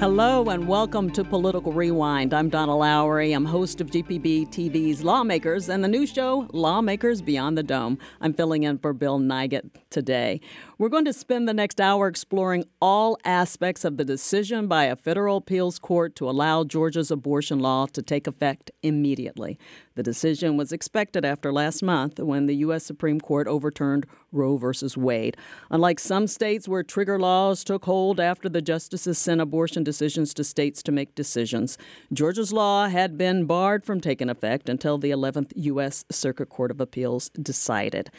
Hello 0.00 0.48
and 0.48 0.66
welcome 0.66 1.10
to 1.10 1.22
Political 1.22 1.74
Rewind. 1.74 2.32
I'm 2.32 2.48
Donna 2.48 2.74
Lowry. 2.74 3.32
I'm 3.32 3.44
host 3.44 3.82
of 3.82 3.90
GPB 3.90 4.48
TV's 4.48 5.04
Lawmakers 5.04 5.68
and 5.68 5.84
the 5.84 5.88
new 5.88 6.06
show 6.06 6.48
Lawmakers 6.54 7.20
Beyond 7.20 7.58
the 7.58 7.62
Dome. 7.62 7.98
I'm 8.22 8.32
filling 8.32 8.62
in 8.62 8.78
for 8.78 8.94
Bill 8.94 9.18
Nigut 9.20 9.68
today. 9.90 10.40
We're 10.80 10.88
going 10.88 11.04
to 11.04 11.12
spend 11.12 11.46
the 11.46 11.52
next 11.52 11.78
hour 11.78 12.08
exploring 12.08 12.64
all 12.80 13.18
aspects 13.22 13.84
of 13.84 13.98
the 13.98 14.04
decision 14.06 14.66
by 14.66 14.84
a 14.84 14.96
federal 14.96 15.36
appeals 15.36 15.78
court 15.78 16.16
to 16.16 16.30
allow 16.30 16.64
Georgia's 16.64 17.10
abortion 17.10 17.60
law 17.60 17.84
to 17.92 18.00
take 18.00 18.26
effect 18.26 18.70
immediately. 18.82 19.58
The 19.94 20.02
decision 20.02 20.56
was 20.56 20.72
expected 20.72 21.22
after 21.22 21.52
last 21.52 21.82
month 21.82 22.18
when 22.18 22.46
the 22.46 22.56
U.S. 22.64 22.82
Supreme 22.82 23.20
Court 23.20 23.46
overturned 23.46 24.06
Roe 24.32 24.56
v. 24.56 24.68
Wade. 24.96 25.36
Unlike 25.70 25.98
some 25.98 26.26
states 26.26 26.66
where 26.66 26.82
trigger 26.82 27.18
laws 27.18 27.62
took 27.62 27.84
hold 27.84 28.18
after 28.18 28.48
the 28.48 28.62
justices 28.62 29.18
sent 29.18 29.42
abortion 29.42 29.84
decisions 29.84 30.32
to 30.32 30.44
states 30.44 30.82
to 30.84 30.92
make 30.92 31.14
decisions, 31.14 31.76
Georgia's 32.10 32.54
law 32.54 32.88
had 32.88 33.18
been 33.18 33.44
barred 33.44 33.84
from 33.84 34.00
taking 34.00 34.30
effect 34.30 34.70
until 34.70 34.96
the 34.96 35.10
11th 35.10 35.52
U.S. 35.56 36.06
Circuit 36.10 36.48
Court 36.48 36.70
of 36.70 36.80
Appeals 36.80 37.28
decided. 37.30 38.10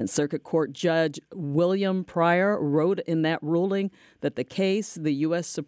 And 0.00 0.08
Circuit 0.08 0.44
Court 0.44 0.72
Judge 0.72 1.20
William 1.34 2.04
Pryor 2.04 2.58
wrote 2.58 3.00
in 3.00 3.20
that 3.20 3.38
ruling 3.42 3.90
that 4.22 4.34
the 4.34 4.44
case 4.44 4.94
the 4.94 5.12
U.S. 5.12 5.58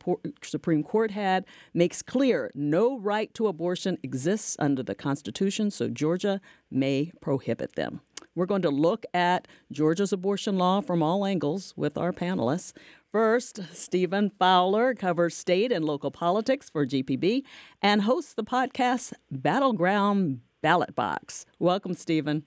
Supreme 0.41 0.83
Court 0.83 1.11
had 1.11 1.45
makes 1.75 2.01
clear 2.01 2.51
no 2.55 2.99
right 2.99 3.33
to 3.35 3.47
abortion 3.47 3.99
exists 4.03 4.57
under 4.59 4.83
the 4.83 4.95
Constitution, 4.95 5.71
so 5.71 5.91
Georgia 5.91 6.41
may 6.71 7.13
prohibit 7.21 7.75
them. 7.75 8.01
We're 8.35 8.47
going 8.47 8.63
to 8.63 8.71
look 8.71 9.05
at 9.13 9.47
Georgia's 9.71 10.15
abortion 10.15 10.57
law 10.57 10.81
from 10.81 11.03
all 11.03 11.27
angles 11.27 11.75
with 11.77 11.99
our 11.99 12.15
panelists. 12.15 12.73
First, 13.13 13.61
Stephen 13.75 14.33
Fowler 14.39 14.95
covers 14.95 15.37
state 15.37 15.71
and 15.71 15.85
local 15.85 16.11
politics 16.11 16.71
for 16.71 16.87
GPB 16.87 17.43
and 17.83 18.01
hosts 18.01 18.33
the 18.33 18.45
podcast 18.45 19.13
Battleground 19.31 20.41
Ballot 20.63 20.95
Box. 20.95 21.45
Welcome, 21.59 21.93
Stephen. 21.93 22.45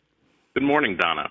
Good 0.56 0.64
morning, 0.64 0.98
Donna. 0.98 1.30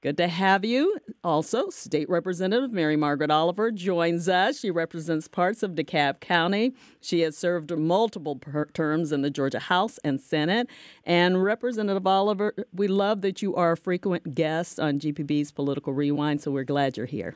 Good 0.00 0.16
to 0.18 0.28
have 0.28 0.64
you. 0.64 0.96
Also, 1.24 1.70
State 1.70 2.08
Representative 2.08 2.70
Mary 2.70 2.96
Margaret 2.96 3.32
Oliver 3.32 3.72
joins 3.72 4.28
us. 4.28 4.60
She 4.60 4.70
represents 4.70 5.26
parts 5.26 5.64
of 5.64 5.72
DeKalb 5.72 6.20
County. 6.20 6.72
She 7.00 7.22
has 7.22 7.36
served 7.36 7.76
multiple 7.76 8.36
per- 8.36 8.66
terms 8.66 9.10
in 9.10 9.22
the 9.22 9.30
Georgia 9.30 9.58
House 9.58 9.98
and 10.04 10.20
Senate. 10.20 10.68
And 11.02 11.42
Representative 11.42 12.06
Oliver, 12.06 12.54
we 12.72 12.86
love 12.86 13.22
that 13.22 13.42
you 13.42 13.56
are 13.56 13.72
a 13.72 13.76
frequent 13.76 14.36
guest 14.36 14.78
on 14.78 15.00
GPB's 15.00 15.50
Political 15.50 15.92
Rewind, 15.92 16.42
so 16.42 16.52
we're 16.52 16.62
glad 16.62 16.96
you're 16.96 17.06
here. 17.06 17.34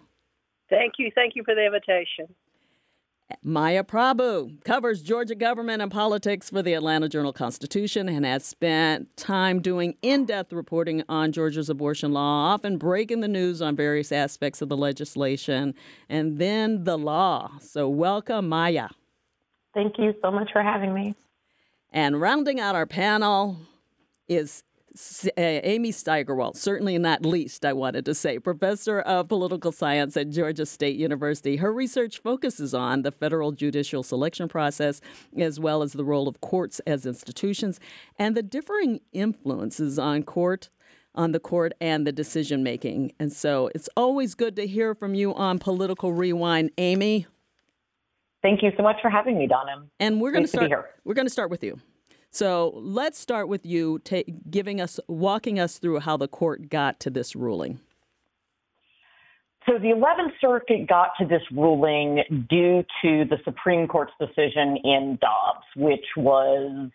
Thank 0.70 0.94
you. 0.98 1.10
Thank 1.12 1.34
you 1.34 1.42
for 1.44 1.56
the 1.56 1.66
invitation. 1.66 2.32
Maya 3.42 3.82
Prabhu 3.82 4.62
covers 4.64 5.02
Georgia 5.02 5.34
government 5.34 5.82
and 5.82 5.90
politics 5.90 6.50
for 6.50 6.62
the 6.62 6.74
Atlanta 6.74 7.08
Journal 7.08 7.32
Constitution 7.32 8.08
and 8.08 8.24
has 8.24 8.44
spent 8.44 9.16
time 9.16 9.60
doing 9.60 9.96
in 10.02 10.24
depth 10.24 10.52
reporting 10.52 11.02
on 11.08 11.32
Georgia's 11.32 11.68
abortion 11.68 12.12
law, 12.12 12.52
often 12.52 12.78
breaking 12.78 13.20
the 13.20 13.28
news 13.28 13.62
on 13.62 13.74
various 13.74 14.12
aspects 14.12 14.62
of 14.62 14.68
the 14.68 14.76
legislation 14.76 15.74
and 16.08 16.38
then 16.38 16.84
the 16.84 16.98
law. 16.98 17.52
So, 17.60 17.88
welcome, 17.88 18.48
Maya. 18.48 18.88
Thank 19.74 19.98
you 19.98 20.14
so 20.22 20.30
much 20.30 20.50
for 20.52 20.62
having 20.62 20.94
me. 20.94 21.14
And 21.90 22.20
rounding 22.20 22.60
out 22.60 22.74
our 22.74 22.86
panel 22.86 23.58
is 24.28 24.62
uh, 24.94 25.30
Amy 25.36 25.90
Steigerwalt, 25.90 26.56
certainly 26.56 26.98
not 26.98 27.24
least, 27.24 27.64
I 27.64 27.72
wanted 27.72 28.04
to 28.04 28.14
say, 28.14 28.38
professor 28.38 29.00
of 29.00 29.28
political 29.28 29.72
science 29.72 30.16
at 30.16 30.30
Georgia 30.30 30.66
State 30.66 30.96
University. 30.96 31.56
Her 31.56 31.72
research 31.72 32.18
focuses 32.20 32.74
on 32.74 33.02
the 33.02 33.10
federal 33.10 33.52
judicial 33.52 34.02
selection 34.02 34.48
process, 34.48 35.00
as 35.36 35.58
well 35.58 35.82
as 35.82 35.92
the 35.92 36.04
role 36.04 36.28
of 36.28 36.40
courts 36.40 36.80
as 36.80 37.06
institutions 37.06 37.80
and 38.18 38.36
the 38.36 38.42
differing 38.42 39.00
influences 39.12 39.98
on 39.98 40.22
court 40.22 40.68
on 41.14 41.32
the 41.32 41.40
court 41.40 41.74
and 41.80 42.06
the 42.06 42.12
decision 42.12 42.62
making. 42.62 43.12
And 43.18 43.32
so 43.32 43.70
it's 43.74 43.88
always 43.96 44.34
good 44.34 44.56
to 44.56 44.66
hear 44.66 44.94
from 44.94 45.14
you 45.14 45.34
on 45.34 45.58
Political 45.58 46.14
Rewind, 46.14 46.70
Amy. 46.78 47.26
Thank 48.42 48.62
you 48.62 48.70
so 48.76 48.82
much 48.82 48.96
for 49.00 49.10
having 49.10 49.38
me, 49.38 49.46
Donna. 49.46 49.84
And 50.00 50.20
we're 50.20 50.32
going 50.32 50.44
to 50.44 50.48
start. 50.48 50.70
We're 51.04 51.14
going 51.14 51.26
to 51.26 51.32
start 51.32 51.50
with 51.50 51.62
you. 51.62 51.78
So 52.32 52.72
let's 52.74 53.18
start 53.18 53.46
with 53.48 53.66
you 53.66 53.98
ta- 53.98 54.22
giving 54.50 54.80
us, 54.80 54.98
walking 55.06 55.60
us 55.60 55.76
through 55.76 56.00
how 56.00 56.16
the 56.16 56.28
court 56.28 56.70
got 56.70 56.98
to 57.00 57.10
this 57.10 57.36
ruling. 57.36 57.78
So 59.66 59.78
the 59.78 59.88
11th 59.88 60.32
Circuit 60.40 60.88
got 60.88 61.10
to 61.20 61.26
this 61.26 61.42
ruling 61.52 62.24
due 62.48 62.84
to 63.02 63.24
the 63.28 63.36
Supreme 63.44 63.86
Court's 63.86 64.12
decision 64.18 64.78
in 64.82 65.18
Dobbs, 65.20 65.66
which 65.76 66.04
was 66.16 66.90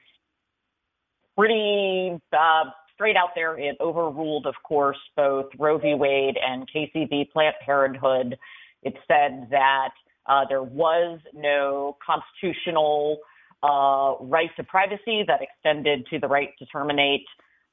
pretty 1.37 2.19
uh, 2.33 2.63
straight 2.95 3.15
out 3.15 3.29
there. 3.35 3.57
It 3.59 3.77
overruled, 3.79 4.47
of 4.47 4.55
course, 4.63 4.97
both 5.15 5.45
Roe 5.59 5.77
v. 5.77 5.93
Wade 5.93 6.35
and 6.43 6.67
Casey 6.67 7.05
v. 7.05 7.29
Planned 7.31 7.55
Parenthood. 7.63 8.37
It 8.81 8.95
said 9.07 9.47
that 9.51 9.91
uh, 10.25 10.45
there 10.49 10.63
was 10.63 11.19
no 11.33 11.95
constitutional 12.05 13.19
uh, 13.63 14.15
right 14.21 14.49
to 14.55 14.63
privacy 14.63 15.23
that 15.27 15.41
extended 15.41 16.05
to 16.11 16.19
the 16.19 16.27
right 16.27 16.49
to 16.59 16.65
terminate 16.65 17.25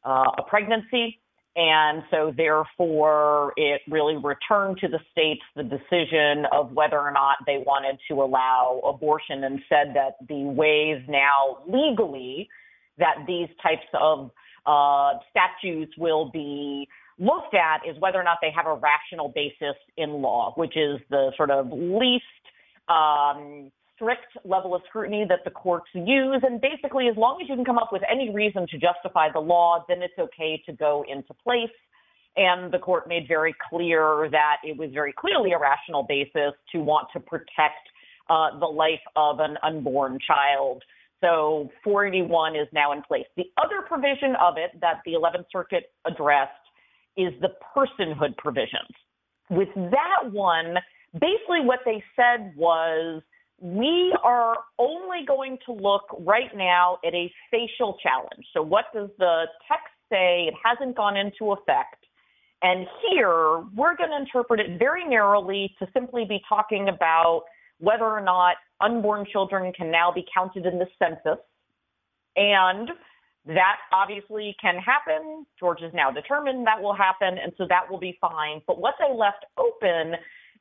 uh, 0.04 0.30
a 0.38 0.42
pregnancy. 0.48 1.20
And 1.56 2.02
so, 2.10 2.32
therefore, 2.36 3.52
it 3.56 3.80
really 3.88 4.16
returned 4.16 4.78
to 4.78 4.88
the 4.88 4.98
states 5.12 5.42
the 5.54 5.62
decision 5.62 6.46
of 6.50 6.72
whether 6.72 6.98
or 6.98 7.12
not 7.12 7.36
they 7.46 7.62
wanted 7.64 7.96
to 8.08 8.22
allow 8.22 8.80
abortion 8.84 9.44
and 9.44 9.60
said 9.68 9.94
that 9.94 10.16
the 10.28 10.42
ways 10.42 11.00
now 11.08 11.58
legally 11.68 12.48
that 12.98 13.18
these 13.28 13.48
types 13.62 13.86
of 13.94 14.32
uh, 14.66 15.18
statutes 15.30 15.92
will 15.96 16.30
be 16.32 16.88
looked 17.18 17.54
at 17.54 17.88
is 17.88 17.96
whether 18.00 18.18
or 18.18 18.24
not 18.24 18.38
they 18.42 18.50
have 18.50 18.66
a 18.66 18.74
rational 18.74 19.28
basis 19.28 19.76
in 19.96 20.10
law, 20.10 20.52
which 20.56 20.76
is 20.76 20.98
the 21.10 21.30
sort 21.36 21.50
of 21.50 21.68
least 21.70 22.24
um, 22.88 23.70
strict 24.04 24.46
level 24.46 24.74
of 24.74 24.82
scrutiny 24.88 25.24
that 25.28 25.40
the 25.44 25.50
courts 25.50 25.86
use. 25.94 26.42
And 26.42 26.60
basically, 26.60 27.08
as 27.08 27.16
long 27.16 27.38
as 27.42 27.48
you 27.48 27.56
can 27.56 27.64
come 27.64 27.78
up 27.78 27.90
with 27.92 28.02
any 28.10 28.30
reason 28.34 28.66
to 28.70 28.78
justify 28.78 29.28
the 29.32 29.40
law, 29.40 29.84
then 29.88 30.02
it's 30.02 30.18
okay 30.18 30.62
to 30.66 30.72
go 30.72 31.04
into 31.10 31.32
place. 31.34 31.74
And 32.36 32.72
the 32.72 32.78
court 32.78 33.08
made 33.08 33.26
very 33.28 33.54
clear 33.70 34.28
that 34.30 34.56
it 34.64 34.76
was 34.76 34.90
very 34.92 35.12
clearly 35.12 35.52
a 35.52 35.58
rational 35.58 36.02
basis 36.02 36.52
to 36.72 36.78
want 36.80 37.08
to 37.12 37.20
protect 37.20 37.88
uh, 38.28 38.58
the 38.58 38.66
life 38.66 39.00
of 39.16 39.38
an 39.40 39.56
unborn 39.62 40.18
child. 40.26 40.82
So 41.20 41.70
481 41.84 42.56
is 42.56 42.68
now 42.72 42.92
in 42.92 43.02
place. 43.02 43.26
The 43.36 43.44
other 43.56 43.86
provision 43.86 44.34
of 44.40 44.54
it 44.58 44.78
that 44.80 45.00
the 45.06 45.12
11th 45.12 45.46
Circuit 45.50 45.92
addressed 46.06 46.50
is 47.16 47.32
the 47.40 47.50
personhood 47.74 48.36
provisions. 48.36 48.90
With 49.48 49.68
that 49.76 50.32
one, 50.32 50.74
basically 51.12 51.60
what 51.62 51.80
they 51.84 52.02
said 52.16 52.52
was 52.56 53.22
we 53.64 54.14
are 54.22 54.58
only 54.78 55.24
going 55.26 55.56
to 55.64 55.72
look 55.72 56.02
right 56.18 56.54
now 56.54 56.98
at 57.02 57.14
a 57.14 57.32
facial 57.50 57.96
challenge. 58.02 58.44
So, 58.52 58.60
what 58.60 58.84
does 58.92 59.08
the 59.18 59.44
text 59.66 59.88
say? 60.12 60.48
It 60.48 60.54
hasn't 60.62 60.94
gone 60.94 61.16
into 61.16 61.52
effect. 61.52 62.04
And 62.60 62.86
here, 63.08 63.64
we're 63.74 63.96
going 63.96 64.10
to 64.10 64.18
interpret 64.20 64.60
it 64.60 64.78
very 64.78 65.08
narrowly 65.08 65.74
to 65.78 65.86
simply 65.94 66.26
be 66.26 66.42
talking 66.46 66.90
about 66.90 67.44
whether 67.78 68.04
or 68.04 68.20
not 68.20 68.56
unborn 68.82 69.24
children 69.32 69.72
can 69.72 69.90
now 69.90 70.12
be 70.12 70.26
counted 70.32 70.66
in 70.66 70.78
the 70.78 70.86
census. 70.98 71.42
And 72.36 72.90
that 73.46 73.76
obviously 73.94 74.54
can 74.60 74.76
happen. 74.76 75.46
George 75.58 75.80
is 75.80 75.92
now 75.94 76.10
determined 76.10 76.66
that 76.66 76.82
will 76.82 76.94
happen, 76.94 77.38
and 77.42 77.52
so 77.56 77.64
that 77.70 77.90
will 77.90 77.98
be 77.98 78.18
fine. 78.20 78.60
But 78.66 78.78
what 78.78 78.94
they 78.98 79.14
left 79.16 79.46
open 79.56 80.16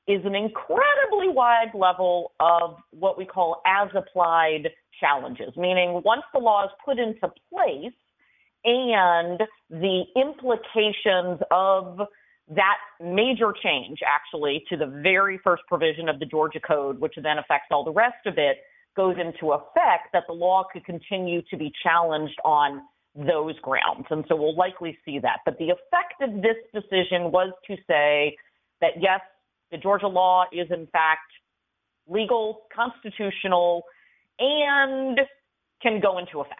is 0.07 0.21
an 0.25 0.35
incredibly 0.35 1.29
wide 1.29 1.73
level 1.73 2.33
of 2.39 2.77
what 2.91 3.17
we 3.17 3.25
call 3.25 3.61
as 3.65 3.89
applied 3.95 4.69
challenges, 4.99 5.55
meaning 5.55 6.01
once 6.03 6.23
the 6.33 6.39
law 6.39 6.65
is 6.65 6.71
put 6.85 6.99
into 6.99 7.31
place 7.51 7.93
and 8.65 9.41
the 9.69 10.03
implications 10.15 11.39
of 11.51 11.99
that 12.49 12.77
major 13.01 13.53
change 13.63 13.99
actually 14.05 14.63
to 14.69 14.77
the 14.77 14.85
very 14.85 15.39
first 15.43 15.63
provision 15.67 16.09
of 16.09 16.19
the 16.19 16.25
Georgia 16.25 16.59
Code, 16.59 16.99
which 16.99 17.13
then 17.21 17.37
affects 17.37 17.67
all 17.71 17.83
the 17.83 17.91
rest 17.91 18.25
of 18.25 18.37
it, 18.37 18.57
goes 18.95 19.15
into 19.19 19.53
effect, 19.53 20.09
that 20.11 20.23
the 20.27 20.33
law 20.33 20.63
could 20.71 20.85
continue 20.85 21.41
to 21.49 21.57
be 21.57 21.71
challenged 21.81 22.37
on 22.43 22.81
those 23.15 23.57
grounds. 23.59 24.05
And 24.09 24.25
so 24.27 24.35
we'll 24.35 24.55
likely 24.55 24.97
see 25.05 25.19
that. 25.19 25.39
But 25.45 25.57
the 25.57 25.69
effect 25.69 26.21
of 26.21 26.41
this 26.41 26.57
decision 26.73 27.31
was 27.31 27.53
to 27.67 27.75
say 27.87 28.35
that 28.81 28.91
yes, 28.99 29.21
the 29.73 29.79
Georgia 29.79 30.07
law 30.07 30.45
is 30.53 30.67
in 30.69 30.87
fact 30.87 31.31
legal, 32.07 32.61
constitutional, 32.73 33.83
and 34.39 35.19
can 35.81 35.99
go 35.99 36.17
into 36.19 36.39
effect. 36.39 36.59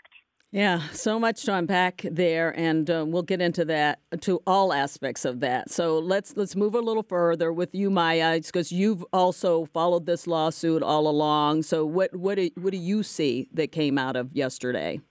Yeah, 0.51 0.81
so 0.91 1.19
much 1.19 1.43
to 1.43 1.55
unpack 1.55 2.01
there, 2.03 2.55
and 2.57 2.89
uh, 2.89 3.05
we'll 3.07 3.23
get 3.23 3.41
into 3.41 3.65
that 3.65 3.99
to 4.21 4.41
all 4.45 4.71
aspects 4.71 5.25
of 5.25 5.39
that. 5.39 5.71
So 5.71 5.97
let's 5.97 6.35
let's 6.37 6.55
move 6.55 6.75
a 6.75 6.79
little 6.79 7.01
further 7.03 7.51
with 7.51 7.73
you, 7.73 7.89
Maya, 7.89 8.39
because 8.39 8.71
you've 8.71 9.03
also 9.11 9.65
followed 9.65 10.05
this 10.05 10.27
lawsuit 10.27 10.83
all 10.83 11.07
along. 11.07 11.63
So 11.63 11.85
what 11.85 12.15
what 12.15 12.35
do, 12.35 12.49
what 12.55 12.71
do 12.71 12.77
you 12.77 13.01
see 13.01 13.47
that 13.53 13.71
came 13.71 13.97
out 13.97 14.15
of 14.15 14.33
yesterday? 14.33 15.01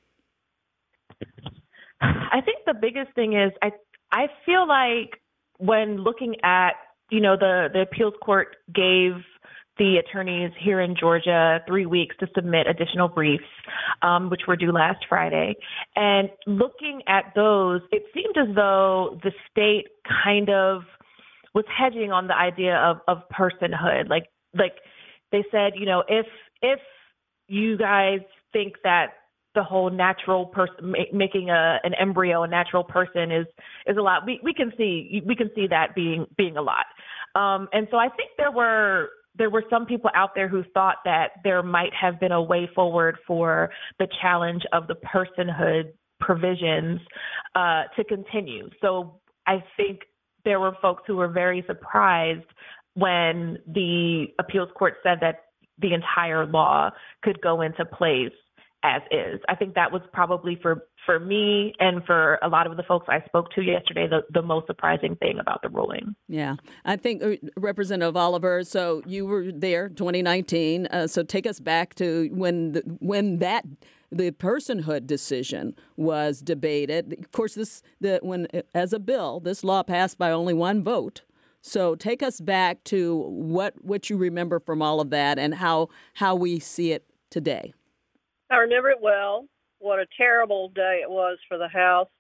I 2.00 2.40
think 2.44 2.58
the 2.66 2.74
biggest 2.74 3.12
thing 3.14 3.32
is 3.32 3.52
I 3.62 3.72
I 4.12 4.28
feel 4.46 4.66
like 4.66 5.20
when 5.58 5.98
looking 5.98 6.36
at 6.44 6.74
you 7.12 7.20
know 7.20 7.36
the 7.36 7.68
the 7.72 7.82
appeals 7.82 8.14
court 8.24 8.56
gave 8.74 9.12
the 9.78 9.96
attorneys 9.96 10.50
here 10.60 10.80
in 10.80 10.94
Georgia 10.98 11.60
three 11.66 11.86
weeks 11.86 12.14
to 12.20 12.26
submit 12.34 12.66
additional 12.66 13.08
briefs, 13.08 13.44
um, 14.02 14.28
which 14.28 14.42
were 14.46 14.56
due 14.56 14.70
last 14.70 15.04
Friday. 15.08 15.54
And 15.96 16.28
looking 16.46 17.00
at 17.08 17.32
those, 17.34 17.80
it 17.90 18.02
seemed 18.12 18.36
as 18.36 18.54
though 18.54 19.18
the 19.22 19.32
state 19.50 19.86
kind 20.24 20.50
of 20.50 20.82
was 21.54 21.64
hedging 21.76 22.12
on 22.12 22.26
the 22.26 22.36
idea 22.36 22.76
of, 22.76 22.98
of 23.08 23.22
personhood. 23.30 24.08
Like, 24.08 24.24
like 24.54 24.74
they 25.32 25.44
said, 25.50 25.72
you 25.76 25.86
know, 25.86 26.02
if 26.08 26.26
if 26.60 26.80
you 27.48 27.76
guys 27.76 28.20
think 28.52 28.74
that 28.84 29.14
the 29.54 29.62
whole 29.62 29.90
natural 29.90 30.46
person 30.46 30.94
making 31.12 31.50
a 31.50 31.78
an 31.84 31.92
embryo 32.00 32.42
a 32.42 32.48
natural 32.48 32.84
person 32.84 33.30
is 33.30 33.46
is 33.86 33.96
a 33.96 34.00
lot 34.00 34.24
we 34.26 34.40
we 34.42 34.54
can 34.54 34.72
see 34.76 35.22
we 35.26 35.36
can 35.36 35.50
see 35.54 35.66
that 35.66 35.94
being 35.94 36.26
being 36.36 36.56
a 36.56 36.62
lot 36.62 36.86
um 37.34 37.68
and 37.72 37.86
so 37.90 37.96
i 37.98 38.08
think 38.08 38.30
there 38.38 38.50
were 38.50 39.08
there 39.36 39.50
were 39.50 39.64
some 39.70 39.86
people 39.86 40.10
out 40.14 40.30
there 40.34 40.48
who 40.48 40.62
thought 40.74 40.96
that 41.04 41.28
there 41.44 41.62
might 41.62 41.92
have 41.98 42.20
been 42.20 42.32
a 42.32 42.42
way 42.42 42.68
forward 42.74 43.16
for 43.26 43.70
the 43.98 44.06
challenge 44.20 44.62
of 44.72 44.86
the 44.88 44.94
personhood 44.94 45.92
provisions 46.20 47.00
uh, 47.54 47.84
to 47.96 48.04
continue. 48.04 48.68
So 48.80 49.20
I 49.46 49.62
think 49.76 50.00
there 50.44 50.60
were 50.60 50.76
folks 50.82 51.02
who 51.06 51.16
were 51.16 51.28
very 51.28 51.64
surprised 51.66 52.44
when 52.94 53.58
the 53.66 54.26
appeals 54.38 54.68
court 54.76 54.94
said 55.02 55.18
that 55.20 55.44
the 55.78 55.94
entire 55.94 56.46
law 56.46 56.90
could 57.22 57.40
go 57.40 57.62
into 57.62 57.84
place 57.84 58.32
as 58.82 59.02
is. 59.10 59.40
I 59.48 59.54
think 59.54 59.74
that 59.74 59.92
was 59.92 60.02
probably 60.12 60.58
for 60.60 60.86
for 61.06 61.18
me 61.18 61.74
and 61.80 62.04
for 62.04 62.38
a 62.42 62.48
lot 62.48 62.66
of 62.66 62.76
the 62.76 62.82
folks 62.84 63.06
I 63.08 63.24
spoke 63.26 63.50
to 63.52 63.62
yesterday 63.62 64.06
the, 64.08 64.22
the 64.32 64.42
most 64.42 64.66
surprising 64.66 65.16
thing 65.16 65.38
about 65.40 65.62
the 65.62 65.68
ruling. 65.68 66.14
Yeah, 66.28 66.56
I 66.84 66.96
think 66.96 67.22
uh, 67.22 67.36
Representative 67.56 68.16
Oliver. 68.16 68.64
So 68.64 69.02
you 69.06 69.26
were 69.26 69.50
there 69.52 69.88
2019. 69.88 70.86
Uh, 70.86 71.06
so 71.06 71.22
take 71.22 71.46
us 71.46 71.60
back 71.60 71.94
to 71.96 72.28
when 72.32 72.72
the, 72.72 72.82
when 73.00 73.38
that 73.38 73.64
the 74.10 74.30
personhood 74.30 75.06
decision 75.06 75.74
was 75.96 76.40
debated. 76.40 77.16
Of 77.18 77.32
course, 77.32 77.54
this 77.54 77.82
the 78.00 78.20
when 78.22 78.46
as 78.74 78.92
a 78.92 78.98
bill, 78.98 79.40
this 79.40 79.64
law 79.64 79.82
passed 79.82 80.18
by 80.18 80.30
only 80.30 80.54
one 80.54 80.84
vote. 80.84 81.22
So 81.62 81.94
take 81.94 82.22
us 82.22 82.40
back 82.40 82.82
to 82.84 83.18
what 83.28 83.74
what 83.84 84.10
you 84.10 84.16
remember 84.16 84.60
from 84.60 84.82
all 84.82 85.00
of 85.00 85.10
that 85.10 85.38
and 85.38 85.54
how 85.54 85.88
how 86.14 86.34
we 86.34 86.58
see 86.58 86.92
it 86.92 87.06
today. 87.30 87.72
I 88.52 88.56
remember 88.56 88.90
it 88.90 89.00
well. 89.00 89.46
What 89.78 89.98
a 89.98 90.06
terrible 90.14 90.68
day 90.68 91.00
it 91.02 91.10
was 91.10 91.38
for 91.48 91.56
the 91.56 91.68
House. 91.68 92.10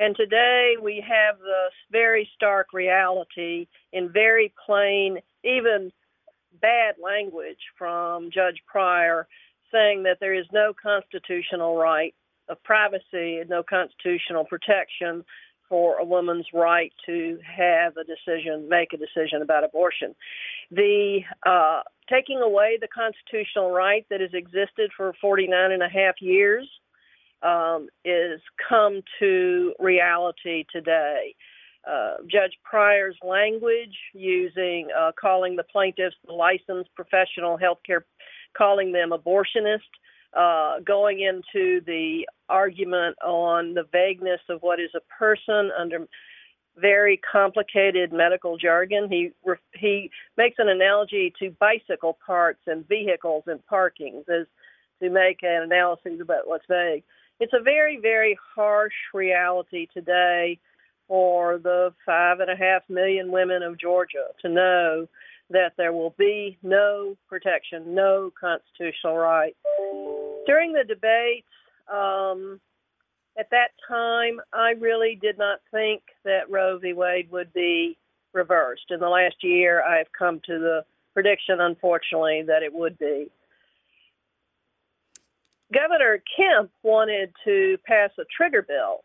And 0.00 0.16
today 0.16 0.74
we 0.82 1.02
have 1.08 1.38
the 1.38 1.70
very 1.92 2.28
stark 2.34 2.72
reality 2.72 3.68
in 3.92 4.12
very 4.12 4.52
plain, 4.66 5.18
even 5.44 5.92
bad 6.60 6.96
language 7.02 7.60
from 7.78 8.30
Judge 8.32 8.60
Pryor 8.66 9.28
saying 9.72 10.02
that 10.02 10.18
there 10.20 10.34
is 10.34 10.46
no 10.52 10.72
constitutional 10.74 11.76
right 11.76 12.14
of 12.48 12.62
privacy 12.64 13.38
and 13.38 13.48
no 13.48 13.62
constitutional 13.62 14.44
protection 14.44 15.24
for 15.68 15.98
a 15.98 16.04
woman's 16.04 16.46
right 16.52 16.92
to 17.06 17.38
have 17.44 17.94
a 17.96 18.04
decision, 18.04 18.68
make 18.68 18.92
a 18.92 18.96
decision 18.96 19.42
about 19.42 19.64
abortion. 19.64 20.14
The 20.70 21.20
uh, 21.44 21.82
taking 22.08 22.40
away 22.40 22.78
the 22.80 22.88
constitutional 22.88 23.70
right 23.70 24.06
that 24.10 24.20
has 24.20 24.30
existed 24.32 24.90
for 24.96 25.12
49 25.20 25.72
and 25.72 25.82
a 25.82 25.88
half 25.88 26.20
years 26.20 26.68
um, 27.42 27.88
is 28.04 28.40
come 28.68 29.02
to 29.18 29.74
reality 29.78 30.64
today. 30.72 31.34
Uh, 31.88 32.16
Judge 32.22 32.58
Pryor's 32.64 33.16
language 33.22 33.96
using 34.12 34.88
uh, 34.98 35.12
calling 35.20 35.54
the 35.54 35.62
plaintiffs 35.62 36.16
the 36.26 36.32
licensed 36.32 36.90
professional 36.96 37.56
healthcare, 37.56 38.00
calling 38.56 38.90
them 38.90 39.10
abortionists, 39.10 39.94
uh, 40.36 40.80
going 40.80 41.20
into 41.20 41.80
the 41.86 42.26
argument 42.48 43.16
on 43.24 43.74
the 43.74 43.84
vagueness 43.90 44.40
of 44.48 44.60
what 44.60 44.80
is 44.80 44.90
a 44.94 45.00
person 45.18 45.70
under 45.78 46.06
very 46.78 47.18
complicated 47.32 48.12
medical 48.12 48.58
jargon. 48.58 49.08
He 49.10 49.30
he 49.74 50.10
makes 50.36 50.56
an 50.58 50.68
analogy 50.68 51.32
to 51.38 51.50
bicycle 51.58 52.18
parts 52.24 52.60
and 52.66 52.86
vehicles 52.86 53.44
and 53.46 53.60
parkings 53.70 54.28
as 54.28 54.46
to 55.02 55.10
make 55.10 55.42
an 55.42 55.62
analysis 55.62 56.20
about 56.20 56.46
what's 56.46 56.66
vague. 56.68 57.04
It's 57.40 57.54
a 57.58 57.62
very 57.62 57.98
very 58.00 58.38
harsh 58.54 58.94
reality 59.14 59.88
today 59.92 60.58
for 61.08 61.58
the 61.58 61.94
five 62.04 62.40
and 62.40 62.50
a 62.50 62.56
half 62.56 62.82
million 62.88 63.30
women 63.30 63.62
of 63.62 63.78
Georgia 63.78 64.26
to 64.42 64.48
know 64.48 65.06
that 65.50 65.72
there 65.76 65.92
will 65.92 66.14
be 66.18 66.58
no 66.62 67.16
protection, 67.28 67.94
no 67.94 68.32
constitutional 68.38 69.16
right. 69.16 69.54
During 70.46 70.72
the 70.72 70.84
debates, 70.84 71.46
um, 71.92 72.60
at 73.38 73.50
that 73.50 73.70
time, 73.86 74.40
I 74.52 74.70
really 74.78 75.18
did 75.20 75.36
not 75.36 75.60
think 75.70 76.02
that 76.24 76.50
Roe 76.50 76.78
v. 76.78 76.92
Wade 76.92 77.30
would 77.30 77.52
be 77.52 77.98
reversed. 78.32 78.90
In 78.90 79.00
the 79.00 79.08
last 79.08 79.36
year, 79.42 79.82
I 79.82 79.98
have 79.98 80.06
come 80.16 80.40
to 80.46 80.58
the 80.58 80.84
prediction, 81.12 81.60
unfortunately, 81.60 82.42
that 82.46 82.62
it 82.62 82.72
would 82.72 82.98
be. 82.98 83.30
Governor 85.72 86.22
Kemp 86.36 86.70
wanted 86.82 87.32
to 87.44 87.76
pass 87.84 88.10
a 88.18 88.24
trigger 88.36 88.62
bill, 88.62 89.02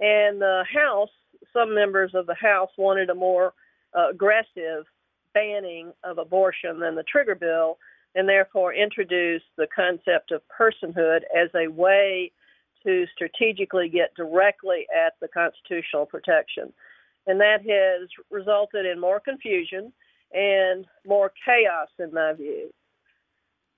and 0.00 0.40
the 0.40 0.64
House, 0.72 1.10
some 1.52 1.74
members 1.74 2.12
of 2.14 2.26
the 2.26 2.34
House 2.34 2.70
wanted 2.78 3.10
a 3.10 3.14
more 3.14 3.52
uh, 3.94 4.10
aggressive 4.10 4.86
banning 5.34 5.92
of 6.02 6.18
abortion 6.18 6.80
than 6.80 6.94
the 6.94 7.02
trigger 7.02 7.34
bill, 7.34 7.76
and 8.14 8.28
therefore 8.28 8.74
introduced 8.74 9.46
the 9.56 9.66
concept 9.74 10.30
of 10.30 10.42
personhood 10.48 11.20
as 11.36 11.50
a 11.54 11.68
way 11.68 12.30
to 12.84 13.06
strategically 13.14 13.88
get 13.88 14.14
directly 14.14 14.86
at 14.94 15.14
the 15.20 15.28
constitutional 15.28 16.06
protection. 16.06 16.72
And 17.26 17.40
that 17.40 17.60
has 17.62 18.08
resulted 18.30 18.86
in 18.86 19.00
more 19.00 19.20
confusion 19.20 19.92
and 20.32 20.84
more 21.06 21.32
chaos, 21.44 21.88
in 21.98 22.12
my 22.12 22.34
view. 22.34 22.70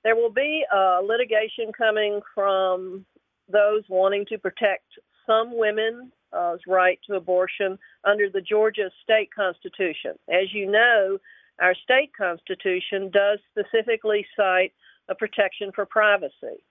There 0.02 0.16
will 0.16 0.32
be 0.32 0.64
uh, 0.74 1.00
litigation 1.00 1.72
coming 1.76 2.20
from 2.34 3.04
those 3.50 3.82
wanting 3.88 4.26
to 4.26 4.38
protect 4.38 4.84
some 5.26 5.56
women's 5.56 6.12
uh, 6.32 6.56
right 6.66 6.98
to 7.08 7.16
abortion 7.16 7.78
under 8.04 8.28
the 8.28 8.40
Georgia 8.40 8.90
state 9.02 9.30
constitution. 9.34 10.12
As 10.28 10.52
you 10.52 10.70
know, 10.70 11.18
our 11.60 11.74
state 11.74 12.10
constitution 12.16 13.10
does 13.10 13.38
specifically 13.50 14.26
cite 14.36 14.72
a 15.08 15.14
protection 15.14 15.70
for 15.74 15.86
privacy. 15.86 16.62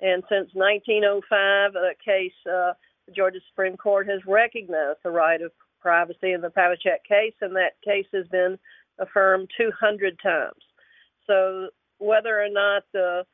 And 0.00 0.22
since 0.28 0.50
1905, 0.54 1.74
a 1.76 1.94
case, 2.04 2.32
uh, 2.46 2.72
the 3.06 3.12
Georgia 3.14 3.38
Supreme 3.50 3.76
Court 3.76 4.08
has 4.08 4.20
recognized 4.26 4.98
the 5.02 5.10
right 5.10 5.40
of 5.40 5.52
privacy 5.80 6.32
in 6.32 6.40
the 6.40 6.48
Pavesich 6.48 7.04
case, 7.06 7.34
and 7.40 7.54
that 7.56 7.80
case 7.84 8.06
has 8.12 8.26
been 8.28 8.58
affirmed 8.98 9.50
200 9.56 10.18
times. 10.22 10.62
So 11.26 11.68
whether 11.98 12.40
or 12.40 12.48
not 12.50 12.84
the 12.92 13.24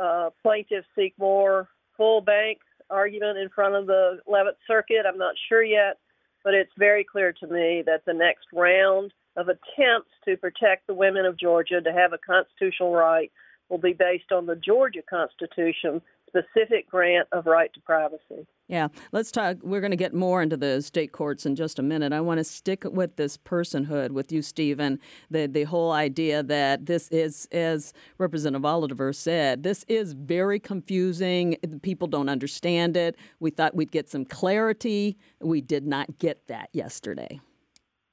uh, 0.00 0.30
plaintiffs 0.42 0.86
seek 0.96 1.14
more 1.18 1.68
full 1.96 2.20
bank 2.20 2.58
argument 2.90 3.38
in 3.38 3.48
front 3.50 3.74
of 3.74 3.86
the 3.86 4.18
11th 4.28 4.56
Circuit, 4.66 5.04
I'm 5.06 5.18
not 5.18 5.34
sure 5.48 5.62
yet, 5.62 5.98
but 6.42 6.54
it's 6.54 6.72
very 6.78 7.04
clear 7.04 7.32
to 7.32 7.46
me 7.46 7.82
that 7.86 8.04
the 8.06 8.14
next 8.14 8.46
round 8.52 9.12
of 9.36 9.48
attempts 9.48 10.10
to 10.24 10.36
protect 10.36 10.86
the 10.86 10.94
women 10.94 11.24
of 11.24 11.38
Georgia 11.38 11.80
to 11.80 11.92
have 11.92 12.12
a 12.12 12.18
constitutional 12.18 12.92
right 12.92 13.30
will 13.70 13.78
be 13.78 13.92
based 13.92 14.32
on 14.32 14.46
the 14.46 14.56
Georgia 14.56 15.00
Constitution, 15.08 16.02
specific 16.26 16.90
grant 16.90 17.28
of 17.32 17.46
right 17.46 17.72
to 17.72 17.80
privacy. 17.80 18.46
Yeah, 18.68 18.88
let's 19.12 19.32
talk. 19.32 19.56
We're 19.62 19.80
going 19.80 19.90
to 19.92 19.96
get 19.96 20.14
more 20.14 20.42
into 20.42 20.56
the 20.56 20.80
state 20.82 21.12
courts 21.12 21.46
in 21.46 21.56
just 21.56 21.78
a 21.78 21.82
minute. 21.82 22.12
I 22.12 22.20
want 22.20 22.38
to 22.38 22.44
stick 22.44 22.84
with 22.84 23.16
this 23.16 23.36
personhood 23.36 24.10
with 24.10 24.30
you, 24.30 24.42
Stephen. 24.42 25.00
The 25.30 25.46
the 25.46 25.64
whole 25.64 25.92
idea 25.92 26.42
that 26.44 26.86
this 26.86 27.08
is, 27.08 27.48
as 27.50 27.92
Representative 28.18 28.64
Oliver 28.64 29.12
said, 29.12 29.62
this 29.62 29.84
is 29.88 30.12
very 30.12 30.60
confusing. 30.60 31.56
People 31.82 32.06
don't 32.06 32.28
understand 32.28 32.96
it. 32.96 33.16
We 33.40 33.50
thought 33.50 33.74
we'd 33.74 33.92
get 33.92 34.08
some 34.08 34.24
clarity. 34.24 35.16
We 35.40 35.60
did 35.60 35.86
not 35.86 36.18
get 36.18 36.46
that 36.46 36.70
yesterday. 36.72 37.40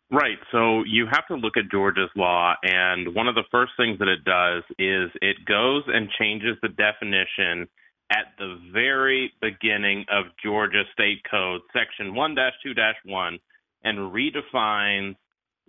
Right. 0.09 0.37
So 0.51 0.83
you 0.85 1.05
have 1.11 1.27
to 1.27 1.35
look 1.35 1.57
at 1.57 1.69
Georgia's 1.69 2.09
law, 2.15 2.55
and 2.63 3.13
one 3.13 3.27
of 3.27 3.35
the 3.35 3.43
first 3.51 3.73
things 3.75 3.99
that 3.99 4.07
it 4.07 4.23
does 4.23 4.63
is 4.79 5.11
it 5.21 5.37
goes 5.45 5.83
and 5.87 6.09
changes 6.17 6.55
the 6.61 6.69
definition 6.69 7.67
at 8.09 8.27
the 8.37 8.57
very 8.71 9.33
beginning 9.41 10.05
of 10.09 10.27
Georgia 10.41 10.83
State 10.93 11.21
Code, 11.29 11.59
Section 11.73 12.15
1 12.15 12.35
2 12.63 12.73
1, 13.03 13.39
and 13.83 13.97
redefines 14.13 15.15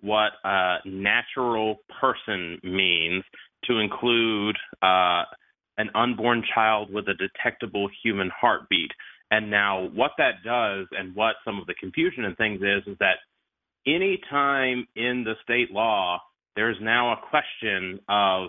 what 0.01 0.31
a 0.45 0.77
natural 0.85 1.79
person 2.01 2.61
means 2.63 3.25
to 3.65 3.79
include 3.79 4.57
uh, 4.83 5.25
an 5.79 5.91
unborn 5.97 6.45
child 6.55 6.93
with 6.93 7.09
a 7.09 7.15
detectable 7.15 7.89
human 8.05 8.31
heartbeat. 8.41 8.93
And 9.33 9.51
now, 9.51 9.89
what 9.95 10.13
that 10.19 10.45
does, 10.45 10.87
and 10.93 11.15
what 11.17 11.35
some 11.45 11.59
of 11.59 11.67
the 11.67 11.75
confusion 11.75 12.25
and 12.25 12.37
things 12.37 12.61
is, 12.63 12.87
is 12.87 12.97
that 13.01 13.17
any 13.89 14.21
time 14.31 14.87
in 14.97 15.25
the 15.25 15.35
state 15.43 15.71
law, 15.71 16.21
there's 16.57 16.77
now 16.81 17.13
a 17.13 17.17
question 17.31 18.01
of 18.09 18.49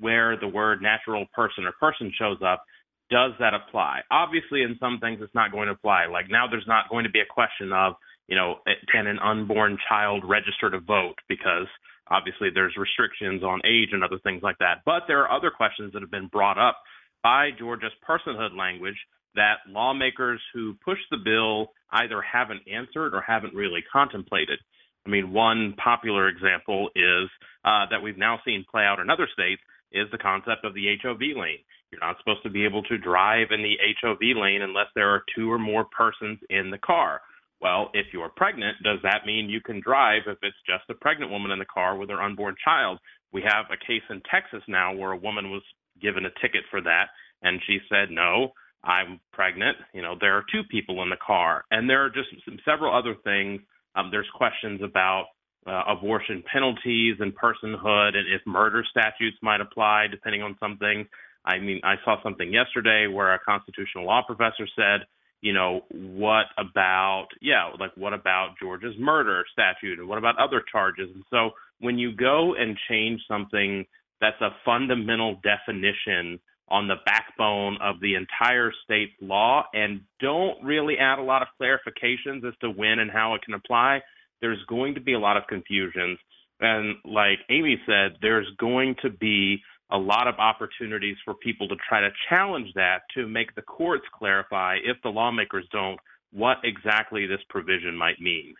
where 0.00 0.36
the 0.38 0.48
word 0.48 0.82
natural 0.82 1.26
person 1.34 1.64
or 1.64 1.72
person 1.78 2.12
shows 2.18 2.38
up. 2.44 2.64
Does 3.10 3.32
that 3.38 3.54
apply? 3.54 4.00
Obviously, 4.10 4.62
in 4.62 4.76
some 4.80 4.98
things, 5.00 5.20
it's 5.22 5.34
not 5.34 5.52
going 5.52 5.66
to 5.66 5.74
apply. 5.74 6.06
Like 6.06 6.26
now, 6.30 6.46
there's 6.50 6.66
not 6.66 6.88
going 6.90 7.04
to 7.04 7.10
be 7.10 7.20
a 7.20 7.32
question 7.32 7.72
of, 7.72 7.94
you 8.26 8.36
know, 8.36 8.56
eh, 8.66 8.72
can 8.90 9.06
an 9.06 9.18
unborn 9.18 9.78
child 9.88 10.24
register 10.26 10.70
to 10.70 10.80
vote? 10.80 11.16
Because 11.28 11.68
obviously, 12.10 12.48
there's 12.52 12.74
restrictions 12.76 13.42
on 13.42 13.60
age 13.64 13.90
and 13.92 14.02
other 14.02 14.18
things 14.24 14.42
like 14.42 14.58
that. 14.58 14.82
But 14.84 15.02
there 15.06 15.22
are 15.22 15.30
other 15.30 15.50
questions 15.50 15.92
that 15.92 16.02
have 16.02 16.10
been 16.10 16.28
brought 16.28 16.58
up 16.58 16.78
by 17.22 17.50
Georgia's 17.56 17.92
personhood 18.08 18.56
language 18.56 18.98
that 19.34 19.58
lawmakers 19.68 20.40
who 20.52 20.74
push 20.84 20.98
the 21.10 21.16
bill 21.16 21.72
either 21.92 22.20
haven't 22.20 22.62
answered 22.72 23.14
or 23.14 23.20
haven't 23.20 23.54
really 23.54 23.82
contemplated. 23.92 24.58
I 25.06 25.10
mean, 25.10 25.32
one 25.32 25.74
popular 25.82 26.28
example 26.28 26.90
is 26.94 27.28
uh, 27.64 27.86
that 27.90 28.02
we've 28.02 28.18
now 28.18 28.40
seen 28.44 28.64
play 28.70 28.84
out 28.84 29.00
in 29.00 29.10
other 29.10 29.28
states 29.32 29.60
is 29.92 30.06
the 30.10 30.18
concept 30.18 30.64
of 30.64 30.74
the 30.74 30.96
HOV 31.02 31.20
lane. 31.36 31.62
You're 31.90 32.00
not 32.00 32.18
supposed 32.18 32.42
to 32.42 32.50
be 32.50 32.64
able 32.64 32.82
to 32.84 32.98
drive 32.98 33.48
in 33.50 33.62
the 33.62 33.76
HOV 34.02 34.36
lane 34.36 34.62
unless 34.62 34.88
there 34.94 35.10
are 35.10 35.22
two 35.36 35.50
or 35.52 35.58
more 35.58 35.84
persons 35.96 36.38
in 36.50 36.70
the 36.70 36.78
car. 36.78 37.20
Well, 37.60 37.90
if 37.94 38.06
you're 38.12 38.30
pregnant, 38.30 38.76
does 38.82 38.98
that 39.04 39.26
mean 39.26 39.48
you 39.48 39.60
can 39.60 39.80
drive 39.80 40.22
if 40.26 40.38
it's 40.42 40.56
just 40.66 40.90
a 40.90 40.94
pregnant 40.94 41.30
woman 41.30 41.52
in 41.52 41.58
the 41.58 41.64
car 41.64 41.96
with 41.96 42.10
her 42.10 42.20
unborn 42.20 42.56
child? 42.64 42.98
We 43.32 43.42
have 43.42 43.66
a 43.70 43.86
case 43.86 44.02
in 44.10 44.22
Texas 44.30 44.62
now 44.68 44.94
where 44.94 45.12
a 45.12 45.16
woman 45.16 45.50
was 45.50 45.62
given 46.00 46.26
a 46.26 46.34
ticket 46.42 46.64
for 46.70 46.80
that, 46.82 47.06
and 47.42 47.60
she 47.66 47.78
said, 47.88 48.10
No, 48.10 48.52
I'm 48.82 49.20
pregnant. 49.32 49.76
You 49.92 50.02
know, 50.02 50.16
there 50.20 50.36
are 50.36 50.44
two 50.52 50.62
people 50.70 51.02
in 51.02 51.10
the 51.10 51.16
car. 51.24 51.64
And 51.70 51.88
there 51.88 52.04
are 52.04 52.10
just 52.10 52.28
several 52.64 52.94
other 52.94 53.14
things. 53.24 53.60
Um, 53.94 54.08
there's 54.10 54.28
questions 54.34 54.80
about 54.82 55.26
uh, 55.66 55.82
abortion 55.88 56.42
penalties 56.50 57.16
and 57.20 57.32
personhood 57.34 58.16
and 58.16 58.26
if 58.28 58.42
murder 58.46 58.84
statutes 58.90 59.36
might 59.42 59.60
apply 59.60 60.06
depending 60.10 60.42
on 60.42 60.56
some 60.60 60.76
things. 60.78 61.06
I 61.44 61.58
mean, 61.58 61.80
I 61.84 61.96
saw 62.04 62.22
something 62.22 62.52
yesterday 62.52 63.06
where 63.06 63.34
a 63.34 63.38
constitutional 63.38 64.06
law 64.06 64.22
professor 64.26 64.66
said, 64.76 65.06
you 65.40 65.52
know, 65.52 65.82
what 65.90 66.46
about, 66.56 67.28
yeah, 67.42 67.70
like 67.78 67.92
what 67.96 68.14
about 68.14 68.54
Georgia's 68.60 68.94
murder 68.98 69.44
statute 69.52 69.98
and 69.98 70.08
what 70.08 70.18
about 70.18 70.38
other 70.38 70.62
charges? 70.72 71.10
And 71.14 71.24
so 71.30 71.50
when 71.80 71.98
you 71.98 72.12
go 72.16 72.54
and 72.54 72.78
change 72.88 73.20
something 73.28 73.84
that's 74.20 74.40
a 74.40 74.50
fundamental 74.64 75.40
definition 75.42 76.40
on 76.68 76.88
the 76.88 76.96
backbone 77.04 77.76
of 77.82 78.00
the 78.00 78.14
entire 78.14 78.72
state's 78.84 79.12
law 79.20 79.64
and 79.74 80.00
don't 80.20 80.62
really 80.64 80.96
add 80.98 81.18
a 81.18 81.22
lot 81.22 81.42
of 81.42 81.48
clarifications 81.60 82.46
as 82.46 82.54
to 82.60 82.70
when 82.70 82.98
and 82.98 83.10
how 83.10 83.34
it 83.34 83.42
can 83.42 83.54
apply, 83.54 84.00
there's 84.40 84.62
going 84.68 84.94
to 84.94 85.00
be 85.00 85.12
a 85.12 85.18
lot 85.18 85.36
of 85.36 85.46
confusions. 85.48 86.18
And 86.60 86.96
like 87.04 87.38
Amy 87.50 87.78
said, 87.86 88.16
there's 88.22 88.48
going 88.58 88.96
to 89.02 89.10
be 89.10 89.60
a 89.90 89.98
lot 89.98 90.26
of 90.26 90.36
opportunities 90.38 91.16
for 91.24 91.34
people 91.34 91.68
to 91.68 91.76
try 91.88 92.00
to 92.00 92.10
challenge 92.28 92.68
that 92.74 93.00
to 93.14 93.28
make 93.28 93.54
the 93.54 93.62
courts 93.62 94.04
clarify, 94.16 94.76
if 94.82 94.96
the 95.02 95.10
lawmakers 95.10 95.66
don't, 95.70 95.98
what 96.32 96.56
exactly 96.64 97.26
this 97.26 97.40
provision 97.48 97.96
might 97.96 98.20
mean. 98.20 98.54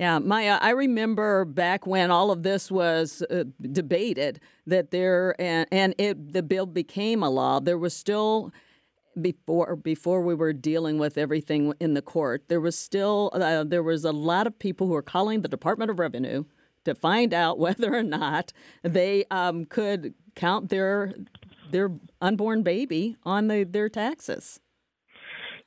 Yeah, 0.00 0.18
Maya, 0.18 0.56
I 0.62 0.70
remember 0.70 1.44
back 1.44 1.86
when 1.86 2.10
all 2.10 2.30
of 2.30 2.42
this 2.42 2.70
was 2.70 3.22
uh, 3.30 3.44
debated 3.60 4.40
that 4.66 4.92
there 4.92 5.38
and, 5.38 5.68
and 5.70 5.94
it 5.98 6.32
the 6.32 6.42
bill 6.42 6.64
became 6.64 7.22
a 7.22 7.28
law. 7.28 7.60
There 7.60 7.76
was 7.76 7.94
still 7.94 8.50
before 9.20 9.76
before 9.76 10.22
we 10.22 10.34
were 10.34 10.54
dealing 10.54 10.98
with 10.98 11.18
everything 11.18 11.74
in 11.80 11.92
the 11.92 12.00
court. 12.00 12.44
There 12.48 12.62
was 12.62 12.78
still 12.78 13.30
uh, 13.34 13.62
there 13.62 13.82
was 13.82 14.06
a 14.06 14.12
lot 14.12 14.46
of 14.46 14.58
people 14.58 14.86
who 14.86 14.94
were 14.94 15.02
calling 15.02 15.42
the 15.42 15.48
Department 15.48 15.90
of 15.90 15.98
Revenue 15.98 16.44
to 16.86 16.94
find 16.94 17.34
out 17.34 17.58
whether 17.64 17.94
or 17.94 18.02
not 18.02 18.54
they 18.82 19.26
um, 19.30 19.66
could 19.66 20.14
count 20.34 20.70
their 20.70 21.12
their 21.72 21.90
unborn 22.22 22.62
baby 22.62 23.16
on 23.24 23.48
the, 23.48 23.64
their 23.64 23.90
taxes. 23.90 24.60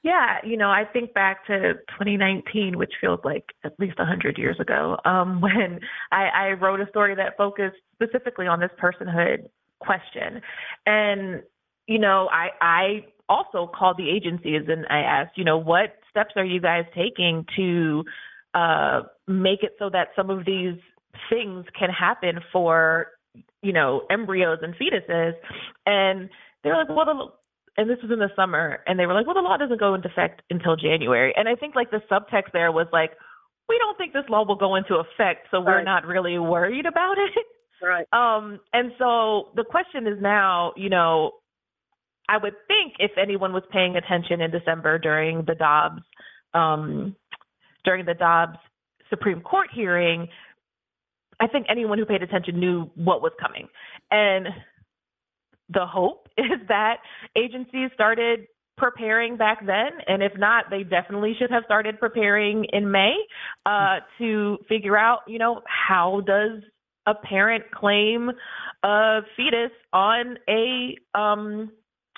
Yeah, 0.03 0.39
you 0.43 0.57
know, 0.57 0.69
I 0.69 0.83
think 0.91 1.13
back 1.13 1.47
to 1.47 1.75
2019, 1.97 2.77
which 2.77 2.91
feels 2.99 3.21
like 3.23 3.45
at 3.63 3.79
least 3.79 3.97
100 3.97 4.37
years 4.37 4.59
ago, 4.59 4.97
um, 5.05 5.39
when 5.41 5.79
I, 6.11 6.27
I 6.27 6.47
wrote 6.51 6.81
a 6.81 6.87
story 6.89 7.15
that 7.15 7.37
focused 7.37 7.77
specifically 7.93 8.45
on 8.47 8.59
this 8.59 8.71
personhood 8.81 9.47
question. 9.79 10.41
And, 10.85 11.43
you 11.87 11.99
know, 11.99 12.29
I, 12.31 12.49
I 12.61 13.05
also 13.29 13.71
called 13.73 13.97
the 13.97 14.09
agencies 14.09 14.63
and 14.67 14.85
I 14.89 14.99
asked, 14.99 15.37
you 15.37 15.45
know, 15.45 15.57
what 15.57 15.95
steps 16.09 16.33
are 16.35 16.45
you 16.45 16.59
guys 16.59 16.83
taking 16.93 17.45
to 17.55 18.03
uh, 18.53 19.01
make 19.27 19.63
it 19.63 19.71
so 19.79 19.89
that 19.89 20.09
some 20.17 20.29
of 20.29 20.45
these 20.45 20.75
things 21.29 21.65
can 21.79 21.89
happen 21.89 22.39
for, 22.51 23.07
you 23.61 23.71
know, 23.71 24.01
embryos 24.11 24.59
and 24.61 24.75
fetuses? 24.75 25.33
And 25.85 26.29
they're 26.63 26.75
like, 26.75 26.89
well, 26.89 27.05
the 27.05 27.27
and 27.77 27.89
this 27.89 27.97
was 28.01 28.11
in 28.11 28.19
the 28.19 28.29
summer, 28.35 28.79
and 28.85 28.99
they 28.99 29.05
were 29.05 29.13
like, 29.13 29.25
well, 29.25 29.35
the 29.35 29.41
law 29.41 29.57
doesn't 29.57 29.79
go 29.79 29.95
into 29.95 30.07
effect 30.07 30.41
until 30.49 30.75
January. 30.75 31.33
And 31.35 31.49
I 31.49 31.55
think 31.55 31.75
like 31.75 31.89
the 31.91 32.01
subtext 32.11 32.51
there 32.53 32.71
was 32.71 32.87
like, 32.93 33.11
we 33.67 33.77
don't 33.79 33.97
think 33.97 34.13
this 34.13 34.25
law 34.29 34.45
will 34.45 34.57
go 34.57 34.75
into 34.75 34.95
effect, 34.95 35.47
so 35.49 35.61
we're 35.61 35.83
not 35.83 36.05
really 36.05 36.37
worried 36.37 36.85
about 36.85 37.15
it. 37.17 37.45
Right. 37.81 38.05
Um, 38.13 38.59
and 38.71 38.91
so 38.97 39.49
the 39.55 39.63
question 39.63 40.07
is 40.07 40.21
now, 40.21 40.73
you 40.75 40.89
know, 40.89 41.31
I 42.29 42.37
would 42.37 42.53
think 42.67 42.93
if 42.99 43.11
anyone 43.21 43.53
was 43.53 43.63
paying 43.71 43.95
attention 43.95 44.41
in 44.41 44.51
December 44.51 44.97
during 44.99 45.43
the 45.45 45.55
Dobbs, 45.55 46.01
um, 46.53 47.15
during 47.83 48.05
the 48.05 48.13
Dobbs 48.13 48.57
Supreme 49.09 49.41
Court 49.41 49.67
hearing, 49.73 50.27
I 51.39 51.47
think 51.47 51.65
anyone 51.69 51.97
who 51.97 52.05
paid 52.05 52.23
attention 52.23 52.59
knew 52.59 52.89
what 52.95 53.21
was 53.21 53.33
coming. 53.39 53.67
And 54.11 54.47
the 55.69 55.85
hope 55.85 56.27
is 56.37 56.59
that 56.67 56.97
agencies 57.35 57.89
started 57.93 58.47
preparing 58.77 59.37
back 59.37 59.65
then. 59.65 59.91
And 60.07 60.23
if 60.23 60.33
not 60.37 60.65
they 60.69 60.83
definitely 60.83 61.35
should 61.39 61.51
have 61.51 61.63
started 61.65 61.99
preparing 61.99 62.65
in 62.73 62.91
may 62.91 63.13
uh, 63.65 63.99
to 64.17 64.57
figure 64.67 64.97
out 64.97 65.19
you 65.27 65.39
know 65.39 65.61
how 65.65 66.21
does 66.25 66.61
a 67.05 67.13
parent 67.13 67.65
claim 67.71 68.31
a 68.83 69.19
fetus 69.35 69.71
on 69.91 70.37
a 70.49 70.97
um, 71.17 71.71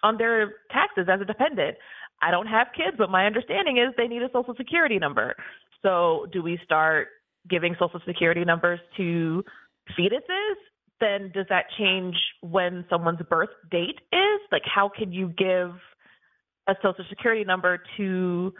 on 0.03 0.17
their 0.17 0.53
taxes 0.71 1.07
as 1.11 1.21
a 1.21 1.25
dependent? 1.25 1.77
I 2.21 2.31
don't 2.31 2.47
have 2.47 2.67
kids 2.75 2.95
but 2.97 3.09
my 3.09 3.25
understanding 3.25 3.77
is 3.77 3.93
they 3.97 4.07
need 4.07 4.21
a 4.21 4.29
social 4.31 4.55
security 4.55 4.97
number. 4.97 5.35
So 5.81 6.25
do 6.31 6.41
we 6.41 6.59
start 6.63 7.09
giving 7.49 7.75
social 7.77 7.99
security 8.07 8.43
numbers 8.43 8.79
to 8.97 9.43
fetuses 9.99 10.55
then 10.99 11.31
does 11.33 11.45
that 11.49 11.65
change 11.77 12.15
when 12.41 12.85
someone's 12.89 13.19
birth 13.29 13.49
date 13.69 13.99
is? 14.11 14.41
Like, 14.51 14.63
how 14.65 14.89
can 14.89 15.11
you 15.11 15.27
give 15.37 15.71
a 16.67 16.75
social 16.81 17.05
security 17.09 17.43
number 17.43 17.81
to 17.97 18.53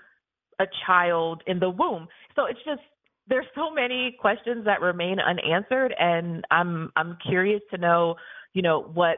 a 0.60 0.66
child 0.86 1.44
in 1.48 1.60
the 1.60 1.70
womb? 1.70 2.08
So 2.36 2.46
it's 2.46 2.60
just 2.66 2.82
there's 3.28 3.46
so 3.56 3.72
many 3.72 4.16
questions 4.20 4.66
that 4.66 4.82
remain 4.82 5.18
unanswered, 5.20 5.94
and 5.98 6.46
I'm 6.52 6.92
I'm 6.96 7.18
curious 7.28 7.62
to 7.72 7.78
know, 7.78 8.16
you 8.54 8.62
know, 8.62 8.82
what 8.82 9.18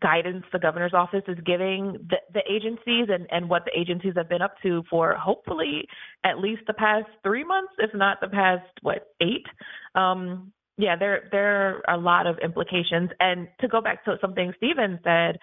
guidance 0.00 0.44
the 0.52 0.58
governor's 0.58 0.94
office 0.94 1.22
is 1.28 1.38
giving 1.44 1.92
the, 2.10 2.16
the 2.32 2.42
agencies 2.50 3.06
and, 3.08 3.26
and 3.30 3.48
what 3.48 3.64
the 3.64 3.78
agencies 3.78 4.14
have 4.16 4.28
been 4.28 4.42
up 4.42 4.54
to 4.62 4.82
for 4.90 5.14
hopefully 5.14 5.86
at 6.24 6.38
least 6.38 6.62
the 6.66 6.72
past 6.72 7.06
three 7.22 7.44
months, 7.44 7.72
if 7.78 7.90
not 7.94 8.18
the 8.20 8.28
past 8.28 8.66
what 8.82 9.08
eight. 9.20 9.46
Um, 9.94 10.52
yeah, 10.82 10.96
there 10.96 11.28
there 11.30 11.80
are 11.86 11.94
a 11.94 11.96
lot 11.96 12.26
of 12.26 12.38
implications. 12.40 13.10
And 13.20 13.46
to 13.60 13.68
go 13.68 13.80
back 13.80 14.04
to 14.04 14.16
something 14.20 14.52
Stephen 14.56 14.98
said 15.04 15.38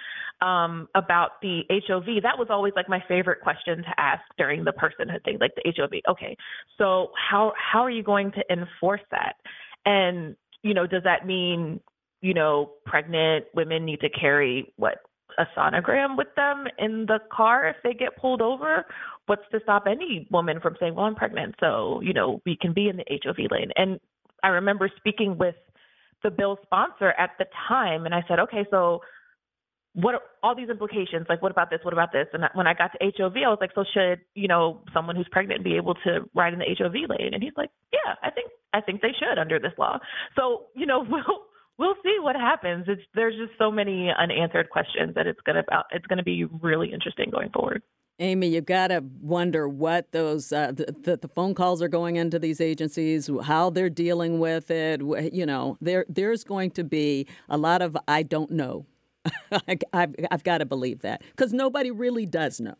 um, 0.46 0.90
about 0.96 1.42
the 1.42 1.62
HOV, 1.70 2.24
that 2.24 2.38
was 2.38 2.48
always 2.50 2.74
like 2.76 2.90
my 2.90 3.02
favorite 3.08 3.40
question 3.40 3.78
to 3.78 3.94
ask 3.98 4.22
during 4.38 4.66
the 4.66 4.74
personhood 4.74 5.24
thing, 5.24 5.38
like 5.40 5.52
the 5.56 5.74
HOV. 5.78 5.92
Okay, 6.10 6.36
so 6.78 7.12
how 7.16 7.54
how 7.56 7.80
are 7.80 7.90
you 7.90 8.04
going 8.04 8.34
to 8.34 8.44
enforce 8.52 9.02
that? 9.12 9.36
And 9.86 10.36
you 10.62 10.74
know, 10.74 10.86
does 10.86 11.04
that 11.06 11.26
mean 11.26 11.80
you 12.22 12.34
know 12.34 12.72
pregnant 12.86 13.46
women 13.54 13.86
need 13.86 14.02
to 14.02 14.10
carry 14.10 14.74
what 14.76 14.98
a 15.38 15.46
sonogram 15.58 16.18
with 16.18 16.28
them 16.36 16.66
in 16.80 17.06
the 17.06 17.20
car 17.32 17.66
if 17.66 17.78
they 17.82 17.94
get 17.94 18.18
pulled 18.18 18.42
over? 18.42 18.86
What's 19.28 19.44
to 19.54 19.62
stop 19.64 19.84
any 19.88 20.28
woman 20.32 20.60
from 20.60 20.76
saying, 20.82 20.96
"Well, 20.96 21.06
I'm 21.06 21.16
pregnant, 21.16 21.56
so 21.62 22.02
you 22.04 22.12
know 22.12 22.42
we 22.46 22.58
can 22.60 22.74
be 22.74 22.90
in 22.90 22.98
the 22.98 23.06
HOV 23.24 23.38
lane"? 23.50 23.72
And 23.78 24.02
I 24.44 24.50
remember 24.50 24.90
speaking 24.98 25.38
with 25.38 25.56
the 26.24 26.30
bill 26.30 26.58
sponsor 26.64 27.14
at 27.18 27.32
the 27.40 27.46
time, 27.68 28.06
and 28.06 28.14
I 28.14 28.24
said, 28.28 28.40
okay, 28.40 28.66
so 28.70 29.02
what 29.94 30.16
are 30.16 30.22
all 30.44 30.56
these 30.56 30.70
implications? 30.70 31.26
Like, 31.28 31.42
what 31.42 31.52
about 31.52 31.70
this? 31.70 31.80
What 31.84 31.94
about 31.94 32.12
this? 32.12 32.28
And 32.34 32.44
when 32.54 32.68
I 32.68 32.74
got 32.74 32.92
to 32.94 33.00
HOV, 33.02 33.36
I 33.36 33.50
was 33.50 33.58
like, 33.60 33.72
so 33.74 33.84
should 33.94 34.22
you 34.36 34.48
know 34.48 34.82
someone 34.94 35.16
who's 35.16 35.28
pregnant 35.32 35.64
be 35.64 35.76
able 35.78 35.96
to 36.06 36.30
ride 36.36 36.54
in 36.54 36.60
the 36.60 36.66
HOV 36.66 36.94
lane? 37.10 37.34
And 37.34 37.42
he's 37.42 37.58
like, 37.58 37.70
yeah, 37.92 38.16
I 38.22 38.30
think 38.30 38.52
I 38.74 38.82
think 38.82 39.02
they 39.02 39.14
should 39.18 39.40
under 39.40 39.60
this 39.60 39.74
law. 39.78 39.98
So 40.36 40.68
you 40.76 40.86
know, 40.86 41.06
we'll 41.10 41.46
we'll 41.78 41.96
see 42.04 42.18
what 42.22 42.36
happens. 42.36 42.86
It's 42.88 43.02
there's 43.16 43.36
just 43.36 43.58
so 43.58 43.72
many 43.72 44.10
unanswered 44.12 44.70
questions 44.70 45.16
that 45.16 45.28
it's 45.28 45.42
gonna 45.46 45.64
it's 45.92 46.06
gonna 46.06 46.24
be 46.24 46.46
really 46.46 46.94
interesting 46.94 47.30
going 47.32 47.50
forward. 47.50 47.82
Amy, 48.20 48.48
you've 48.48 48.66
got 48.66 48.88
to 48.88 49.04
wonder 49.22 49.68
what 49.68 50.12
those 50.12 50.52
uh, 50.52 50.74
the, 50.74 51.18
the 51.22 51.28
phone 51.30 51.56
calls 51.56 51.82
are 51.82 51.88
going 51.88 52.18
into 52.18 52.38
these 52.38 52.60
agencies, 52.60 53.30
how 53.44 53.70
they're 53.70 53.90
dealing 53.90 54.40
with 54.40 54.70
it. 54.70 55.02
You 55.34 55.46
know, 55.46 55.78
there 55.80 56.06
there's 56.10 56.44
going 56.44 56.72
to 56.72 56.84
be 56.84 57.28
a 57.48 57.58
lot 57.58 57.82
of 57.82 57.98
I 58.08 58.24
don't 58.24 58.52
know. 58.52 58.86
I've, 59.94 60.16
I've 60.32 60.44
got 60.44 60.60
to 60.60 60.66
believe 60.66 61.02
that 61.02 61.22
because 61.32 61.54
nobody 61.54 61.92
really 61.92 62.26
does 62.26 62.60
know. 62.60 62.76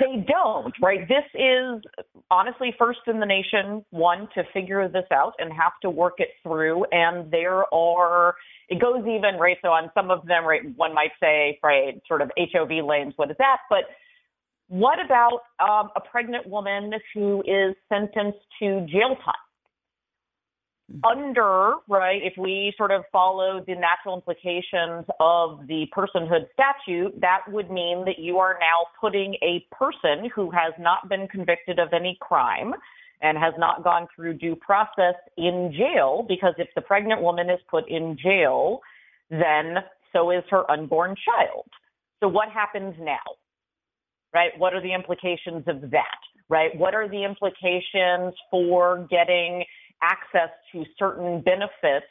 They 0.00 0.26
don't, 0.26 0.74
right? 0.82 1.06
This 1.08 1.24
is 1.34 1.82
honestly 2.30 2.74
first 2.78 3.00
in 3.06 3.20
the 3.20 3.26
nation, 3.26 3.84
one, 3.90 4.28
to 4.34 4.42
figure 4.52 4.88
this 4.88 5.06
out 5.12 5.32
and 5.38 5.52
have 5.52 5.72
to 5.82 5.90
work 5.90 6.14
it 6.18 6.28
through. 6.42 6.84
And 6.92 7.30
there 7.30 7.72
are, 7.72 8.34
it 8.68 8.80
goes 8.80 9.00
even, 9.00 9.38
right? 9.40 9.56
So 9.62 9.68
on 9.68 9.90
some 9.94 10.10
of 10.10 10.26
them, 10.26 10.44
right, 10.44 10.62
one 10.76 10.94
might 10.94 11.12
say, 11.20 11.58
right, 11.62 12.00
sort 12.06 12.22
of 12.22 12.30
HOV 12.38 12.84
lanes, 12.84 13.14
what 13.16 13.30
is 13.30 13.36
that? 13.38 13.58
But 13.70 13.84
what 14.68 14.98
about 15.04 15.40
um, 15.60 15.90
a 15.94 16.00
pregnant 16.00 16.46
woman 16.48 16.92
who 17.14 17.42
is 17.42 17.74
sentenced 17.88 18.38
to 18.60 18.86
jail 18.86 19.16
time? 19.24 19.45
Mm-hmm. 20.92 21.18
under, 21.18 21.74
right, 21.88 22.22
if 22.22 22.34
we 22.38 22.72
sort 22.76 22.92
of 22.92 23.02
follow 23.10 23.60
the 23.66 23.74
natural 23.74 24.14
implications 24.14 25.04
of 25.18 25.66
the 25.66 25.86
personhood 25.92 26.46
statute, 26.52 27.20
that 27.20 27.40
would 27.48 27.72
mean 27.72 28.04
that 28.04 28.20
you 28.20 28.38
are 28.38 28.56
now 28.60 28.86
putting 29.00 29.34
a 29.42 29.66
person 29.74 30.30
who 30.32 30.48
has 30.52 30.72
not 30.78 31.08
been 31.08 31.26
convicted 31.26 31.80
of 31.80 31.88
any 31.92 32.16
crime 32.20 32.72
and 33.20 33.36
has 33.36 33.52
not 33.58 33.82
gone 33.82 34.06
through 34.14 34.34
due 34.34 34.54
process 34.54 35.16
in 35.36 35.74
jail 35.76 36.24
because 36.28 36.54
if 36.56 36.68
the 36.76 36.82
pregnant 36.82 37.20
woman 37.20 37.50
is 37.50 37.58
put 37.68 37.88
in 37.88 38.16
jail, 38.22 38.80
then 39.28 39.78
so 40.12 40.30
is 40.30 40.44
her 40.50 40.70
unborn 40.70 41.16
child. 41.24 41.68
So 42.20 42.28
what 42.28 42.48
happens 42.50 42.94
now? 43.00 43.18
Right? 44.32 44.52
What 44.56 44.72
are 44.72 44.80
the 44.80 44.94
implications 44.94 45.64
of 45.66 45.90
that? 45.90 46.20
Right? 46.48 46.70
What 46.76 46.94
are 46.94 47.08
the 47.08 47.24
implications 47.24 48.34
for 48.52 49.06
getting 49.10 49.64
access 50.02 50.50
to 50.72 50.84
certain 50.98 51.40
benefits. 51.40 52.06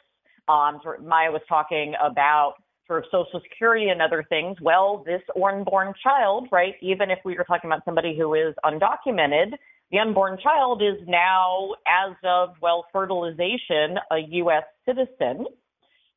Um, 0.48 0.80
Maya 1.02 1.30
was 1.30 1.42
talking 1.48 1.94
about 2.00 2.54
sort 2.86 3.04
of 3.04 3.04
Social 3.10 3.40
Security 3.42 3.88
and 3.88 4.00
other 4.00 4.24
things. 4.28 4.56
Well, 4.60 5.02
this 5.04 5.22
unborn 5.34 5.92
child, 6.02 6.48
right, 6.52 6.74
even 6.80 7.10
if 7.10 7.18
we 7.24 7.36
were 7.36 7.44
talking 7.44 7.68
about 7.68 7.84
somebody 7.84 8.16
who 8.16 8.34
is 8.34 8.54
undocumented, 8.64 9.52
the 9.90 9.98
unborn 9.98 10.38
child 10.42 10.82
is 10.82 11.06
now, 11.06 11.74
as 11.86 12.14
of, 12.24 12.50
well, 12.60 12.86
fertilization, 12.92 13.98
a 14.10 14.18
U.S. 14.30 14.64
citizen 14.84 15.46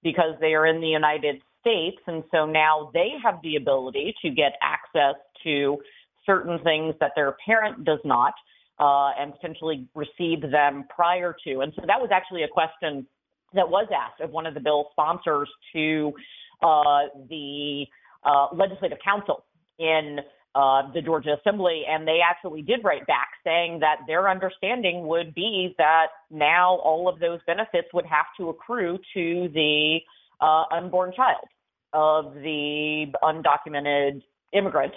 because 0.02 0.36
they 0.40 0.54
are 0.54 0.66
in 0.66 0.82
the 0.82 0.88
United 0.88 1.42
States. 1.62 1.98
And 2.08 2.24
so 2.32 2.46
now 2.46 2.90
they 2.94 3.10
have 3.24 3.40
the 3.44 3.58
ability 3.58 4.16
to 4.24 4.30
get 4.30 4.54
access 4.62 5.16
to 5.44 5.78
certain 6.26 6.60
things 6.64 6.96
that 7.00 7.12
their 7.16 7.36
parent 7.46 7.84
does 7.84 8.00
not 8.06 8.34
uh, 8.80 9.12
and 9.20 9.34
potentially 9.34 9.88
receive 9.96 10.42
them 10.42 10.86
prior 10.94 11.36
to. 11.46 11.60
And 11.62 11.74
so 11.76 11.84
that 11.88 12.00
was 12.00 12.10
actually 12.12 12.44
a 12.44 12.48
question 12.48 13.06
that 13.54 13.70
was 13.70 13.88
asked 13.96 14.22
of 14.22 14.32
one 14.32 14.46
of 14.46 14.54
the 14.54 14.60
bill 14.60 14.88
sponsors 14.92 15.50
to 15.74 16.14
uh, 16.62 17.04
the 17.30 17.86
uh, 18.24 18.48
legislative 18.54 19.00
counsel 19.04 19.46
in 19.80 20.20
uh, 20.56 20.92
the 20.94 21.02
Georgia 21.02 21.38
Assembly, 21.40 21.84
and 21.88 22.08
they 22.08 22.20
actually 22.28 22.62
did 22.62 22.84
write 22.84 23.06
back 23.08 23.30
saying 23.44 23.80
that 23.80 23.98
their 24.08 24.28
understanding 24.30 25.08
would 25.08 25.34
be 25.36 25.76
that 25.78 26.08
now 26.32 26.76
all 26.78 27.08
of 27.08 27.20
those 27.20 27.40
benefits 27.46 27.88
would 27.94 28.06
have 28.06 28.26
to 28.38 28.50
accrue 28.50 28.98
to 29.14 29.50
the 29.54 30.00
uh, 30.42 30.64
unborn 30.72 31.14
child 31.16 31.46
of 31.94 32.34
the 32.34 33.06
undocumented 33.24 34.22
immigrant, 34.54 34.94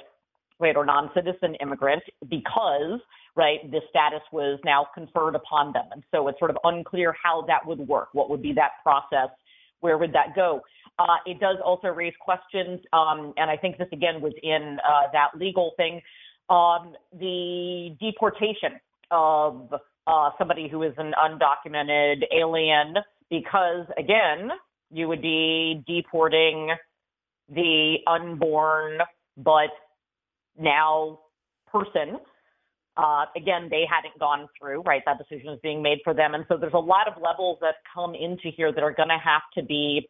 right, 0.59 0.77
or 0.77 0.85
non-citizen 0.85 1.55
immigrant, 1.57 2.03
because 2.29 3.01
right, 3.35 3.59
the 3.71 3.81
status 3.89 4.21
was 4.33 4.61
now 4.65 4.87
conferred 4.95 5.35
upon 5.35 5.73
them. 5.73 5.87
And 5.93 6.03
so 6.11 6.29
it's 6.29 6.39
sort 6.39 6.51
of 6.51 6.59
unclear 6.65 7.15
how 7.23 7.45
that 7.49 7.67
would 7.67 7.81
work. 7.81 8.09
What 8.13 8.29
would 8.31 8.43
be 8.43 8.53
that 8.55 8.73
process? 8.83 9.31
Where 9.81 9.99
would 9.99 10.13
that 10.13 10.35
go? 10.35 10.61
Uh, 10.99 11.17
it 11.27 11.41
does 11.41 11.57
also 11.65 11.89
raise 11.89 12.13
questions, 12.21 12.81
um, 12.93 13.33
and 13.39 13.51
I 13.51 13.57
think 13.57 13.79
this 13.79 13.89
again 13.93 14.21
was 14.21 14.35
in 14.43 14.79
uh, 14.87 15.11
that 15.13 15.29
legal 15.35 15.73
thing, 15.77 16.03
um, 16.51 16.95
the 17.19 17.97
deportation 17.99 18.79
of 19.11 19.73
uh, 20.07 20.31
somebody 20.37 20.69
who 20.69 20.83
is 20.83 20.93
an 20.99 21.13
undocumented 21.19 22.25
alien, 22.37 22.95
because 23.31 23.87
again, 23.99 24.51
you 24.91 25.09
would 25.09 25.23
be 25.23 25.83
deporting 25.87 26.71
the 27.49 27.97
unborn 28.07 28.99
but 29.39 29.71
now 30.59 31.21
person 31.71 32.19
uh, 32.97 33.25
again, 33.37 33.69
they 33.71 33.85
hadn't 33.89 34.19
gone 34.19 34.49
through, 34.59 34.83
right? 34.83 35.03
That 35.07 35.19
decision 35.19 35.51
is 35.51 35.59
being 35.63 35.83
made 35.83 35.99
for 36.05 36.13
them. 36.13 36.35
And 36.35 36.45
so 36.49 36.57
there's 36.57 36.75
a 36.75 36.79
lot 36.79 37.09
of 37.09 37.21
levels 37.23 37.59
that 37.61 37.77
come 37.93 38.15
into 38.15 38.51
here 38.55 38.73
that 38.73 38.83
are 38.83 38.93
going 38.93 39.09
to 39.09 39.19
have 39.23 39.43
to 39.57 39.63
be 39.63 40.09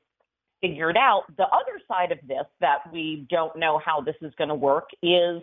figured 0.61 0.97
out. 0.97 1.25
The 1.37 1.45
other 1.45 1.81
side 1.87 2.13
of 2.13 2.19
this 2.27 2.47
that 2.61 2.79
we 2.93 3.27
don't 3.31 3.57
know 3.57 3.81
how 3.85 4.01
this 4.01 4.17
is 4.21 4.33
going 4.37 4.49
to 4.49 4.55
work 4.55 4.89
is 5.03 5.43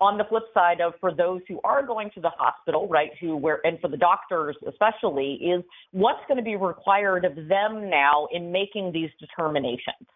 on 0.00 0.18
the 0.18 0.24
flip 0.24 0.42
side 0.52 0.80
of 0.82 0.92
for 1.00 1.14
those 1.14 1.40
who 1.48 1.58
are 1.64 1.84
going 1.84 2.10
to 2.14 2.20
the 2.20 2.30
hospital, 2.36 2.86
right, 2.88 3.10
who 3.20 3.36
were, 3.36 3.60
and 3.64 3.80
for 3.80 3.88
the 3.88 3.96
doctors 3.96 4.56
especially, 4.68 5.34
is 5.34 5.62
what's 5.92 6.20
going 6.28 6.36
to 6.36 6.44
be 6.44 6.56
required 6.56 7.24
of 7.24 7.34
them 7.34 7.88
now 7.88 8.28
in 8.32 8.52
making 8.52 8.92
these 8.92 9.10
determinations. 9.18 10.06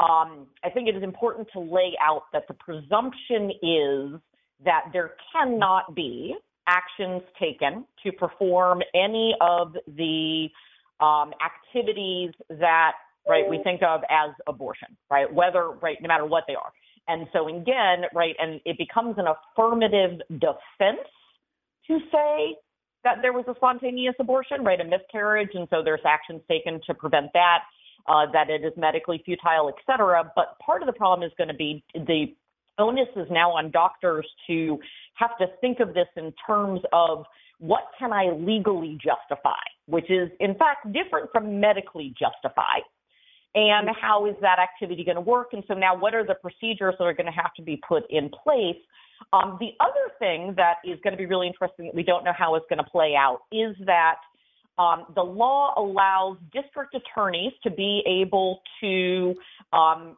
Um, 0.00 0.46
I 0.64 0.70
think 0.72 0.88
it 0.88 0.96
is 0.96 1.02
important 1.02 1.48
to 1.52 1.60
lay 1.60 1.92
out 2.00 2.22
that 2.32 2.48
the 2.48 2.54
presumption 2.54 3.50
is 3.62 4.20
that 4.64 4.84
there 4.92 5.12
cannot 5.32 5.94
be 5.94 6.34
actions 6.66 7.22
taken 7.40 7.84
to 8.04 8.12
perform 8.12 8.82
any 8.94 9.34
of 9.40 9.74
the 9.96 10.48
um, 11.04 11.32
activities 11.44 12.30
that 12.48 12.92
right 13.28 13.48
we 13.48 13.60
think 13.62 13.82
of 13.82 14.00
as 14.10 14.30
abortion 14.46 14.88
right? 15.10 15.32
Whether 15.32 15.70
right 15.70 15.96
no 16.00 16.08
matter 16.08 16.26
what 16.26 16.44
they 16.46 16.54
are. 16.54 16.72
And 17.08 17.26
so 17.32 17.48
again 17.48 18.04
right 18.14 18.36
and 18.38 18.60
it 18.64 18.78
becomes 18.78 19.16
an 19.18 19.26
affirmative 19.26 20.20
defense 20.30 21.08
to 21.88 21.98
say 22.12 22.56
that 23.02 23.16
there 23.22 23.32
was 23.32 23.44
a 23.48 23.54
spontaneous 23.56 24.14
abortion 24.20 24.62
right 24.62 24.80
a 24.80 24.84
miscarriage 24.84 25.50
and 25.54 25.66
so 25.70 25.82
there's 25.82 26.00
actions 26.06 26.40
taken 26.48 26.80
to 26.86 26.94
prevent 26.94 27.32
that 27.34 27.60
uh, 28.06 28.26
that 28.32 28.50
it 28.50 28.64
is 28.64 28.72
medically 28.76 29.20
futile 29.24 29.68
et 29.68 29.74
cetera. 29.86 30.30
But 30.36 30.56
part 30.64 30.82
of 30.82 30.86
the 30.86 30.92
problem 30.92 31.26
is 31.26 31.32
going 31.36 31.48
to 31.48 31.54
be 31.54 31.82
the 31.94 32.34
onus 32.78 33.08
is 33.16 33.26
now 33.30 33.52
on 33.52 33.70
doctors 33.70 34.26
to 34.46 34.78
have 35.14 35.36
to 35.38 35.46
think 35.60 35.80
of 35.80 35.94
this 35.94 36.08
in 36.16 36.32
terms 36.46 36.80
of 36.92 37.24
what 37.58 37.84
can 37.98 38.12
I 38.12 38.30
legally 38.32 38.98
justify, 39.00 39.62
which 39.86 40.10
is 40.10 40.30
in 40.40 40.54
fact 40.56 40.92
different 40.92 41.30
from 41.32 41.60
medically 41.60 42.14
justify. 42.18 42.80
And 43.54 43.88
how 44.00 44.26
is 44.26 44.34
that 44.40 44.58
activity 44.58 45.04
going 45.04 45.16
to 45.16 45.20
work? 45.20 45.48
And 45.52 45.62
so 45.68 45.74
now, 45.74 45.94
what 45.94 46.14
are 46.14 46.24
the 46.24 46.34
procedures 46.34 46.94
that 46.98 47.04
are 47.04 47.12
going 47.12 47.26
to 47.26 47.32
have 47.32 47.52
to 47.56 47.62
be 47.62 47.80
put 47.86 48.04
in 48.08 48.30
place? 48.30 48.80
Um, 49.32 49.58
the 49.60 49.72
other 49.78 50.10
thing 50.18 50.54
that 50.56 50.76
is 50.84 50.98
going 51.04 51.12
to 51.12 51.18
be 51.18 51.26
really 51.26 51.46
interesting 51.46 51.86
that 51.86 51.94
we 51.94 52.02
don't 52.02 52.24
know 52.24 52.32
how 52.36 52.54
it's 52.54 52.66
going 52.68 52.78
to 52.78 52.90
play 52.90 53.14
out 53.14 53.40
is 53.52 53.76
that 53.84 54.16
um, 54.78 55.04
the 55.14 55.22
law 55.22 55.74
allows 55.76 56.38
district 56.52 56.94
attorneys 56.94 57.52
to 57.62 57.70
be 57.70 58.02
able 58.06 58.62
to 58.80 59.34
um, 59.72 60.16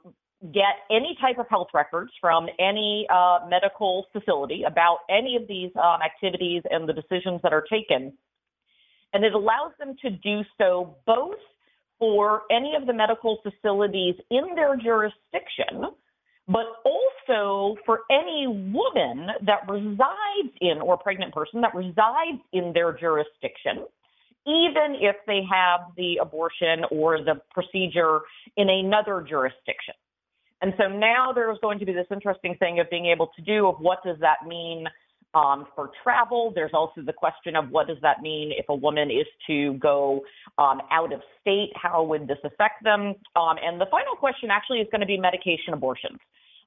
get 0.52 0.84
any 0.90 1.16
type 1.20 1.38
of 1.38 1.46
health 1.48 1.68
records 1.72 2.12
from 2.20 2.48
any 2.58 3.06
uh, 3.12 3.40
medical 3.48 4.06
facility 4.12 4.62
about 4.66 4.98
any 5.08 5.36
of 5.36 5.48
these 5.48 5.70
um, 5.76 6.00
activities 6.04 6.62
and 6.70 6.88
the 6.88 6.92
decisions 6.92 7.40
that 7.42 7.52
are 7.52 7.64
taken. 7.70 8.12
And 9.12 9.24
it 9.24 9.32
allows 9.32 9.72
them 9.78 9.94
to 10.02 10.10
do 10.10 10.42
so 10.58 10.96
both 11.06 11.38
for 11.98 12.42
any 12.50 12.74
of 12.78 12.86
the 12.86 12.92
medical 12.92 13.38
facilities 13.42 14.16
in 14.30 14.54
their 14.54 14.76
jurisdiction, 14.76 15.94
but 16.46 16.66
also 16.84 17.76
for 17.86 18.00
any 18.10 18.46
woman 18.46 19.28
that 19.46 19.66
resides 19.68 20.52
in, 20.60 20.80
or 20.82 20.98
pregnant 20.98 21.32
person 21.32 21.60
that 21.62 21.74
resides 21.74 22.42
in 22.52 22.72
their 22.74 22.92
jurisdiction, 22.92 23.86
even 24.46 24.96
if 25.00 25.16
they 25.26 25.40
have 25.50 25.80
the 25.96 26.18
abortion 26.20 26.84
or 26.90 27.18
the 27.22 27.40
procedure 27.52 28.20
in 28.56 28.68
another 28.68 29.24
jurisdiction. 29.26 29.94
And 30.62 30.72
so 30.78 30.88
now 30.88 31.32
there's 31.34 31.58
going 31.60 31.78
to 31.80 31.86
be 31.86 31.92
this 31.92 32.06
interesting 32.10 32.56
thing 32.58 32.80
of 32.80 32.88
being 32.90 33.06
able 33.06 33.28
to 33.36 33.42
do 33.42 33.66
of 33.66 33.76
what 33.80 33.98
does 34.04 34.16
that 34.20 34.46
mean 34.46 34.86
um, 35.34 35.66
for 35.74 35.90
travel. 36.02 36.52
There's 36.54 36.70
also 36.72 37.02
the 37.02 37.12
question 37.12 37.56
of 37.56 37.70
what 37.70 37.86
does 37.86 37.98
that 38.02 38.22
mean 38.22 38.52
if 38.56 38.66
a 38.68 38.74
woman 38.74 39.10
is 39.10 39.26
to 39.48 39.74
go 39.74 40.22
um, 40.58 40.80
out 40.90 41.12
of 41.12 41.20
state? 41.40 41.72
How 41.74 42.02
would 42.04 42.28
this 42.28 42.38
affect 42.44 42.84
them? 42.84 43.14
Um, 43.36 43.56
and 43.62 43.80
the 43.80 43.86
final 43.90 44.14
question 44.14 44.50
actually 44.50 44.78
is 44.78 44.88
going 44.90 45.00
to 45.00 45.06
be 45.06 45.18
medication 45.18 45.74
abortions. 45.74 46.18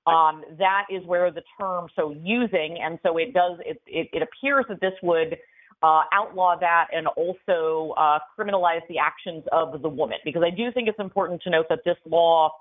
Um, 0.06 0.44
that 0.58 0.86
is 0.90 1.04
where 1.06 1.32
the 1.32 1.44
term 1.60 1.88
so 1.96 2.16
using, 2.22 2.78
and 2.82 2.98
so 3.04 3.18
it 3.18 3.34
does. 3.34 3.60
It, 3.66 3.82
it, 3.88 4.08
it 4.14 4.22
appears 4.22 4.66
that 4.70 4.80
this 4.80 4.94
would 5.04 5.38
uh, 5.84 6.04
outlaw 6.14 6.56
that 6.60 6.88
and 6.94 7.08
also 7.08 7.94
uh, 7.98 8.20
criminalize 8.38 8.82
the 8.88 9.00
actions 9.00 9.44
of 9.52 9.82
the 9.82 9.90
woman, 9.90 10.18
because 10.24 10.44
I 10.46 10.50
do 10.50 10.72
think 10.72 10.88
it's 10.88 11.00
important 11.00 11.42
to 11.44 11.50
note 11.50 11.66
that 11.70 11.80
this 11.84 11.98
law 12.10 12.52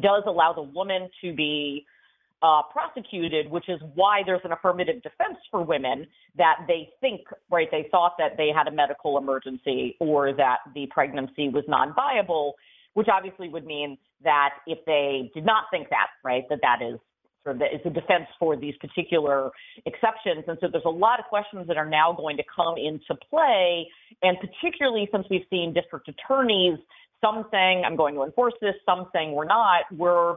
does 0.00 0.22
allow 0.26 0.52
the 0.52 0.62
woman 0.62 1.08
to 1.22 1.34
be 1.34 1.86
uh, 2.42 2.62
prosecuted, 2.72 3.50
which 3.50 3.68
is 3.68 3.80
why 3.94 4.22
there's 4.24 4.40
an 4.44 4.52
affirmative 4.52 5.02
defense 5.02 5.38
for 5.50 5.62
women 5.64 6.06
that 6.36 6.58
they 6.68 6.88
think, 7.00 7.22
right, 7.50 7.68
they 7.70 7.88
thought 7.90 8.14
that 8.18 8.36
they 8.36 8.50
had 8.54 8.68
a 8.68 8.70
medical 8.70 9.18
emergency 9.18 9.96
or 9.98 10.32
that 10.32 10.58
the 10.74 10.86
pregnancy 10.90 11.48
was 11.48 11.64
non 11.66 11.92
viable, 11.94 12.54
which 12.94 13.08
obviously 13.12 13.48
would 13.48 13.66
mean 13.66 13.98
that 14.22 14.50
if 14.66 14.78
they 14.86 15.30
did 15.34 15.44
not 15.44 15.64
think 15.70 15.88
that, 15.90 16.08
right, 16.24 16.44
that 16.48 16.60
that 16.62 16.78
is 16.80 16.98
sort 17.42 17.56
of 17.56 17.60
the, 17.60 17.66
is 17.66 17.80
a 17.84 17.90
defense 17.90 18.26
for 18.38 18.56
these 18.56 18.74
particular 18.80 19.50
exceptions. 19.86 20.44
And 20.46 20.58
so 20.60 20.68
there's 20.70 20.84
a 20.84 20.90
lot 20.90 21.18
of 21.18 21.26
questions 21.26 21.66
that 21.66 21.76
are 21.76 21.88
now 21.88 22.12
going 22.12 22.36
to 22.36 22.44
come 22.54 22.74
into 22.76 23.18
play, 23.28 23.88
and 24.22 24.36
particularly 24.38 25.08
since 25.12 25.26
we've 25.30 25.46
seen 25.50 25.72
district 25.72 26.08
attorneys, 26.08 26.78
some 27.20 27.46
saying, 27.50 27.82
I'm 27.84 27.96
going 27.96 28.14
to 28.14 28.22
enforce 28.22 28.54
this, 28.60 28.74
some 28.86 29.08
saying 29.12 29.32
we're 29.32 29.44
not, 29.44 29.82
we're 29.96 30.36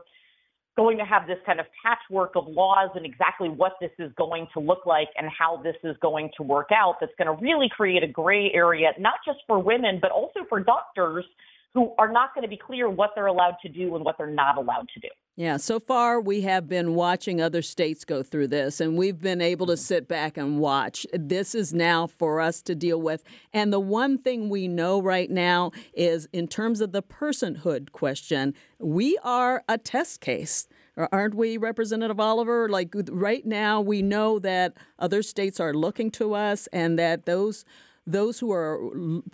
going 0.78 0.98
to 0.98 1.04
have 1.04 1.28
this 1.28 1.38
kind 1.46 1.60
of 1.60 1.65
patchwork 1.84 2.36
of 2.36 2.48
laws 2.48 2.89
and 2.96 3.06
exactly 3.06 3.50
what 3.50 3.74
this 3.82 3.91
is 4.00 4.12
going 4.17 4.48
to 4.54 4.60
look 4.60 4.86
like 4.86 5.10
and 5.17 5.30
how 5.38 5.62
this 5.62 5.76
is 5.84 5.96
going 6.02 6.30
to 6.38 6.44
work 6.44 6.70
out 6.74 6.96
that's 7.00 7.12
going 7.17 7.28
to 7.28 7.44
really 7.44 7.70
create 7.70 8.04
a 8.04 8.08
gray 8.08 8.52
area, 8.54 8.91
not 8.98 9.15
just 9.26 9.39
for 9.48 9.60
women, 9.60 10.00
but 10.02 10.12
also 10.12 10.39
for 10.48 10.60
doctors 10.60 11.26
who 11.73 11.93
are 11.97 12.12
not 12.12 12.34
going 12.34 12.43
to 12.43 12.49
be 12.49 12.57
clear 12.57 12.89
what 12.89 13.12
they're 13.15 13.27
allowed 13.27 13.55
to 13.62 13.69
do 13.69 13.95
and 13.95 14.03
what 14.03 14.17
they're 14.17 14.27
not 14.27 14.57
allowed 14.57 14.88
to 14.93 14.99
do. 14.99 15.07
Yeah, 15.38 15.57
so 15.57 15.79
far 15.79 16.19
we 16.19 16.41
have 16.41 16.67
been 16.67 16.93
watching 16.93 17.41
other 17.41 17.62
states 17.62 18.03
go 18.03 18.21
through 18.21 18.49
this, 18.49 18.81
and 18.81 18.97
we've 18.97 19.19
been 19.19 19.41
able 19.41 19.65
to 19.67 19.77
sit 19.77 20.07
back 20.07 20.36
and 20.36 20.60
watch. 20.60 21.07
This 21.13 21.55
is 21.55 21.73
now 21.73 22.05
for 22.05 22.41
us 22.41 22.62
to 22.63 22.75
deal 22.75 23.01
with. 23.01 23.23
And 23.53 23.71
the 23.71 23.79
one 23.79 24.17
thing 24.17 24.49
we 24.49 24.67
know 24.67 25.01
right 25.01 25.31
now 25.31 25.71
is 25.93 26.27
in 26.34 26.47
terms 26.47 26.81
of 26.81 26.91
the 26.91 27.01
personhood 27.01 27.93
question, 27.93 28.53
we 28.77 29.17
are 29.23 29.63
a 29.69 29.77
test 29.77 30.19
case. 30.19 30.67
Aren't 30.97 31.36
we, 31.36 31.55
Representative 31.55 32.19
Oliver? 32.19 32.67
Like 32.67 32.93
right 33.10 33.45
now, 33.45 33.79
we 33.79 34.01
know 34.01 34.38
that 34.39 34.73
other 34.99 35.23
states 35.23 35.60
are 35.62 35.73
looking 35.73 36.12
to 36.12 36.34
us 36.34 36.67
and 36.73 36.99
that 36.99 37.25
those 37.25 37.63
those 38.12 38.39
who 38.39 38.52
are 38.52 38.78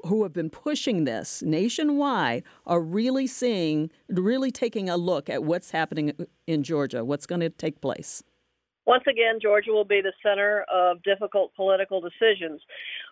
who 0.05 0.23
have 0.23 0.33
been 0.33 0.49
pushing 0.49 1.03
this 1.03 1.41
nationwide 1.41 2.43
are 2.65 2.81
really 2.81 3.27
seeing, 3.27 3.89
really 4.09 4.51
taking 4.51 4.89
a 4.89 4.97
look 4.97 5.29
at 5.29 5.43
what's 5.43 5.71
happening 5.71 6.13
in 6.45 6.63
Georgia, 6.63 7.03
what's 7.03 7.25
going 7.25 7.41
to 7.41 7.49
take 7.49 7.81
place. 7.81 8.23
Once 8.85 9.03
again, 9.05 9.37
Georgia 9.41 9.71
will 9.71 9.83
be 9.83 9.99
the 9.99 10.13
center 10.23 10.65
of 10.73 11.03
difficult 11.03 11.53
political 11.55 11.99
decisions. 11.99 12.61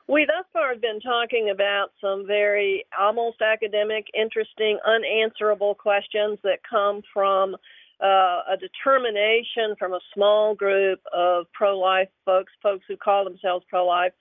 We 0.07 0.25
thus 0.25 0.45
far 0.53 0.71
have 0.71 0.81
been 0.81 1.01
talking 1.01 1.49
about 1.49 1.87
some 1.99 2.25
very 2.25 2.85
almost 2.97 3.41
academic, 3.41 4.05
interesting, 4.17 4.79
unanswerable 4.85 5.75
questions 5.75 6.39
that 6.43 6.59
come 6.69 7.01
from 7.13 7.55
uh, 8.01 8.41
a 8.53 8.57
determination 8.59 9.75
from 9.77 9.93
a 9.93 9.99
small 10.13 10.55
group 10.55 10.99
of 11.13 11.45
pro 11.53 11.77
life 11.77 12.09
folks, 12.23 12.53
folks 12.61 12.85
who 12.87 12.95
call 12.95 13.23
themselves 13.23 13.65
pro 13.69 13.85
life, 13.85 14.13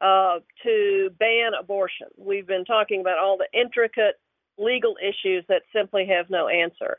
uh, 0.00 0.38
to 0.62 1.10
ban 1.18 1.52
abortion. 1.58 2.08
We've 2.16 2.46
been 2.46 2.64
talking 2.64 3.00
about 3.00 3.18
all 3.18 3.36
the 3.36 3.48
intricate 3.58 4.16
legal 4.58 4.96
issues 5.02 5.44
that 5.48 5.62
simply 5.74 6.06
have 6.06 6.30
no 6.30 6.48
answer. 6.48 6.98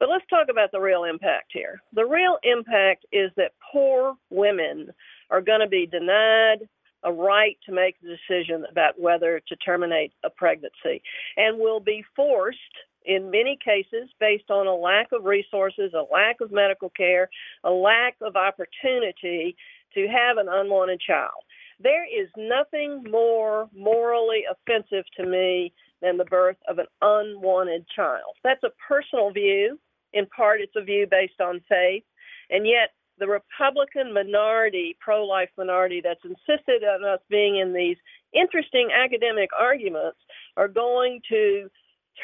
But 0.00 0.08
let's 0.08 0.26
talk 0.28 0.48
about 0.50 0.72
the 0.72 0.80
real 0.80 1.04
impact 1.04 1.50
here. 1.52 1.80
The 1.92 2.04
real 2.04 2.38
impact 2.42 3.06
is 3.12 3.30
that 3.36 3.52
poor 3.72 4.14
women 4.30 4.90
are 5.30 5.40
going 5.40 5.60
to 5.60 5.68
be 5.68 5.86
denied 5.86 6.68
a 7.04 7.12
right 7.12 7.56
to 7.66 7.72
make 7.72 7.96
the 8.00 8.16
decision 8.16 8.64
about 8.70 8.98
whether 8.98 9.40
to 9.46 9.56
terminate 9.56 10.12
a 10.24 10.30
pregnancy 10.30 11.02
and 11.36 11.58
will 11.58 11.80
be 11.80 12.04
forced 12.16 12.58
in 13.04 13.30
many 13.30 13.58
cases 13.62 14.08
based 14.18 14.50
on 14.50 14.66
a 14.66 14.74
lack 14.74 15.12
of 15.12 15.24
resources, 15.24 15.92
a 15.92 16.12
lack 16.12 16.40
of 16.40 16.50
medical 16.50 16.88
care, 16.90 17.28
a 17.62 17.70
lack 17.70 18.16
of 18.22 18.36
opportunity 18.36 19.54
to 19.92 20.08
have 20.08 20.38
an 20.38 20.46
unwanted 20.50 21.00
child. 21.00 21.44
There 21.80 22.04
is 22.04 22.28
nothing 22.36 23.04
more 23.10 23.68
morally 23.74 24.44
offensive 24.50 25.04
to 25.16 25.26
me 25.26 25.72
than 26.00 26.16
the 26.16 26.24
birth 26.24 26.56
of 26.68 26.78
an 26.78 26.86
unwanted 27.02 27.86
child. 27.94 28.36
That's 28.42 28.62
a 28.64 28.72
personal 28.88 29.30
view. 29.32 29.78
In 30.12 30.26
part, 30.26 30.60
it's 30.60 30.76
a 30.76 30.84
view 30.84 31.06
based 31.10 31.40
on 31.40 31.60
faith. 31.68 32.04
And 32.50 32.66
yet, 32.66 32.90
the 33.18 33.26
Republican 33.26 34.12
minority, 34.12 34.96
pro 35.00 35.24
life 35.24 35.50
minority, 35.56 36.00
that's 36.02 36.24
insisted 36.24 36.84
on 36.84 37.04
us 37.04 37.20
being 37.30 37.58
in 37.58 37.72
these 37.72 37.96
interesting 38.32 38.90
academic 38.92 39.50
arguments 39.58 40.18
are 40.56 40.68
going 40.68 41.20
to 41.28 41.68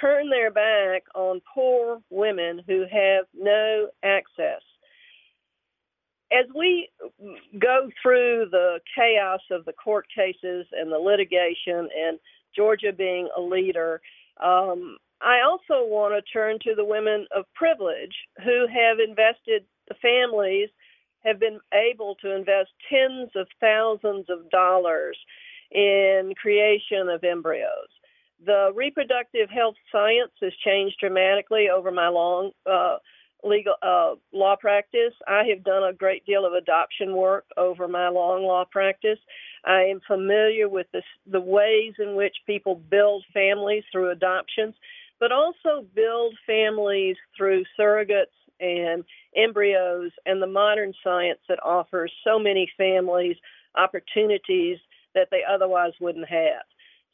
turn 0.01 0.29
their 0.31 0.51
back 0.51 1.03
on 1.15 1.41
poor 1.53 2.01
women 2.11 2.63
who 2.67 2.85
have 2.91 3.25
no 3.35 3.89
access 4.05 4.63
as 6.33 6.47
we 6.55 6.89
go 7.59 7.91
through 8.03 8.47
the 8.51 8.81
chaos 8.97 9.41
of 9.51 9.65
the 9.65 9.73
court 9.73 10.07
cases 10.15 10.67
and 10.73 10.91
the 10.91 10.99
litigation 10.99 11.89
and 11.97 12.19
Georgia 12.55 12.93
being 12.93 13.29
a 13.37 13.41
leader, 13.41 14.01
um, 14.43 14.97
I 15.21 15.41
also 15.43 15.87
want 15.87 16.15
to 16.15 16.33
turn 16.33 16.59
to 16.65 16.75
the 16.75 16.85
women 16.85 17.27
of 17.37 17.45
privilege 17.55 18.15
who 18.43 18.67
have 18.69 18.99
invested, 19.07 19.65
the 19.89 19.95
families 20.01 20.71
have 21.25 21.39
been 21.39 21.61
able 21.75 22.15
to 22.17 22.35
invest 22.35 22.71
tens 22.89 23.31
of 23.37 23.47
thousands 23.61 24.27
of 24.31 24.49
dollars 24.51 25.19
in 25.71 26.33
creation 26.41 27.09
of 27.09 27.23
embryos. 27.23 27.91
The 28.45 28.73
reproductive 28.75 29.51
health 29.51 29.75
science 29.93 30.33
has 30.41 30.53
changed 30.65 30.97
dramatically 30.99 31.69
over 31.69 31.91
my 31.91 32.09
long 32.09 32.53
uh, 32.65 32.97
legal 33.45 33.75
uh, 33.83 34.15
law 34.33 34.57
practice. 34.57 35.15
I 35.27 35.45
have 35.51 35.65
done 35.65 35.85
a 35.85 35.93
great 35.93 36.25
deal 36.27 36.45
of 36.47 36.53
adoption 36.53 37.17
work 37.17 37.45
over 37.57 37.89
my 37.89 38.09
long 38.09 38.43
law 38.43 38.65
practice. 38.71 39.19
I 39.65 39.83
am 39.83 40.01
familiar 40.07 40.69
with 40.69 40.87
the, 40.93 41.03
the 41.31 41.41
ways 41.41 41.95
in 41.99 42.17
which 42.17 42.35
people 42.47 42.77
build 42.91 43.25
families 43.33 43.85
through 43.93 44.11
adoptions, 44.11 44.75
but 45.19 45.33
also 45.33 45.85
build 45.95 46.35
families 46.47 47.17
through 47.37 47.65
surrogates 47.79 48.27
and 48.61 49.05
embryos 49.37 50.11
and 50.27 50.41
the 50.41 50.47
modern 50.47 50.93
science 51.03 51.41
that 51.49 51.63
offers 51.63 52.13
so 52.25 52.39
many 52.39 52.71
families 52.77 53.37
opportunities 53.77 54.79
that 55.15 55.29
they 55.31 55.43
otherwise 55.49 55.93
wouldn't 56.01 56.29
have. 56.29 56.65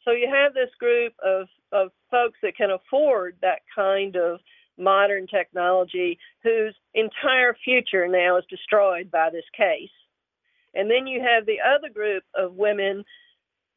So 0.03 0.11
you 0.11 0.29
have 0.33 0.53
this 0.53 0.69
group 0.79 1.13
of, 1.23 1.47
of 1.71 1.91
folks 2.09 2.37
that 2.41 2.55
can 2.55 2.71
afford 2.71 3.35
that 3.41 3.59
kind 3.73 4.15
of 4.15 4.39
modern 4.77 5.27
technology 5.27 6.19
whose 6.43 6.75
entire 6.93 7.55
future 7.63 8.07
now 8.07 8.37
is 8.37 8.45
destroyed 8.49 9.09
by 9.11 9.29
this 9.29 9.45
case. 9.55 9.89
And 10.73 10.89
then 10.89 11.07
you 11.07 11.21
have 11.21 11.45
the 11.45 11.59
other 11.61 11.89
group 11.89 12.23
of 12.35 12.53
women 12.53 13.03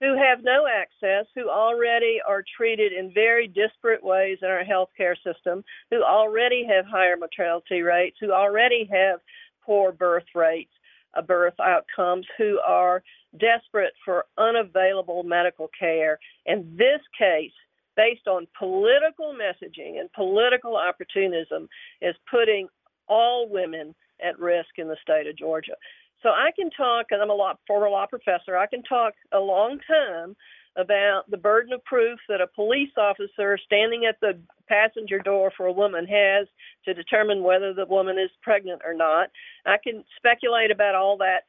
who 0.01 0.17
have 0.17 0.43
no 0.43 0.67
access, 0.67 1.27
who 1.35 1.49
already 1.49 2.21
are 2.27 2.43
treated 2.57 2.93
in 2.93 3.13
very 3.13 3.47
disparate 3.47 4.03
ways 4.03 4.39
in 4.43 4.49
our 4.49 4.65
healthcare 4.65 5.15
system, 5.23 5.63
who 5.91 6.03
already 6.03 6.67
have 6.67 6.87
higher 6.87 7.17
mortality 7.17 7.83
rates, 7.83 8.17
who 8.21 8.33
already 8.33 8.89
have 8.91 9.21
poor 9.65 9.93
birth 9.93 10.25
rates, 10.35 10.73
uh, 11.15 11.23
birth 11.23 11.59
outcomes, 11.61 12.27
who 12.39 12.59
are 12.67 13.03
desperate 13.39 13.93
for 14.05 14.25
unavailable 14.39 15.23
medical 15.23 15.71
care. 15.79 16.19
And 16.47 16.77
this 16.79 17.01
case 17.17 17.53
based 18.01 18.27
on 18.27 18.47
political 18.59 19.35
messaging 19.35 20.01
and 20.01 20.11
political 20.15 20.75
opportunism 20.75 21.69
is 22.01 22.15
putting 22.31 22.67
all 23.09 23.47
women 23.47 23.95
at 24.27 24.39
risk 24.39 24.71
in 24.79 24.89
the 24.89 24.97
state 25.03 25.27
of 25.27 25.37
Georgia. 25.37 25.75
So 26.23 26.31
I 26.31 26.51
can 26.57 26.71
talk, 26.71 27.07
and 27.11 27.21
I'm 27.21 27.29
a 27.29 27.35
law, 27.35 27.55
former 27.67 27.91
law 27.91 28.07
professor, 28.07 28.57
I 28.57 28.67
can 28.67 28.83
talk 28.83 29.13
a 29.33 29.39
long 29.39 29.79
time 29.87 30.35
about 30.77 31.31
the 31.31 31.37
burden 31.37 31.75
of 31.75 31.85
proof 31.85 32.19
that 32.29 32.41
a 32.41 32.47
police 32.47 32.93
officer 32.97 33.59
standing 33.67 34.07
at 34.09 34.17
the 34.21 34.39
passenger 34.67 35.19
door 35.19 35.53
for 35.55 35.67
a 35.67 35.73
woman 35.73 36.07
has 36.07 36.47
to 36.87 36.95
determine 36.95 37.43
whether 37.43 37.75
the 37.75 37.87
woman 37.87 38.19
is 38.19 38.31
pregnant 38.43 38.81
or 38.85 38.95
not. 38.95 39.29
I 39.67 39.77
can 39.83 40.05
speculate 40.17 40.71
about 40.71 40.95
all 40.95 41.19
that 41.19 41.41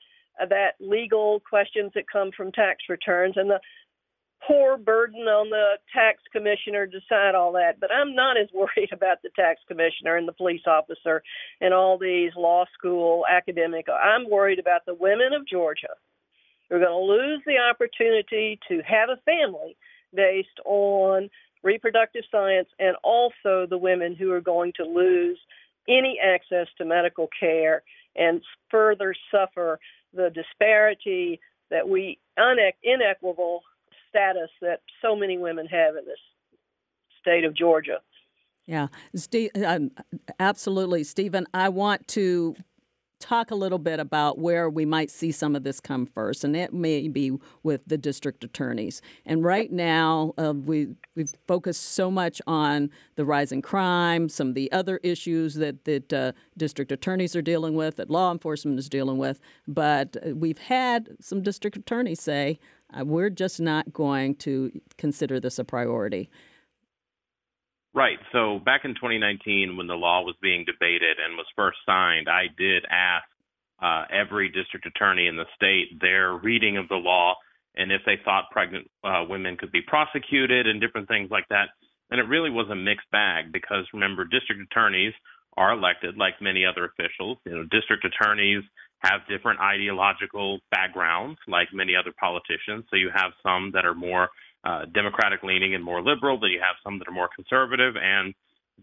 uh, 0.42 0.46
that 0.46 0.72
legal 0.80 1.42
questions 1.42 1.92
that 1.94 2.10
come 2.12 2.32
from 2.36 2.52
tax 2.52 2.84
returns 2.90 3.36
and 3.36 3.50
the 3.50 3.60
poor 4.48 4.78
burden 4.78 5.22
on 5.22 5.50
the 5.50 5.78
tax 5.94 6.22
commissioner 6.32 6.88
to 6.88 7.00
decide 7.00 7.36
all 7.36 7.52
that. 7.54 7.80
But 7.80 7.92
I'm 7.92 8.16
not 8.16 8.38
as 8.38 8.50
worried 8.54 8.92
about 8.92 9.22
the 9.22 9.30
tax 9.36 9.62
commissioner 9.68 10.16
and 10.16 10.28
the 10.28 10.34
police 10.34 10.66
officer 10.68 11.24
and 11.60 11.74
all 11.74 11.98
these 11.98 12.32
law 12.36 12.66
school 12.78 13.26
academic. 13.30 13.88
I'm 13.90 14.30
worried 14.30 14.60
about 14.60 14.86
the 14.86 14.96
women 14.96 15.34
of 15.34 15.48
Georgia 15.48 15.96
who 16.70 16.76
are 16.76 16.80
going 16.80 16.92
to 16.92 17.14
lose 17.14 17.42
the 17.46 17.58
opportunity 17.58 18.60
to 18.68 18.82
have 18.88 19.10
a 19.10 19.22
family 19.24 19.76
based 20.14 20.60
on 20.66 21.30
reproductive 21.64 22.24
science 22.32 22.68
and 22.80 22.96
also 23.04 23.68
the 23.70 23.78
women 23.78 24.16
who 24.16 24.32
are 24.32 24.42
going 24.42 24.74
to 24.78 24.84
lose 24.84 25.38
any 25.88 26.20
access 26.24 26.68
to 26.78 26.86
medical 26.86 27.30
care 27.40 27.84
and 28.16 28.42
further 28.70 29.14
suffer 29.32 29.80
the 30.14 30.30
disparity 30.34 31.40
that 31.70 31.88
we 31.88 32.20
inequitable 32.84 33.62
status 34.12 34.50
that 34.62 34.82
so 35.02 35.16
many 35.16 35.38
women 35.38 35.66
have 35.66 35.96
in 35.96 36.06
this 36.06 36.20
state 37.20 37.46
of 37.46 37.56
Georgia. 37.56 38.00
Yeah, 38.68 38.88
Steve, 39.16 39.50
um, 39.66 39.92
absolutely, 40.40 41.04
Stephen. 41.04 41.48
I 41.54 41.70
want 41.70 42.08
to 42.10 42.56
talk 43.22 43.52
a 43.52 43.56
little 43.56 43.78
bit 43.78 44.00
about 44.00 44.40
where 44.40 44.70
we 44.70 44.84
might 44.84 45.10
see 45.10 45.32
some 45.32 45.56
of 45.56 45.64
this 45.64 45.80
come 45.80 46.06
first, 46.06 46.44
and 46.44 46.56
it 46.56 46.74
may 46.74 47.08
be 47.08 47.32
with 47.64 47.82
the 47.86 47.98
district 47.98 48.44
attorneys. 48.44 49.02
And 49.26 49.44
right 49.44 49.72
now, 49.72 50.34
uh, 50.38 50.54
we 50.54 50.88
we've 51.16 51.34
focused 51.48 51.84
so 51.84 52.12
much 52.12 52.42
on 52.48 52.90
the 53.16 53.24
rise 53.24 53.52
in 53.52 53.62
crime, 53.62 54.28
some 54.28 54.50
of 54.50 54.56
the 54.56 54.72
other 54.72 55.00
issues 55.04 55.56
that 55.56 55.86
that 55.86 56.12
uh, 56.12 56.32
district 56.58 56.92
attorneys 56.92 57.36
are 57.36 57.42
dealing 57.42 57.76
with, 57.76 57.96
that 57.98 58.10
law 58.10 58.32
enforcement 58.32 58.80
is 58.80 58.90
dealing 58.90 59.18
with. 59.18 59.40
But 59.68 60.18
uh, 60.18 60.36
we've 60.36 60.58
had 60.58 61.10
some 61.20 61.42
district 61.42 61.78
attorneys 61.78 62.22
say, 62.22 62.60
uh, 62.94 63.06
"We're 63.06 63.30
just 63.30 63.60
not 63.60 63.92
going 63.94 64.36
to 64.36 64.72
consider 64.98 65.40
this 65.40 65.60
a 65.60 65.64
priority." 65.64 66.30
Right. 67.94 68.20
So 68.32 68.60
back 68.60 68.86
in 68.86 68.96
2019, 68.96 69.76
when 69.76 69.88
the 69.88 69.96
law 69.96 70.24
was 70.24 70.36
being 70.42 70.64
debated 70.66 71.18
and 71.20 71.36
was 71.36 71.46
first 71.58 71.78
signed, 71.86 72.30
I 72.30 72.46
did 72.58 72.86
ask 72.90 73.26
uh, 73.82 74.06
every 74.10 74.48
district 74.48 74.86
attorney 74.86 75.28
in 75.28 75.36
the 75.36 75.46
state 75.56 76.00
their 76.00 76.34
reading 76.34 76.78
of 76.78 76.88
the 76.88 76.96
law 76.96 77.36
and 77.76 77.92
if 77.92 78.02
they 78.06 78.18
thought 78.24 78.52
pregnant 78.52 78.90
uh, 79.04 79.24
women 79.28 79.58
could 79.58 79.72
be 79.72 79.82
prosecuted 79.82 80.68
and 80.68 80.82
different 80.82 81.08
things 81.08 81.30
like 81.32 81.48
that. 81.50 81.70
And 82.10 82.20
it 82.20 82.28
really 82.28 82.50
was 82.50 82.70
a 82.70 82.76
mixed 82.76 83.10
bag 83.12 83.52
because 83.52 83.86
remember, 83.94 84.26
district 84.26 84.62
attorneys 84.62 85.14
are 85.58 85.74
elected 85.74 86.18
like 86.18 86.42
many 86.42 86.66
other 86.66 86.86
officials. 86.86 87.38
You 87.46 87.54
know, 87.54 87.64
district 87.64 88.06
attorneys 88.06 88.64
have 89.04 89.22
different 89.28 89.60
ideological 89.60 90.60
backgrounds 90.70 91.40
like 91.48 91.68
many 91.74 91.94
other 91.96 92.14
politicians. 92.20 92.86
So 92.90 92.96
you 92.96 93.10
have 93.14 93.32
some 93.44 93.72
that 93.74 93.86
are 93.86 93.96
more 93.96 94.30
uh, 94.64 94.86
Democratic 94.94 95.42
leaning 95.44 95.74
and 95.74 95.84
more 95.84 96.02
liberal, 96.02 96.40
then 96.40 96.52
you 96.52 96.60
have 96.60 96.76
some 96.84 97.00
that 97.00 97.08
are 97.08 97.14
more 97.14 97.30
conservative, 97.36 97.96
and 98.02 98.34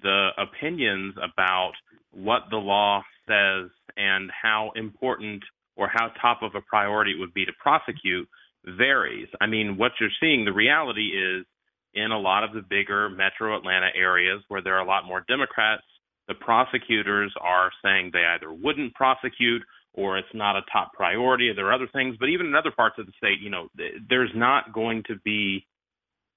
the 0.03 0.31
opinions 0.37 1.15
about 1.23 1.73
what 2.13 2.43
the 2.51 2.57
law 2.57 3.03
says 3.29 3.71
and 3.97 4.31
how 4.31 4.73
important 4.75 5.43
or 5.77 5.89
how 5.93 6.09
top 6.21 6.43
of 6.43 6.55
a 6.57 6.61
priority 6.61 7.13
it 7.13 7.21
would 7.21 7.35
be 7.35 7.45
to 7.45 7.53
prosecute 7.63 8.29
varies. 8.65 9.29
I 9.41 9.47
mean, 9.47 9.77
what 9.77 9.93
you're 10.01 10.11
seeing, 10.21 10.45
the 10.45 10.53
reality 10.53 11.11
is 11.11 11.47
in 11.95 12.11
a 12.11 12.19
lot 12.19 12.45
of 12.45 12.53
the 12.53 12.63
bigger 12.69 13.09
metro 13.09 13.57
Atlanta 13.57 13.89
areas 13.95 14.43
where 14.49 14.63
there 14.63 14.75
are 14.75 14.83
a 14.83 14.89
lot 14.89 15.07
more 15.07 15.25
Democrats, 15.29 15.83
the 16.27 16.35
prosecutors 16.35 17.33
are 17.41 17.71
saying 17.83 18.11
they 18.13 18.25
either 18.25 18.53
wouldn't 18.53 18.95
prosecute 18.95 19.63
or 19.99 20.17
it's 20.17 20.29
not 20.33 20.55
a 20.55 20.63
top 20.73 20.93
priority. 20.93 21.53
There 21.55 21.67
are 21.67 21.73
other 21.73 21.89
things, 21.93 22.17
but 22.21 22.29
even 22.29 22.47
in 22.47 22.55
other 22.55 22.71
parts 22.71 22.95
of 23.01 23.07
the 23.07 23.13
state, 23.19 23.41
you 23.43 23.51
know, 23.51 23.69
there's 24.09 24.31
not 24.33 24.73
going 24.73 25.03
to 25.09 25.17
be 25.25 25.67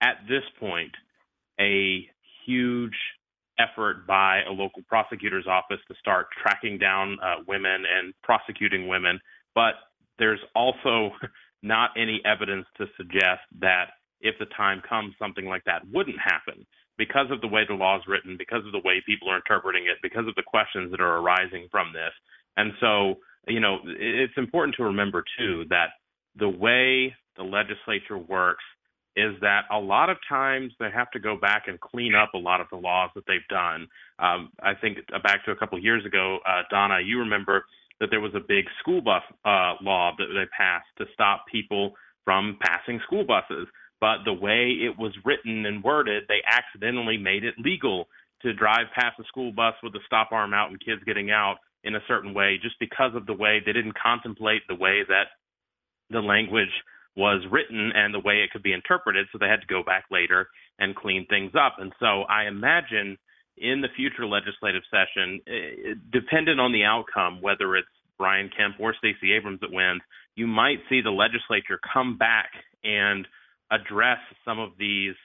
at 0.01 0.15
this 0.27 0.41
point 0.59 0.91
a 1.59 2.09
huge 2.43 2.97
effort 3.59 4.07
by 4.07 4.41
a 4.49 4.51
local 4.51 4.81
prosecutor's 4.89 5.45
office 5.45 5.77
to 5.87 5.93
start 5.99 6.25
tracking 6.41 6.79
down 6.79 7.17
uh, 7.23 7.43
women 7.47 7.83
and 7.85 8.15
prosecuting 8.23 8.87
women. 8.87 9.19
But 9.53 9.75
there's 10.17 10.39
also 10.55 11.11
not 11.61 11.91
any 11.95 12.19
evidence 12.25 12.65
to 12.77 12.87
suggest 12.97 13.45
that 13.59 13.91
if 14.21 14.33
the 14.39 14.47
time 14.57 14.81
comes, 14.87 15.13
something 15.19 15.45
like 15.45 15.65
that 15.65 15.83
wouldn't 15.93 16.17
happen 16.19 16.65
because 16.97 17.29
of 17.29 17.41
the 17.41 17.47
way 17.47 17.61
the 17.67 17.75
law 17.75 17.97
is 17.97 18.03
written, 18.07 18.37
because 18.37 18.65
of 18.65 18.71
the 18.71 18.81
way 18.83 19.03
people 19.05 19.29
are 19.29 19.37
interpreting 19.37 19.85
it, 19.85 19.97
because 20.01 20.27
of 20.27 20.33
the 20.33 20.43
questions 20.45 20.89
that 20.89 20.99
are 20.99 21.17
arising 21.17 21.67
from 21.69 21.93
this. 21.93 22.13
And 22.57 22.73
so, 22.79 23.21
you 23.47 23.59
know, 23.59 23.79
it's 23.85 24.33
important 24.37 24.75
to 24.77 24.83
remember, 24.83 25.23
too, 25.37 25.65
that 25.69 25.89
the 26.35 26.49
way 26.49 27.15
the 27.37 27.43
legislature 27.43 28.17
works 28.17 28.63
is 29.15 29.33
that 29.41 29.63
a 29.71 29.77
lot 29.77 30.09
of 30.09 30.17
times 30.29 30.71
they 30.79 30.89
have 30.93 31.11
to 31.11 31.19
go 31.19 31.35
back 31.35 31.63
and 31.67 31.79
clean 31.79 32.15
up 32.15 32.33
a 32.33 32.37
lot 32.37 32.61
of 32.61 32.67
the 32.71 32.77
laws 32.77 33.09
that 33.15 33.25
they've 33.27 33.47
done. 33.49 33.87
Um, 34.19 34.51
I 34.61 34.73
think 34.73 34.99
back 35.23 35.43
to 35.45 35.51
a 35.51 35.55
couple 35.55 35.77
years 35.79 36.05
ago, 36.05 36.39
uh, 36.47 36.61
Donna, 36.69 36.99
you 37.03 37.19
remember 37.19 37.65
that 37.99 38.09
there 38.09 38.21
was 38.21 38.33
a 38.35 38.39
big 38.39 38.65
school 38.79 39.01
bus 39.01 39.23
uh, 39.43 39.75
law 39.81 40.11
that 40.17 40.27
they 40.33 40.45
passed 40.57 40.87
to 40.97 41.05
stop 41.13 41.45
people 41.51 41.93
from 42.23 42.57
passing 42.61 42.99
school 43.05 43.25
buses. 43.25 43.67
But 43.99 44.19
the 44.25 44.33
way 44.33 44.77
it 44.81 44.97
was 44.97 45.13
written 45.25 45.65
and 45.65 45.83
worded, 45.83 46.23
they 46.27 46.41
accidentally 46.47 47.17
made 47.17 47.43
it 47.43 47.55
legal 47.59 48.07
to 48.41 48.53
drive 48.53 48.87
past 48.95 49.19
a 49.19 49.23
school 49.25 49.51
bus 49.51 49.75
with 49.83 49.93
a 49.93 49.99
stop 50.05 50.31
arm 50.31 50.53
out 50.53 50.69
and 50.69 50.79
kids 50.83 51.01
getting 51.05 51.29
out 51.29 51.57
in 51.83 51.95
a 51.95 52.03
certain 52.07 52.33
way 52.33 52.59
just 52.61 52.75
because 52.79 53.11
of 53.15 53.25
the 53.25 53.33
way 53.33 53.61
they 53.65 53.73
didn't 53.73 53.97
contemplate 53.97 54.61
the 54.67 54.75
way 54.75 55.03
that 55.07 55.27
the 56.09 56.19
language 56.19 56.69
was 57.15 57.43
written 57.51 57.91
and 57.93 58.13
the 58.13 58.19
way 58.19 58.41
it 58.43 58.51
could 58.51 58.63
be 58.63 58.73
interpreted. 58.73 59.27
So 59.31 59.37
they 59.37 59.47
had 59.47 59.61
to 59.61 59.67
go 59.67 59.83
back 59.83 60.05
later 60.11 60.47
and 60.79 60.95
clean 60.95 61.25
things 61.27 61.51
up. 61.55 61.75
And 61.79 61.91
so 61.99 62.23
I 62.23 62.47
imagine 62.47 63.17
in 63.57 63.81
the 63.81 63.89
future 63.95 64.25
legislative 64.25 64.83
session, 64.89 65.41
eh, 65.47 65.93
dependent 66.11 66.59
on 66.59 66.71
the 66.71 66.83
outcome, 66.83 67.41
whether 67.41 67.75
it's 67.75 67.87
Brian 68.17 68.49
Kemp 68.55 68.75
or 68.79 68.93
Stacey 68.97 69.33
Abrams 69.33 69.59
that 69.61 69.71
wins, 69.71 70.01
you 70.35 70.47
might 70.47 70.79
see 70.89 71.01
the 71.01 71.11
legislature 71.11 71.79
come 71.93 72.17
back 72.17 72.51
and 72.83 73.27
address 73.71 74.19
some 74.45 74.59
of 74.59 74.71
these 74.79 75.15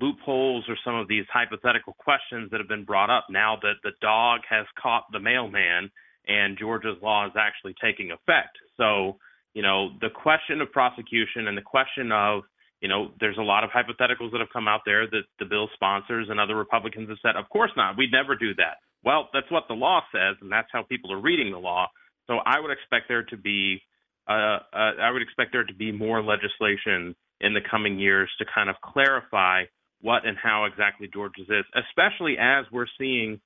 loopholes 0.00 0.64
or 0.68 0.76
some 0.84 0.94
of 0.94 1.08
these 1.08 1.24
hypothetical 1.32 1.94
questions 1.94 2.50
that 2.50 2.60
have 2.60 2.68
been 2.68 2.84
brought 2.84 3.10
up 3.10 3.26
now 3.30 3.56
that 3.62 3.74
the 3.82 3.92
dog 4.00 4.40
has 4.48 4.66
caught 4.80 5.04
the 5.12 5.20
mailman 5.20 5.90
and 6.26 6.58
Georgia's 6.58 6.96
law 7.02 7.26
is 7.26 7.32
actually 7.38 7.74
taking 7.82 8.10
effect. 8.10 8.56
So, 8.76 9.18
you 9.54 9.62
know, 9.62 9.90
the 10.00 10.10
question 10.10 10.60
of 10.60 10.70
prosecution 10.72 11.48
and 11.48 11.56
the 11.56 11.62
question 11.62 12.12
of, 12.12 12.42
you 12.80 12.88
know, 12.88 13.08
there's 13.20 13.38
a 13.38 13.42
lot 13.42 13.64
of 13.64 13.70
hypotheticals 13.70 14.32
that 14.32 14.40
have 14.40 14.52
come 14.52 14.68
out 14.68 14.82
there 14.84 15.06
that 15.06 15.22
the 15.38 15.46
bill 15.46 15.68
sponsors 15.74 16.28
and 16.28 16.38
other 16.38 16.54
Republicans 16.54 17.08
have 17.08 17.18
said, 17.22 17.36
of 17.36 17.48
course 17.48 17.70
not, 17.76 17.96
we'd 17.96 18.12
never 18.12 18.34
do 18.34 18.54
that. 18.56 18.76
Well, 19.02 19.28
that's 19.32 19.50
what 19.50 19.64
the 19.68 19.74
law 19.74 20.00
says, 20.12 20.36
and 20.40 20.52
that's 20.52 20.68
how 20.72 20.82
people 20.82 21.12
are 21.12 21.20
reading 21.20 21.52
the 21.52 21.58
law. 21.58 21.88
So 22.26 22.38
I 22.44 22.60
would 22.60 22.70
expect 22.70 23.06
there 23.08 23.22
to 23.22 23.36
be, 23.36 23.80
uh, 24.28 24.58
uh, 24.72 24.92
I 25.00 25.10
would 25.10 25.22
expect 25.22 25.52
there 25.52 25.64
to 25.64 25.74
be 25.74 25.92
more 25.92 26.22
legislation 26.22 27.14
in 27.40 27.54
the 27.54 27.60
coming 27.70 27.98
years 27.98 28.28
to 28.38 28.44
kind 28.52 28.68
of 28.68 28.76
clarify 28.82 29.64
what 30.00 30.26
and 30.26 30.36
how 30.36 30.64
exactly 30.64 31.08
Georgia's 31.12 31.48
is, 31.48 31.64
especially 31.74 32.36
as 32.38 32.66
we're 32.72 32.86
seeing 32.98 33.40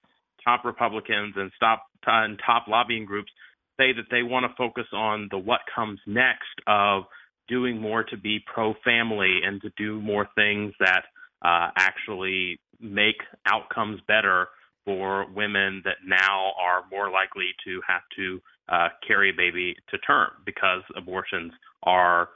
top 0.44 0.64
Republicans 0.64 1.34
and 1.36 1.50
top 1.60 1.84
and 2.06 2.40
top 2.44 2.66
lobbying 2.68 3.04
groups 3.04 3.30
say 3.78 3.92
that 3.92 4.06
they 4.10 4.22
want 4.22 4.44
to 4.44 4.54
focus 4.56 4.86
on 4.92 5.28
the 5.30 5.38
what 5.38 5.60
comes 5.74 5.98
next 6.06 6.60
of 6.66 7.04
doing 7.48 7.80
more 7.80 8.04
to 8.04 8.16
be 8.16 8.38
pro 8.52 8.74
family 8.84 9.40
and 9.44 9.60
to 9.62 9.70
do 9.76 10.00
more 10.00 10.28
things 10.34 10.72
that 10.78 11.04
uh, 11.42 11.70
actually 11.76 12.60
make 12.80 13.16
outcomes 13.46 14.00
better 14.06 14.48
for 14.84 15.26
women 15.34 15.82
that 15.84 15.96
now 16.06 16.52
are 16.60 16.84
more 16.90 17.10
likely 17.10 17.48
to 17.64 17.80
have 17.86 18.02
to 18.16 18.40
uh, 18.68 18.88
carry 19.06 19.30
a 19.30 19.36
baby 19.36 19.74
to 19.90 19.98
term 19.98 20.30
because 20.46 20.82
abortions 20.96 21.52
are 21.82 22.28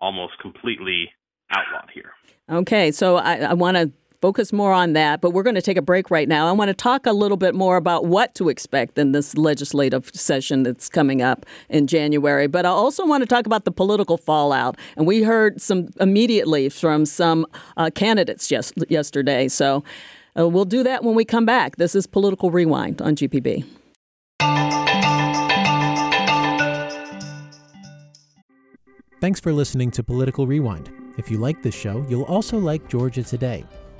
almost 0.00 0.32
completely 0.40 1.08
outlawed 1.50 1.90
here. 1.92 2.12
Okay, 2.50 2.90
so 2.90 3.16
I, 3.16 3.36
I 3.36 3.54
want 3.54 3.76
to 3.76 3.92
focus 4.22 4.52
more 4.52 4.72
on 4.72 4.92
that, 4.92 5.20
but 5.20 5.30
we're 5.30 5.42
going 5.42 5.56
to 5.56 5.60
take 5.60 5.76
a 5.76 5.82
break 5.82 6.08
right 6.08 6.28
now. 6.28 6.48
I 6.48 6.52
want 6.52 6.68
to 6.68 6.74
talk 6.74 7.06
a 7.06 7.12
little 7.12 7.36
bit 7.36 7.56
more 7.56 7.76
about 7.76 8.06
what 8.06 8.34
to 8.36 8.48
expect 8.48 8.96
in 8.96 9.10
this 9.10 9.36
legislative 9.36 10.12
session 10.14 10.62
that's 10.62 10.88
coming 10.88 11.20
up 11.20 11.44
in 11.68 11.88
January. 11.88 12.46
But 12.46 12.64
I 12.64 12.68
also 12.68 13.04
want 13.04 13.22
to 13.22 13.26
talk 13.26 13.46
about 13.46 13.64
the 13.64 13.72
political 13.72 14.16
fallout. 14.16 14.78
And 14.96 15.08
we 15.08 15.24
heard 15.24 15.60
some 15.60 15.88
immediately 15.98 16.68
from 16.68 17.04
some 17.04 17.44
uh, 17.76 17.90
candidates 17.92 18.46
just 18.46 18.74
yesterday. 18.88 19.48
So 19.48 19.82
uh, 20.38 20.48
we'll 20.48 20.64
do 20.66 20.84
that 20.84 21.02
when 21.02 21.16
we 21.16 21.24
come 21.24 21.44
back. 21.44 21.76
This 21.76 21.96
is 21.96 22.06
Political 22.06 22.52
Rewind 22.52 23.02
on 23.02 23.16
GPB. 23.16 23.64
Thanks 29.20 29.40
for 29.40 29.52
listening 29.52 29.90
to 29.92 30.04
Political 30.04 30.46
Rewind. 30.46 30.90
If 31.18 31.28
you 31.30 31.38
like 31.38 31.62
this 31.62 31.74
show, 31.74 32.06
you'll 32.08 32.24
also 32.24 32.58
like 32.58 32.88
Georgia 32.88 33.22
Today. 33.22 33.64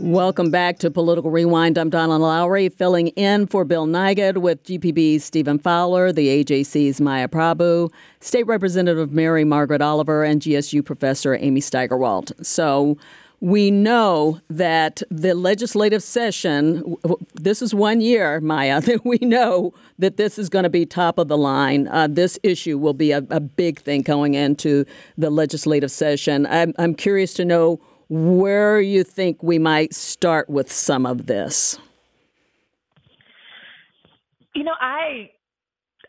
Welcome 0.00 0.50
back 0.50 0.78
to 0.78 0.90
Political 0.90 1.30
Rewind. 1.30 1.76
I'm 1.76 1.90
Donna 1.90 2.16
Lowry, 2.16 2.70
filling 2.70 3.08
in 3.08 3.46
for 3.46 3.66
Bill 3.66 3.86
Nigut 3.86 4.38
with 4.38 4.64
GPB's 4.64 5.24
Stephen 5.24 5.58
Fowler, 5.58 6.10
the 6.10 6.42
AJC's 6.42 7.02
Maya 7.02 7.28
Prabhu, 7.28 7.92
State 8.18 8.46
Representative 8.46 9.12
Mary 9.12 9.44
Margaret 9.44 9.82
Oliver, 9.82 10.24
and 10.24 10.40
GSU 10.40 10.82
Professor 10.82 11.34
Amy 11.34 11.60
Steigerwalt. 11.60 12.32
So 12.42 12.96
we 13.40 13.70
know 13.70 14.40
that 14.48 15.02
the 15.10 15.34
legislative 15.34 16.02
session, 16.02 16.96
this 17.34 17.60
is 17.60 17.74
one 17.74 18.00
year, 18.00 18.40
Maya, 18.40 18.80
that 18.86 19.04
we 19.04 19.18
know 19.18 19.74
that 19.98 20.16
this 20.16 20.38
is 20.38 20.48
going 20.48 20.62
to 20.62 20.70
be 20.70 20.86
top 20.86 21.18
of 21.18 21.28
the 21.28 21.36
line. 21.36 21.88
Uh, 21.88 22.06
this 22.06 22.38
issue 22.42 22.78
will 22.78 22.94
be 22.94 23.12
a, 23.12 23.18
a, 23.28 23.40
big 23.40 23.80
thing 23.80 24.00
going 24.00 24.32
into 24.32 24.86
the 25.18 25.28
legislative 25.28 25.90
session. 25.90 26.46
I'm, 26.46 26.72
I'm 26.78 26.94
curious 26.94 27.34
to 27.34 27.44
know 27.44 27.80
where 28.10 28.80
you 28.80 29.04
think 29.04 29.42
we 29.42 29.58
might 29.58 29.94
start 29.94 30.50
with 30.50 30.70
some 30.70 31.06
of 31.06 31.26
this. 31.26 31.78
You 34.54 34.64
know, 34.64 34.74
I 34.80 35.30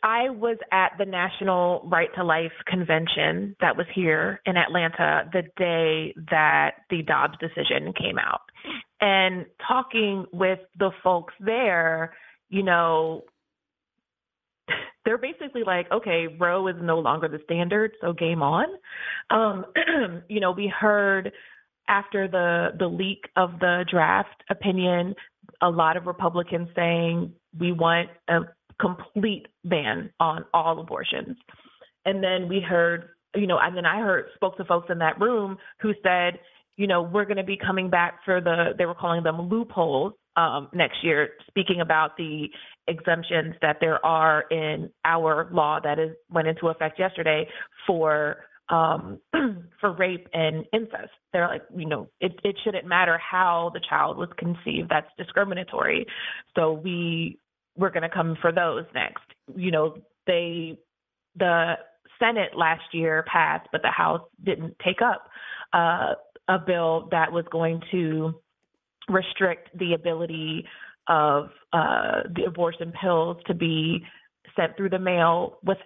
I 0.03 0.29
was 0.29 0.57
at 0.71 0.93
the 0.97 1.05
National 1.05 1.83
Right 1.85 2.09
to 2.15 2.23
Life 2.23 2.51
convention 2.65 3.55
that 3.61 3.77
was 3.77 3.85
here 3.93 4.41
in 4.47 4.57
Atlanta 4.57 5.29
the 5.31 5.43
day 5.57 6.15
that 6.31 6.71
the 6.89 7.03
Dobbs 7.03 7.37
decision 7.39 7.93
came 7.93 8.17
out. 8.17 8.41
And 8.99 9.45
talking 9.65 10.25
with 10.33 10.59
the 10.79 10.89
folks 11.03 11.35
there, 11.39 12.15
you 12.49 12.63
know, 12.63 13.25
they're 15.05 15.19
basically 15.19 15.63
like, 15.63 15.91
okay, 15.91 16.27
Roe 16.39 16.67
is 16.67 16.75
no 16.81 16.97
longer 16.97 17.27
the 17.27 17.39
standard, 17.43 17.91
so 18.01 18.11
game 18.11 18.41
on. 18.41 18.67
Um, 19.29 19.65
you 20.29 20.39
know, 20.39 20.51
we 20.51 20.67
heard 20.67 21.31
after 21.87 22.27
the 22.27 22.69
the 22.77 22.87
leak 22.87 23.25
of 23.35 23.59
the 23.59 23.85
draft 23.89 24.43
opinion, 24.49 25.15
a 25.61 25.69
lot 25.69 25.97
of 25.97 26.05
Republicans 26.05 26.69
saying 26.75 27.33
we 27.59 27.71
want 27.71 28.09
a 28.29 28.39
complete 28.79 29.47
ban 29.65 30.11
on 30.19 30.45
all 30.53 30.79
abortions. 30.79 31.37
And 32.05 32.23
then 32.23 32.47
we 32.49 32.59
heard, 32.59 33.09
you 33.35 33.45
know, 33.45 33.59
and 33.61 33.77
then 33.77 33.85
I 33.85 33.99
heard 33.99 34.25
spoke 34.35 34.57
to 34.57 34.65
folks 34.65 34.87
in 34.89 34.97
that 34.99 35.19
room 35.19 35.57
who 35.81 35.93
said, 36.03 36.39
you 36.77 36.87
know, 36.87 37.03
we're 37.03 37.25
going 37.25 37.37
to 37.37 37.43
be 37.43 37.57
coming 37.57 37.89
back 37.89 38.19
for 38.25 38.41
the 38.41 38.73
they 38.77 38.85
were 38.85 38.95
calling 38.95 39.23
them 39.23 39.49
loopholes 39.49 40.13
um, 40.35 40.69
next 40.73 41.03
year, 41.03 41.29
speaking 41.47 41.81
about 41.81 42.17
the 42.17 42.47
exemptions 42.87 43.55
that 43.61 43.77
there 43.79 44.03
are 44.05 44.45
in 44.49 44.89
our 45.05 45.49
law 45.51 45.79
that 45.83 45.99
is 45.99 46.11
went 46.29 46.47
into 46.47 46.67
effect 46.67 46.97
yesterday 46.97 47.47
for 47.85 48.37
um, 48.71 49.19
for 49.79 49.91
rape 49.91 50.27
and 50.33 50.65
incest. 50.73 51.11
They're 51.33 51.47
like, 51.47 51.63
you 51.75 51.85
know, 51.87 52.07
it, 52.19 52.33
it 52.43 52.55
shouldn't 52.63 52.87
matter 52.87 53.19
how 53.19 53.71
the 53.73 53.81
child 53.87 54.17
was 54.17 54.29
conceived. 54.37 54.89
That's 54.89 55.09
discriminatory. 55.17 56.05
So 56.55 56.73
we 56.73 57.37
we're 57.77 57.91
going 57.91 58.03
to 58.03 58.09
come 58.09 58.37
for 58.41 58.51
those 58.51 58.85
next. 58.93 59.23
You 59.55 59.71
know, 59.71 59.97
they 60.25 60.79
the 61.35 61.75
Senate 62.19 62.55
last 62.55 62.83
year 62.93 63.23
passed, 63.31 63.67
but 63.71 63.81
the 63.81 63.91
House 63.91 64.21
didn't 64.43 64.75
take 64.83 65.01
up 65.01 65.27
uh, 65.73 66.13
a 66.47 66.59
bill 66.59 67.07
that 67.11 67.31
was 67.31 67.45
going 67.51 67.81
to 67.91 68.33
restrict 69.09 69.69
the 69.77 69.93
ability 69.93 70.65
of 71.07 71.49
uh, 71.73 72.21
the 72.35 72.43
abortion 72.45 72.93
pills 73.01 73.37
to 73.47 73.53
be 73.53 74.03
sent 74.55 74.75
through 74.77 74.89
the 74.89 74.99
mail 74.99 75.57
with 75.63 75.77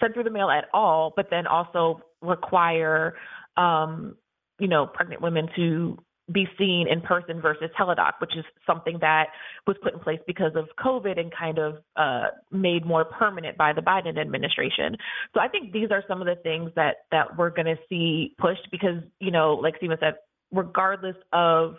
sent 0.00 0.14
through 0.14 0.24
the 0.24 0.30
mail 0.30 0.50
at 0.50 0.64
all, 0.72 1.12
but 1.14 1.26
then 1.30 1.46
also 1.46 2.00
require, 2.22 3.14
um, 3.56 4.16
you 4.58 4.68
know, 4.68 4.86
pregnant 4.86 5.20
women 5.20 5.48
to 5.56 5.98
be 6.32 6.46
seen 6.58 6.86
in 6.88 7.02
person 7.02 7.40
versus 7.40 7.68
teledoc, 7.78 8.12
which 8.18 8.34
is 8.36 8.44
something 8.66 8.96
that 9.00 9.26
was 9.66 9.76
put 9.82 9.92
in 9.92 10.00
place 10.00 10.20
because 10.26 10.52
of 10.54 10.66
COVID 10.82 11.20
and 11.20 11.30
kind 11.36 11.58
of 11.58 11.76
uh, 11.96 12.28
made 12.50 12.86
more 12.86 13.04
permanent 13.04 13.58
by 13.58 13.72
the 13.74 13.82
Biden 13.82 14.18
administration. 14.18 14.96
So 15.34 15.40
I 15.40 15.48
think 15.48 15.72
these 15.72 15.88
are 15.90 16.02
some 16.08 16.22
of 16.22 16.26
the 16.26 16.36
things 16.36 16.70
that 16.76 17.04
that 17.10 17.36
we're 17.36 17.50
going 17.50 17.66
to 17.66 17.76
see 17.90 18.34
pushed 18.38 18.68
because, 18.70 19.02
you 19.20 19.30
know, 19.30 19.54
like 19.54 19.74
Stephen 19.76 19.98
said, 20.00 20.14
regardless 20.50 21.16
of 21.32 21.74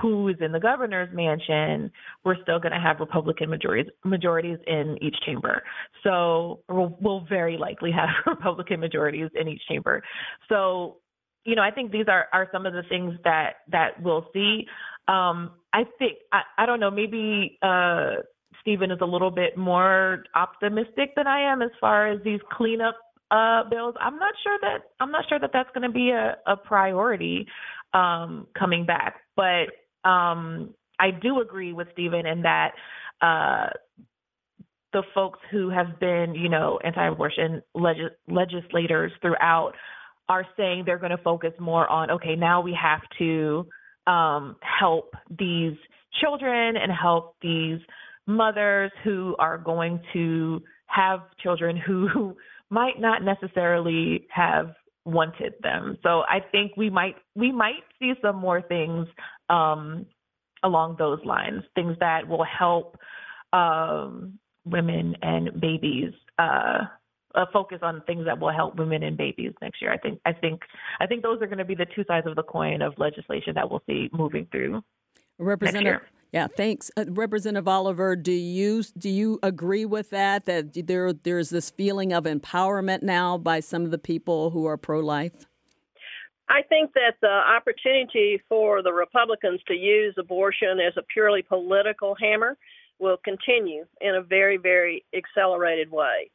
who 0.00 0.28
is 0.28 0.36
in 0.40 0.52
the 0.52 0.60
governor's 0.60 1.08
mansion, 1.14 1.90
we're 2.24 2.40
still 2.42 2.58
going 2.58 2.72
to 2.72 2.80
have 2.80 3.00
Republican 3.00 3.50
majorities 3.50 3.92
majorities 4.04 4.58
in 4.66 4.96
each 5.00 5.16
chamber. 5.24 5.62
So 6.02 6.60
we'll, 6.68 6.96
we'll 7.00 7.26
very 7.28 7.56
likely 7.56 7.90
have 7.92 8.08
Republican 8.26 8.80
majorities 8.80 9.30
in 9.34 9.48
each 9.48 9.62
chamber. 9.68 10.02
So, 10.48 10.98
you 11.44 11.54
know, 11.54 11.62
I 11.62 11.70
think 11.70 11.92
these 11.92 12.06
are 12.08 12.26
are 12.32 12.48
some 12.52 12.66
of 12.66 12.72
the 12.72 12.82
things 12.88 13.14
that 13.24 13.56
that 13.70 14.00
we'll 14.02 14.26
see. 14.32 14.66
Um, 15.08 15.52
I 15.72 15.84
think 15.98 16.18
I, 16.32 16.42
I 16.58 16.66
don't 16.66 16.80
know, 16.80 16.90
maybe 16.90 17.58
uh, 17.62 18.22
Stephen 18.60 18.90
is 18.90 18.98
a 19.00 19.06
little 19.06 19.30
bit 19.30 19.56
more 19.56 20.24
optimistic 20.34 21.14
than 21.16 21.26
I 21.26 21.52
am 21.52 21.62
as 21.62 21.70
far 21.80 22.08
as 22.08 22.22
these 22.24 22.40
cleanup 22.52 22.96
uh, 23.30 23.62
bills. 23.68 23.94
I'm 24.00 24.18
not 24.18 24.34
sure 24.42 24.58
that 24.62 24.78
I'm 25.00 25.10
not 25.10 25.24
sure 25.28 25.38
that 25.38 25.50
that's 25.52 25.70
going 25.74 25.86
to 25.86 25.92
be 25.92 26.10
a, 26.10 26.36
a 26.46 26.56
priority 26.56 27.46
um, 27.94 28.46
coming 28.58 28.84
back. 28.84 29.20
But 29.36 29.68
um, 30.04 30.74
I 30.98 31.10
do 31.10 31.40
agree 31.40 31.72
with 31.72 31.88
Stephen 31.92 32.26
in 32.26 32.42
that 32.42 32.72
uh, 33.20 33.68
the 34.92 35.02
folks 35.14 35.38
who 35.50 35.70
have 35.70 36.00
been, 36.00 36.34
you 36.34 36.48
know, 36.48 36.78
anti-abortion 36.82 37.62
legis- 37.74 38.16
legislators 38.28 39.12
throughout 39.20 39.72
are 40.28 40.44
saying 40.56 40.82
they're 40.84 40.98
going 40.98 41.16
to 41.16 41.22
focus 41.22 41.52
more 41.58 41.88
on, 41.88 42.10
okay, 42.10 42.34
now 42.36 42.60
we 42.60 42.76
have 42.80 43.00
to 43.18 43.66
um, 44.06 44.56
help 44.60 45.14
these 45.38 45.74
children 46.20 46.76
and 46.76 46.90
help 46.92 47.36
these 47.42 47.78
mothers 48.26 48.90
who 49.04 49.36
are 49.38 49.58
going 49.58 50.00
to 50.12 50.62
have 50.86 51.20
children 51.42 51.76
who 51.76 52.36
might 52.70 52.98
not 53.00 53.22
necessarily 53.22 54.26
have 54.30 54.74
wanted 55.04 55.54
them. 55.62 55.96
So 56.02 56.22
I 56.28 56.40
think 56.52 56.76
we 56.76 56.90
might 56.90 57.14
we 57.34 57.50
might 57.50 57.82
see 57.98 58.12
some 58.20 58.36
more 58.36 58.60
things 58.60 59.06
um, 59.48 60.06
along 60.62 60.96
those 60.98 61.20
lines, 61.24 61.62
things 61.74 61.96
that 62.00 62.28
will 62.28 62.44
help 62.44 62.98
um, 63.52 64.38
women 64.64 65.16
and 65.22 65.60
babies. 65.60 66.12
Uh, 66.38 66.84
a 67.34 67.44
focus 67.52 67.78
on 67.82 68.02
things 68.06 68.24
that 68.24 68.40
will 68.40 68.50
help 68.50 68.76
women 68.76 69.02
and 69.02 69.16
babies 69.16 69.52
next 69.60 69.82
year. 69.82 69.92
I 69.92 69.98
think 69.98 70.18
I 70.24 70.32
think 70.32 70.62
I 70.98 71.06
think 71.06 71.22
those 71.22 71.42
are 71.42 71.46
going 71.46 71.58
to 71.58 71.64
be 71.64 71.74
the 71.74 71.86
two 71.94 72.02
sides 72.08 72.26
of 72.26 72.36
the 72.36 72.42
coin 72.42 72.80
of 72.80 72.94
legislation 72.96 73.52
that 73.54 73.70
we'll 73.70 73.82
see 73.86 74.08
moving 74.12 74.48
through. 74.50 74.82
Representative 75.38 76.00
yeah, 76.32 76.46
thanks, 76.46 76.90
uh, 76.96 77.06
Representative 77.08 77.66
Oliver. 77.66 78.14
Do 78.14 78.32
you 78.32 78.82
do 78.96 79.08
you 79.08 79.38
agree 79.42 79.86
with 79.86 80.10
that? 80.10 80.44
That 80.44 80.86
there 80.86 81.12
there's 81.12 81.48
this 81.48 81.70
feeling 81.70 82.12
of 82.12 82.24
empowerment 82.24 83.02
now 83.02 83.38
by 83.38 83.60
some 83.60 83.84
of 83.84 83.90
the 83.90 83.98
people 83.98 84.50
who 84.50 84.66
are 84.66 84.76
pro-life. 84.76 85.46
I 86.48 86.62
think 86.62 86.92
that 86.94 87.14
the 87.20 87.28
opportunity 87.28 88.40
for 88.48 88.82
the 88.82 88.92
Republicans 88.92 89.60
to 89.68 89.74
use 89.74 90.14
abortion 90.18 90.80
as 90.80 90.94
a 90.96 91.02
purely 91.02 91.42
political 91.42 92.14
hammer 92.20 92.56
will 92.98 93.18
continue 93.18 93.84
in 94.00 94.14
a 94.14 94.22
very, 94.22 94.56
very 94.56 95.04
accelerated 95.14 95.90
way. 95.90 96.30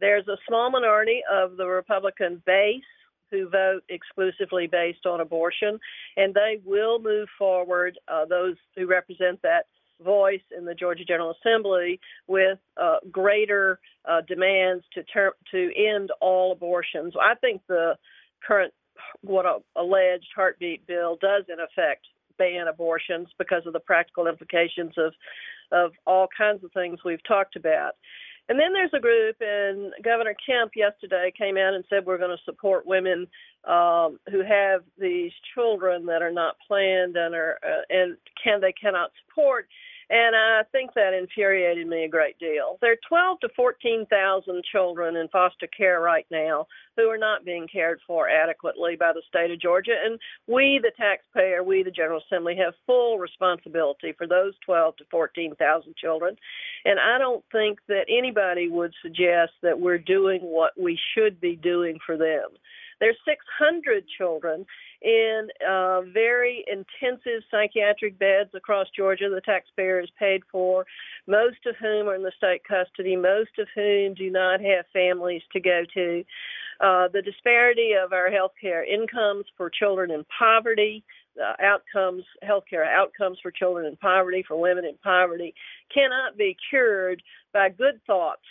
There's 0.00 0.26
a 0.28 0.36
small 0.46 0.70
minority 0.70 1.20
of 1.30 1.56
the 1.56 1.66
Republican 1.66 2.42
base 2.46 2.82
who 3.30 3.48
vote 3.48 3.82
exclusively 3.88 4.66
based 4.66 5.04
on 5.04 5.20
abortion, 5.20 5.78
and 6.16 6.32
they 6.32 6.60
will 6.64 6.98
move 6.98 7.28
forward, 7.38 7.98
uh, 8.08 8.24
those 8.24 8.56
who 8.74 8.86
represent 8.86 9.40
that 9.42 9.66
voice 10.02 10.40
in 10.56 10.64
the 10.64 10.74
Georgia 10.74 11.04
General 11.04 11.34
Assembly, 11.38 12.00
with 12.26 12.58
uh, 12.80 12.96
greater 13.10 13.80
uh, 14.08 14.22
demands 14.22 14.84
to, 14.94 15.02
ter- 15.02 15.34
to 15.50 15.72
end 15.76 16.10
all 16.20 16.52
abortions. 16.52 17.12
I 17.20 17.34
think 17.34 17.60
the 17.68 17.96
current, 18.46 18.72
what 19.22 19.46
a 19.46 19.58
alleged 19.76 20.28
heartbeat 20.34 20.86
bill 20.86 21.18
does 21.20 21.44
in 21.48 21.58
effect 21.60 22.06
ban 22.38 22.68
abortions 22.68 23.28
because 23.38 23.66
of 23.66 23.72
the 23.72 23.80
practical 23.80 24.26
implications 24.26 24.92
of 24.96 25.12
of 25.70 25.92
all 26.06 26.28
kinds 26.36 26.64
of 26.64 26.72
things 26.72 26.98
we've 27.04 27.22
talked 27.26 27.56
about. 27.56 27.92
And 28.48 28.58
then 28.58 28.72
there's 28.72 28.94
a 28.94 29.00
group, 29.00 29.36
and 29.40 29.92
Governor 30.02 30.34
Kemp 30.46 30.72
yesterday 30.74 31.30
came 31.36 31.58
out 31.58 31.74
and 31.74 31.84
said 31.90 32.06
we're 32.06 32.16
going 32.16 32.34
to 32.34 32.42
support 32.44 32.86
women 32.86 33.26
um, 33.64 34.18
who 34.30 34.42
have 34.42 34.84
these 34.98 35.32
children 35.54 36.06
that 36.06 36.22
are 36.22 36.32
not 36.32 36.56
planned 36.66 37.16
and 37.16 37.34
are 37.34 37.58
uh, 37.62 37.82
and 37.90 38.16
can 38.42 38.60
they 38.60 38.72
cannot 38.72 39.10
support. 39.26 39.68
And 40.10 40.34
I 40.34 40.62
think 40.72 40.94
that 40.94 41.12
infuriated 41.12 41.86
me 41.86 42.04
a 42.04 42.08
great 42.08 42.38
deal. 42.38 42.78
There 42.80 42.92
are 42.92 43.08
12 43.08 43.40
to 43.40 43.48
14,000 43.54 44.64
children 44.64 45.16
in 45.16 45.28
foster 45.28 45.66
care 45.66 46.00
right 46.00 46.26
now 46.30 46.66
who 46.96 47.10
are 47.10 47.18
not 47.18 47.44
being 47.44 47.68
cared 47.70 48.00
for 48.06 48.28
adequately 48.28 48.96
by 48.96 49.12
the 49.12 49.22
state 49.28 49.50
of 49.50 49.60
Georgia. 49.60 49.94
And 50.02 50.18
we, 50.46 50.80
the 50.82 50.92
taxpayer, 50.96 51.62
we, 51.62 51.82
the 51.82 51.90
General 51.90 52.22
Assembly, 52.24 52.56
have 52.56 52.72
full 52.86 53.18
responsibility 53.18 54.14
for 54.16 54.26
those 54.26 54.54
12 54.64 54.96
to 54.96 55.04
14,000 55.10 55.94
children. 55.96 56.36
And 56.86 56.98
I 56.98 57.18
don't 57.18 57.44
think 57.52 57.78
that 57.88 58.06
anybody 58.08 58.68
would 58.70 58.94
suggest 59.02 59.52
that 59.62 59.78
we're 59.78 59.98
doing 59.98 60.40
what 60.40 60.72
we 60.80 60.98
should 61.14 61.38
be 61.38 61.54
doing 61.54 61.98
for 62.06 62.16
them. 62.16 62.48
There's 63.00 63.16
600 63.24 64.04
children 64.18 64.66
in 65.02 65.48
uh, 65.68 66.02
very 66.12 66.64
intensive 66.66 67.42
psychiatric 67.50 68.18
beds 68.18 68.50
across 68.54 68.88
Georgia. 68.96 69.28
The 69.32 69.40
taxpayer 69.40 70.00
is 70.00 70.10
paid 70.18 70.42
for, 70.50 70.84
most 71.26 71.64
of 71.66 71.76
whom 71.76 72.08
are 72.08 72.16
in 72.16 72.22
the 72.22 72.32
state 72.36 72.62
custody, 72.64 73.16
most 73.16 73.58
of 73.58 73.68
whom 73.74 74.14
do 74.14 74.30
not 74.30 74.60
have 74.60 74.86
families 74.92 75.42
to 75.52 75.60
go 75.60 75.82
to. 75.94 76.24
Uh, 76.80 77.08
the 77.12 77.22
disparity 77.22 77.92
of 77.92 78.12
our 78.12 78.30
health 78.30 78.52
care 78.60 78.84
incomes 78.84 79.44
for 79.56 79.70
children 79.70 80.10
in 80.10 80.24
poverty, 80.36 81.04
uh, 81.40 81.54
outcomes, 81.62 82.24
healthcare 82.44 82.86
outcomes 82.86 83.38
for 83.42 83.50
children 83.50 83.86
in 83.86 83.96
poverty, 83.96 84.44
for 84.46 84.60
women 84.60 84.84
in 84.84 84.96
poverty, 85.02 85.54
cannot 85.92 86.36
be 86.36 86.56
cured 86.70 87.22
by 87.52 87.68
good 87.68 88.00
thoughts 88.06 88.42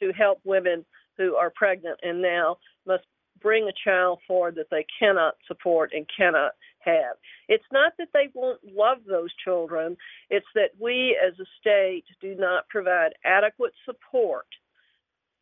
to 0.00 0.12
help 0.12 0.40
women 0.44 0.84
who 1.16 1.36
are 1.36 1.50
pregnant 1.50 1.98
and 2.02 2.20
now 2.20 2.56
must 2.86 3.04
bring 3.42 3.68
a 3.68 3.88
child 3.88 4.20
forward 4.26 4.54
that 4.56 4.70
they 4.70 4.86
cannot 4.98 5.34
support 5.46 5.92
and 5.92 6.06
cannot 6.16 6.52
have. 6.80 7.16
It's 7.48 7.64
not 7.72 7.92
that 7.98 8.08
they 8.12 8.28
won't 8.34 8.60
love 8.64 8.98
those 9.06 9.30
children, 9.44 9.96
it's 10.30 10.46
that 10.54 10.70
we 10.78 11.18
as 11.24 11.38
a 11.38 11.46
state 11.60 12.04
do 12.20 12.34
not 12.34 12.68
provide 12.68 13.12
adequate 13.24 13.72
support 13.84 14.46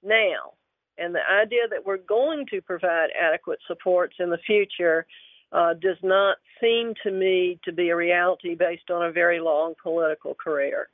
now. 0.03 0.55
And 0.99 1.15
the 1.15 1.21
idea 1.21 1.63
that 1.71 1.87
we're 1.87 1.97
going 1.97 2.47
to 2.51 2.61
provide 2.61 3.09
adequate 3.19 3.59
supports 3.67 4.17
in 4.19 4.31
the 4.31 4.39
future 4.47 5.07
uh, 5.53 5.75
does 5.75 5.97
not 6.03 6.37
seem 6.61 6.95
to 7.03 7.11
me 7.11 7.59
to 7.65 7.73
be 7.73 7.89
a 7.89 7.97
reality 7.97 8.55
based 8.55 8.91
on 8.91 9.07
a 9.07 9.13
very 9.13 9.41
long 9.41 9.75
political 9.83 10.35
career. 10.35 10.89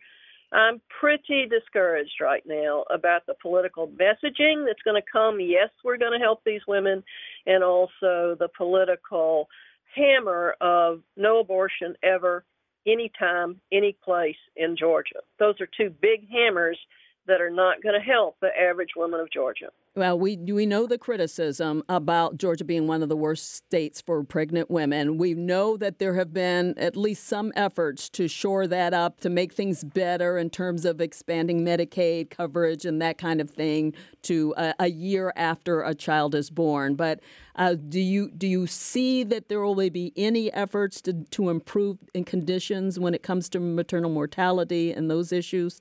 I'm 0.53 0.80
pretty 1.01 1.47
discouraged 1.47 2.20
right 2.20 2.42
now 2.47 2.84
about 2.90 3.26
the 3.26 3.34
political 3.42 3.88
messaging 3.88 4.64
that's 4.66 4.82
going 4.84 5.01
to 5.01 5.11
come. 5.11 5.40
Yes, 5.40 5.70
we're 5.84 5.99
going 5.99 6.18
to 6.18 6.24
help 6.24 6.42
these 6.44 6.61
women, 6.68 7.03
and 7.47 7.64
also 7.64 8.36
the 8.38 8.49
political 8.57 9.49
hammer 9.94 10.55
of 10.61 11.01
no 11.16 11.40
abortion 11.40 11.94
ever, 12.03 12.44
anytime, 12.86 13.61
any 13.72 13.97
place 14.05 14.36
in 14.57 14.76
Georgia. 14.76 15.20
Those 15.38 15.61
are 15.61 15.68
two 15.76 15.90
big 16.01 16.28
hammers 16.30 16.78
that 17.26 17.40
are 17.40 17.51
not 17.51 17.82
going 17.82 17.99
to 17.99 18.07
help 18.07 18.36
the 18.40 18.51
average 18.57 18.90
woman 18.97 19.20
of 19.20 19.30
Georgia. 19.32 19.70
Well, 19.97 20.18
we 20.18 20.36
we 20.36 20.66
know 20.66 20.86
the 20.86 20.99
criticism 20.99 21.82
about 21.88 22.36
Georgia 22.36 22.64
being 22.64 22.86
one 22.86 23.03
of 23.03 23.09
the 23.09 23.16
worst 23.16 23.55
states 23.55 24.03
for 24.03 24.22
pregnant 24.24 24.70
women. 24.70 25.16
We 25.16 25.32
know 25.32 25.78
that 25.78 25.99
there 25.99 26.12
have 26.16 26.34
been 26.34 26.78
at 26.78 26.99
least 26.99 27.24
some 27.24 27.51
efforts 27.57 28.11
to 28.11 28.28
shore 28.28 28.66
that 28.66 28.92
up, 28.92 29.20
to 29.20 29.30
make 29.30 29.55
things 29.55 29.84
better 29.84 30.36
in 30.36 30.51
terms 30.51 30.84
of 30.84 31.01
expanding 31.01 31.64
Medicaid 31.64 32.28
coverage 32.28 32.84
and 32.84 33.01
that 33.01 33.16
kind 33.16 33.40
of 33.40 33.49
thing 33.49 33.94
to 34.24 34.53
a, 34.59 34.74
a 34.80 34.90
year 34.90 35.32
after 35.34 35.80
a 35.80 35.94
child 35.94 36.34
is 36.34 36.51
born. 36.51 36.94
But 36.94 37.20
uh, 37.55 37.76
do 37.76 37.99
you 37.99 38.30
do 38.32 38.47
you 38.47 38.66
see 38.66 39.24
that 39.24 39.49
there 39.49 39.62
will 39.62 39.76
be 39.88 40.12
any 40.14 40.53
efforts 40.53 41.01
to 41.03 41.24
to 41.24 41.49
improve 41.49 41.97
in 42.12 42.24
conditions 42.24 43.01
when 43.01 43.14
it 43.14 43.22
comes 43.22 43.49
to 43.49 43.61
maternal 43.61 44.11
mortality 44.11 44.92
and 44.92 45.11
those 45.11 45.32
issues? 45.32 45.80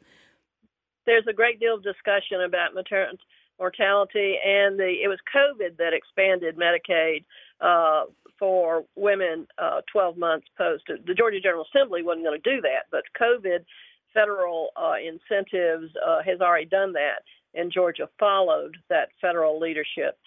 There's 1.05 1.27
a 1.29 1.33
great 1.33 1.59
deal 1.59 1.75
of 1.75 1.83
discussion 1.83 2.41
about 2.45 2.73
maternal 2.73 3.17
mortality, 3.59 4.35
and 4.45 4.79
the 4.79 4.95
it 5.03 5.07
was 5.07 5.19
COVID 5.33 5.77
that 5.77 5.93
expanded 5.93 6.57
Medicaid 6.57 7.23
uh, 7.61 8.05
for 8.37 8.83
women 8.95 9.47
uh, 9.57 9.81
12 9.91 10.17
months 10.17 10.47
post. 10.57 10.83
The 10.87 11.13
Georgia 11.13 11.39
General 11.39 11.65
Assembly 11.73 12.03
wasn't 12.03 12.25
going 12.25 12.39
to 12.41 12.55
do 12.55 12.61
that, 12.61 12.85
but 12.91 13.03
COVID 13.19 13.65
federal 14.13 14.69
uh, 14.75 14.95
incentives 14.99 15.91
uh, 16.05 16.21
has 16.23 16.41
already 16.41 16.65
done 16.65 16.93
that, 16.93 17.23
and 17.53 17.71
Georgia 17.71 18.09
followed 18.19 18.77
that 18.89 19.09
federal 19.21 19.59
leadership. 19.59 20.17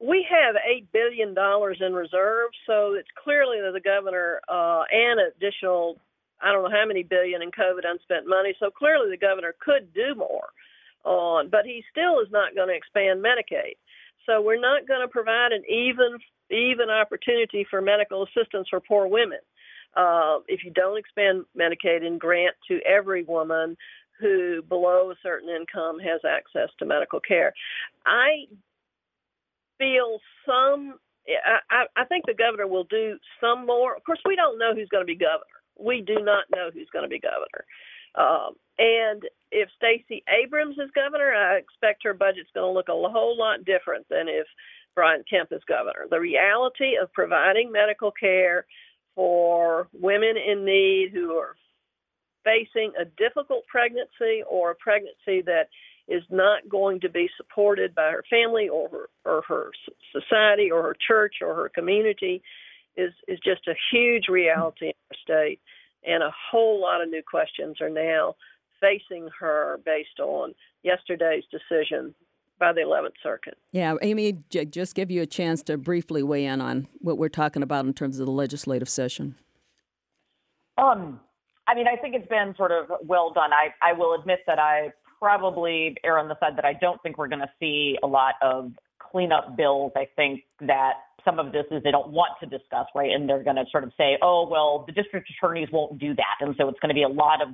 We 0.00 0.24
have 0.30 0.54
eight 0.68 0.90
billion 0.92 1.34
dollars 1.34 1.78
in 1.80 1.92
reserves, 1.92 2.56
so 2.66 2.94
it's 2.94 3.08
clearly 3.22 3.60
that 3.60 3.72
the 3.72 3.80
governor 3.80 4.40
uh, 4.48 4.84
and 4.92 5.20
additional 5.20 5.98
I 6.40 6.52
don't 6.52 6.62
know 6.62 6.70
how 6.70 6.86
many 6.86 7.02
billion 7.02 7.42
in 7.42 7.50
COVID 7.50 7.82
unspent 7.84 8.28
money. 8.28 8.54
So 8.60 8.70
clearly 8.70 9.10
the 9.10 9.16
governor 9.16 9.54
could 9.58 9.92
do 9.92 10.14
more 10.14 10.50
on, 11.08 11.48
but 11.48 11.64
he 11.64 11.82
still 11.90 12.20
is 12.20 12.28
not 12.30 12.54
going 12.54 12.68
to 12.68 12.74
expand 12.74 13.24
Medicaid. 13.24 13.76
So 14.26 14.42
we're 14.42 14.60
not 14.60 14.86
going 14.86 15.00
to 15.00 15.08
provide 15.08 15.52
an 15.52 15.62
even 15.68 16.18
even 16.50 16.88
opportunity 16.88 17.66
for 17.68 17.80
medical 17.80 18.24
assistance 18.24 18.68
for 18.70 18.80
poor 18.80 19.06
women. 19.06 19.40
Uh, 19.96 20.38
if 20.48 20.64
you 20.64 20.70
don't 20.70 20.98
expand 20.98 21.44
Medicaid 21.56 22.06
and 22.06 22.20
grant 22.20 22.54
to 22.68 22.78
every 22.86 23.22
woman 23.24 23.76
who 24.20 24.62
below 24.62 25.10
a 25.10 25.14
certain 25.22 25.48
income 25.48 25.98
has 25.98 26.20
access 26.28 26.68
to 26.78 26.86
medical 26.86 27.20
care, 27.20 27.52
I 28.06 28.46
feel 29.78 30.18
some. 30.46 30.94
I, 31.70 31.84
I 31.94 32.04
think 32.04 32.24
the 32.26 32.34
governor 32.34 32.66
will 32.66 32.84
do 32.84 33.18
some 33.40 33.66
more. 33.66 33.94
Of 33.94 34.04
course, 34.04 34.20
we 34.24 34.36
don't 34.36 34.58
know 34.58 34.74
who's 34.74 34.88
going 34.88 35.02
to 35.02 35.06
be 35.06 35.16
governor. 35.16 35.60
We 35.78 36.00
do 36.00 36.16
not 36.20 36.44
know 36.54 36.70
who's 36.72 36.88
going 36.90 37.04
to 37.04 37.08
be 37.08 37.20
governor. 37.20 37.64
Um, 38.14 38.54
and 38.78 39.22
if 39.50 39.68
Stacey 39.76 40.22
Abrams 40.28 40.76
is 40.78 40.90
governor, 40.94 41.32
I 41.34 41.56
expect 41.56 42.04
her 42.04 42.14
budget's 42.14 42.50
going 42.54 42.68
to 42.68 42.74
look 42.74 42.88
a 42.88 43.10
whole 43.10 43.36
lot 43.36 43.64
different 43.64 44.06
than 44.08 44.28
if 44.28 44.46
Brian 44.94 45.24
Kemp 45.28 45.52
is 45.52 45.62
governor. 45.68 46.06
The 46.10 46.20
reality 46.20 46.96
of 47.00 47.12
providing 47.12 47.70
medical 47.72 48.10
care 48.10 48.66
for 49.14 49.88
women 49.92 50.34
in 50.36 50.64
need 50.64 51.10
who 51.12 51.32
are 51.32 51.56
facing 52.44 52.92
a 52.98 53.04
difficult 53.04 53.66
pregnancy 53.66 54.42
or 54.48 54.70
a 54.70 54.76
pregnancy 54.76 55.42
that 55.42 55.68
is 56.08 56.22
not 56.30 56.68
going 56.68 57.00
to 57.00 57.08
be 57.08 57.28
supported 57.36 57.94
by 57.94 58.10
her 58.10 58.24
family 58.30 58.68
or 58.68 58.88
her, 58.88 59.08
or 59.24 59.42
her 59.46 59.70
society 60.12 60.70
or 60.70 60.82
her 60.82 60.96
church 61.06 61.36
or 61.42 61.54
her 61.54 61.68
community 61.68 62.42
is 62.96 63.12
is 63.28 63.38
just 63.44 63.68
a 63.68 63.74
huge 63.92 64.28
reality 64.28 64.86
in 64.86 64.92
our 65.10 65.18
state, 65.22 65.60
and 66.04 66.22
a 66.22 66.32
whole 66.50 66.80
lot 66.80 67.02
of 67.02 67.08
new 67.08 67.22
questions 67.22 67.80
are 67.80 67.90
now 67.90 68.34
facing 68.80 69.28
her 69.38 69.80
based 69.84 70.20
on 70.20 70.54
yesterday's 70.82 71.44
decision 71.50 72.14
by 72.58 72.72
the 72.72 72.80
11th 72.80 73.12
Circuit. 73.22 73.56
Yeah, 73.72 73.94
Amy, 74.02 74.38
just 74.50 74.94
give 74.94 75.10
you 75.10 75.22
a 75.22 75.26
chance 75.26 75.62
to 75.64 75.78
briefly 75.78 76.22
weigh 76.22 76.44
in 76.44 76.60
on 76.60 76.88
what 77.00 77.18
we're 77.18 77.28
talking 77.28 77.62
about 77.62 77.84
in 77.84 77.92
terms 77.92 78.18
of 78.18 78.26
the 78.26 78.32
legislative 78.32 78.88
session. 78.88 79.36
Um, 80.76 81.20
I 81.66 81.74
mean, 81.74 81.86
I 81.86 81.96
think 81.96 82.14
it's 82.14 82.28
been 82.28 82.54
sort 82.56 82.72
of 82.72 82.86
well 83.04 83.32
done. 83.32 83.50
I, 83.52 83.68
I 83.82 83.92
will 83.92 84.18
admit 84.18 84.40
that 84.46 84.58
I 84.58 84.92
probably 85.18 85.96
err 86.04 86.18
on 86.18 86.28
the 86.28 86.38
side 86.40 86.56
that 86.56 86.64
I 86.64 86.72
don't 86.74 87.02
think 87.02 87.18
we're 87.18 87.28
going 87.28 87.40
to 87.40 87.50
see 87.60 87.96
a 88.02 88.06
lot 88.06 88.34
of 88.42 88.72
cleanup 88.98 89.56
bills. 89.56 89.92
I 89.96 90.06
think 90.16 90.42
that 90.60 90.94
some 91.24 91.38
of 91.38 91.52
this 91.52 91.64
is 91.70 91.82
they 91.82 91.90
don't 91.90 92.10
want 92.10 92.32
to 92.40 92.46
discuss, 92.46 92.86
right? 92.94 93.10
And 93.10 93.28
they're 93.28 93.42
going 93.42 93.56
to 93.56 93.64
sort 93.70 93.84
of 93.84 93.92
say, 93.96 94.18
oh, 94.22 94.48
well, 94.48 94.84
the 94.86 94.92
district 94.92 95.28
attorneys 95.30 95.68
won't 95.72 95.98
do 95.98 96.14
that. 96.14 96.36
And 96.40 96.54
so 96.58 96.68
it's 96.68 96.78
going 96.80 96.90
to 96.90 96.94
be 96.94 97.02
a 97.02 97.08
lot 97.08 97.42
of, 97.42 97.48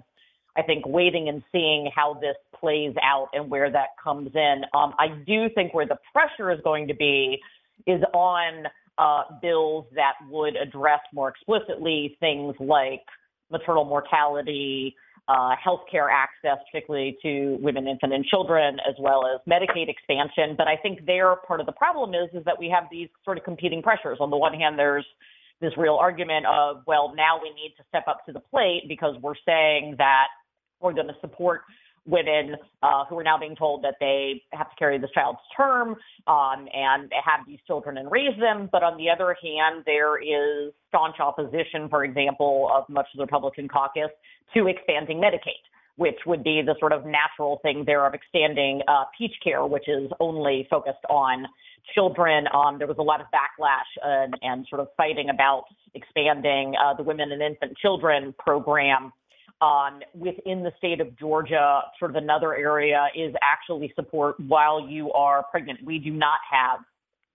I 0.56 0.62
think, 0.62 0.86
waiting 0.86 1.28
and 1.28 1.42
seeing 1.50 1.90
how 1.94 2.14
this 2.14 2.36
plays 2.58 2.94
out 3.02 3.28
and 3.32 3.50
where 3.50 3.70
that 3.70 3.88
comes 4.02 4.30
in. 4.34 4.62
Um, 4.74 4.94
I 4.98 5.08
do 5.26 5.48
think 5.54 5.74
where 5.74 5.86
the 5.86 5.98
pressure 6.12 6.52
is 6.52 6.60
going 6.62 6.88
to 6.88 6.94
be 6.94 7.40
is 7.86 8.02
on 8.14 8.66
uh, 8.98 9.22
bills 9.42 9.86
that 9.94 10.12
would 10.28 10.56
address 10.56 11.00
more 11.12 11.28
explicitly 11.28 12.16
things 12.20 12.54
like 12.60 13.02
maternal 13.50 13.84
mortality, 13.84 14.94
uh, 15.28 15.54
healthcare 15.56 16.08
access, 16.10 16.58
particularly 16.70 17.16
to 17.22 17.58
women, 17.60 17.88
infant, 17.88 18.12
and 18.12 18.24
children, 18.26 18.78
as 18.88 18.94
well 18.98 19.26
as 19.26 19.40
Medicaid 19.48 19.88
expansion. 19.88 20.54
But 20.56 20.68
I 20.68 20.76
think 20.76 21.06
there 21.06 21.34
part 21.36 21.60
of 21.60 21.66
the 21.66 21.72
problem 21.72 22.14
is 22.14 22.28
is 22.32 22.44
that 22.44 22.58
we 22.58 22.68
have 22.68 22.84
these 22.90 23.08
sort 23.24 23.38
of 23.38 23.44
competing 23.44 23.82
pressures. 23.82 24.18
On 24.20 24.30
the 24.30 24.36
one 24.36 24.54
hand, 24.54 24.78
there's 24.78 25.06
this 25.60 25.72
real 25.76 25.94
argument 25.94 26.46
of 26.46 26.82
well, 26.86 27.12
now 27.16 27.40
we 27.42 27.50
need 27.54 27.74
to 27.76 27.84
step 27.88 28.04
up 28.06 28.24
to 28.26 28.32
the 28.32 28.40
plate 28.40 28.84
because 28.88 29.16
we're 29.22 29.34
saying 29.46 29.94
that 29.98 30.26
we're 30.84 30.92
going 30.92 31.08
to 31.08 31.16
support 31.20 31.62
women 32.06 32.54
uh, 32.82 33.04
who 33.06 33.18
are 33.18 33.24
now 33.24 33.38
being 33.38 33.56
told 33.56 33.82
that 33.82 33.94
they 33.98 34.42
have 34.52 34.68
to 34.68 34.76
carry 34.76 34.98
this 34.98 35.10
child's 35.14 35.38
term 35.56 35.96
um, 36.26 36.68
and 36.74 37.10
have 37.12 37.40
these 37.46 37.58
children 37.66 37.96
and 37.96 38.10
raise 38.10 38.38
them. 38.38 38.68
But 38.70 38.82
on 38.82 38.98
the 38.98 39.08
other 39.08 39.34
hand, 39.42 39.84
there 39.86 40.20
is 40.22 40.72
staunch 40.88 41.16
opposition, 41.18 41.88
for 41.88 42.04
example, 42.04 42.70
of 42.74 42.84
much 42.90 43.06
of 43.14 43.18
the 43.18 43.24
Republican 43.24 43.68
caucus 43.68 44.10
to 44.52 44.66
expanding 44.68 45.18
Medicaid. 45.18 45.64
which 45.96 46.18
would 46.26 46.42
be 46.42 46.60
the 46.60 46.74
sort 46.80 46.92
of 46.92 47.04
natural 47.06 47.60
thing 47.62 47.84
there 47.86 48.04
of 48.06 48.14
expanding 48.14 48.82
uh, 48.88 49.04
Peach 49.16 49.34
Care, 49.42 49.64
which 49.64 49.88
is 49.88 50.10
only 50.20 50.66
focused 50.68 51.04
on 51.08 51.46
children. 51.94 52.46
Um, 52.52 52.78
there 52.78 52.86
was 52.88 52.96
a 52.98 53.02
lot 53.02 53.20
of 53.20 53.26
backlash 53.28 53.90
and, 54.02 54.34
and 54.42 54.66
sort 54.68 54.80
of 54.80 54.88
fighting 54.96 55.28
about 55.28 55.64
expanding 55.94 56.74
uh, 56.82 56.94
the 56.94 57.02
Women 57.02 57.30
and 57.30 57.42
Infant 57.42 57.76
Children 57.78 58.34
program. 58.38 59.12
Um, 59.60 60.00
within 60.14 60.62
the 60.62 60.72
state 60.76 61.00
of 61.00 61.16
Georgia, 61.18 61.82
sort 61.98 62.10
of 62.10 62.16
another 62.16 62.54
area 62.54 63.06
is 63.14 63.34
actually 63.42 63.92
support 63.94 64.38
while 64.40 64.86
you 64.86 65.10
are 65.12 65.44
pregnant. 65.50 65.80
We 65.84 65.98
do 65.98 66.10
not 66.10 66.38
have 66.50 66.80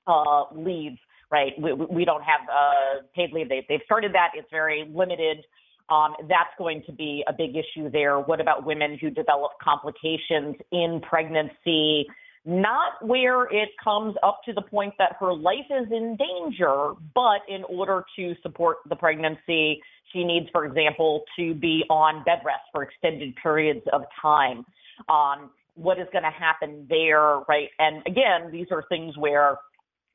uh, 0.06 0.44
leave, 0.54 0.98
right? 1.32 1.54
We, 1.60 1.74
we 1.74 2.06
don't 2.06 2.22
have 2.22 2.42
uh, 2.50 3.04
paid 3.16 3.32
leave. 3.32 3.50
They, 3.50 3.66
they've 3.68 3.82
started 3.86 4.14
that. 4.14 4.32
It's 4.36 4.48
very 4.52 4.88
limited. 4.94 5.46
Um, 5.90 6.14
that's 6.28 6.54
going 6.58 6.84
to 6.86 6.92
be 6.92 7.24
a 7.28 7.34
big 7.34 7.56
issue 7.56 7.90
there. 7.90 8.20
What 8.20 8.40
about 8.40 8.64
women 8.66 8.98
who 9.00 9.10
develop 9.10 9.54
complications 9.64 10.56
in 10.72 11.02
pregnancy? 11.02 12.06
Not 12.50 13.06
where 13.06 13.44
it 13.44 13.70
comes 13.84 14.16
up 14.24 14.42
to 14.46 14.54
the 14.54 14.64
point 14.64 14.96
that 14.98 15.16
her 15.20 15.32
life 15.32 15.70
is 15.70 15.86
in 15.92 16.18
danger, 16.18 16.94
but 17.14 17.42
in 17.48 17.64
order 17.66 18.04
to 18.16 18.34
support 18.42 18.78
the 18.90 18.96
pregnancy, 18.96 19.80
she 20.12 20.24
needs, 20.24 20.48
for 20.52 20.66
example, 20.66 21.26
to 21.38 21.54
be 21.54 21.84
on 21.92 22.24
bed 22.24 22.40
rest 22.44 22.64
for 22.72 22.82
extended 22.82 23.36
periods 23.36 23.86
of 23.94 24.02
time. 24.20 24.66
Um, 25.10 25.52
what 25.76 26.00
is 26.00 26.08
going 26.12 26.24
to 26.24 26.32
happen 26.32 26.88
there, 26.90 27.42
right? 27.48 27.70
And 27.78 28.02
again, 28.08 28.52
these 28.52 28.66
are 28.72 28.84
things 28.90 29.16
where, 29.16 29.60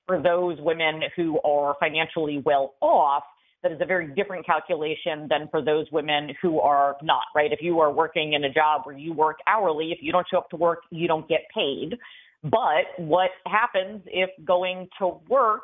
for 0.05 0.21
those 0.21 0.59
women 0.61 1.03
who 1.15 1.41
are 1.43 1.77
financially 1.79 2.43
well 2.45 2.75
off, 2.81 3.23
that 3.63 3.71
is 3.71 3.79
a 3.81 3.87
very 3.87 4.09
different 4.09 4.45
calculation 4.45 5.29
than 5.31 5.49
for 5.51 5.63
those 5.63 5.87
women 5.93 6.31
who 6.43 6.61
are 6.61 6.97
not, 7.01 7.23
right? 7.35 7.51
If 7.53 7.61
you 7.63 7.79
are 7.81 7.93
working 7.93 8.33
in 8.35 8.43
a 8.45 8.53
job 8.53 8.83
where 8.85 8.97
you 8.97 9.13
work 9.13 9.39
hourly, 9.47 9.93
if 9.93 9.99
you 10.03 10.11
don't 10.11 10.27
show 10.31 10.39
up 10.39 10.51
to 10.51 10.57
work, 10.57 10.81
you 10.91 11.07
don't 11.07 11.27
get 11.29 11.43
paid. 11.55 11.97
But 12.45 12.85
what 12.99 13.31
happens 13.47 14.03
if 14.07 14.31
going 14.45 14.89
to 14.99 15.19
work 15.29 15.63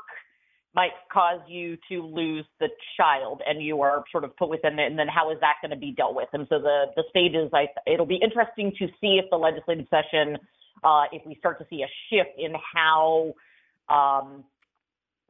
might 0.75 0.93
cause 1.13 1.41
you 1.49 1.77
to 1.91 2.03
lose 2.03 2.45
the 2.59 2.69
child 2.97 3.43
and 3.47 3.63
you 3.63 3.83
are 3.83 4.05
sort 4.11 4.25
of 4.25 4.37
put 4.37 4.49
within 4.49 4.79
it 4.79 4.87
and 4.87 4.99
then 4.99 5.09
how 5.09 5.31
is 5.31 5.39
that 5.41 5.55
going 5.61 5.73
to 5.73 5.77
be 5.77 5.91
dealt 5.91 6.15
with 6.15 6.29
and 6.33 6.47
so 6.49 6.61
the 6.61 6.85
the 6.95 7.03
stages 7.11 7.51
I, 7.53 7.67
it'll 7.93 8.07
be 8.07 8.21
interesting 8.23 8.71
to 8.79 8.87
see 9.01 9.19
if 9.21 9.29
the 9.31 9.37
legislative 9.37 9.87
session 9.91 10.39
uh, 10.85 11.05
if 11.13 11.27
we 11.27 11.35
start 11.35 11.59
to 11.59 11.67
see 11.69 11.83
a 11.83 11.91
shift 12.09 12.39
in 12.39 12.55
how 12.73 13.35
um, 13.89 14.45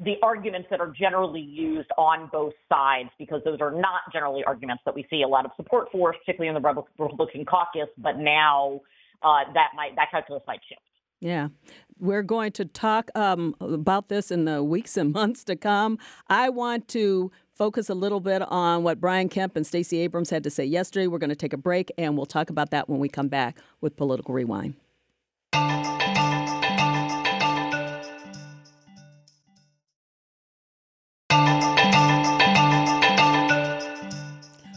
the 0.03 0.15
arguments 0.23 0.69
that 0.71 0.81
are 0.81 0.93
generally 0.99 1.41
used 1.41 1.89
on 1.99 2.29
both 2.33 2.55
sides, 2.69 3.11
because 3.19 3.43
those 3.45 3.61
are 3.61 3.71
not 3.71 4.01
generally 4.13 4.43
arguments 4.45 4.83
that 4.87 4.95
we 4.95 5.07
see 5.11 5.23
a 5.23 5.29
lot 5.29 5.45
of 5.45 5.51
support 5.57 5.89
for, 5.93 6.13
particularly 6.13 6.49
in 6.49 6.61
the 6.61 6.85
Republican 6.99 7.45
caucus. 7.45 7.89
But 7.99 8.17
now 8.19 8.81
uh, 9.23 9.45
that 9.53 9.69
might 9.77 9.97
that 9.97 10.11
calculus 10.11 10.43
might 10.47 10.61
shift. 10.69 10.81
Yeah. 11.21 11.49
We're 11.99 12.23
going 12.23 12.53
to 12.53 12.65
talk 12.65 13.11
um, 13.15 13.55
about 13.61 14.09
this 14.09 14.31
in 14.31 14.47
the 14.47 14.65
weeks 14.65 14.97
and 14.97 15.13
months 15.15 15.45
to 15.45 15.57
come. 15.57 15.99
I 16.29 16.49
want 16.49 16.89
to 16.89 17.31
focus 17.55 17.91
a 17.91 17.95
little 17.95 18.21
bit 18.21 18.41
on 18.43 18.83
what 18.85 19.01
Brian 19.01 19.29
Kemp 19.29 19.55
and 19.55 19.67
Stacey 19.67 19.99
Abrams 19.99 20.31
had 20.31 20.43
to 20.45 20.51
say 20.51 20.65
yesterday. 20.65 21.07
We're 21.07 21.19
going 21.19 21.29
to 21.29 21.37
take 21.37 21.53
a 21.53 21.59
break 21.59 21.93
and 21.99 22.17
we'll 22.17 22.25
talk 22.25 22.49
about 22.49 22.71
that 22.71 22.89
when 22.89 23.01
we 23.01 23.09
come 23.11 23.29
back 23.29 23.59
with 23.83 23.97
Political 23.97 24.35
Rewind. 24.35 24.75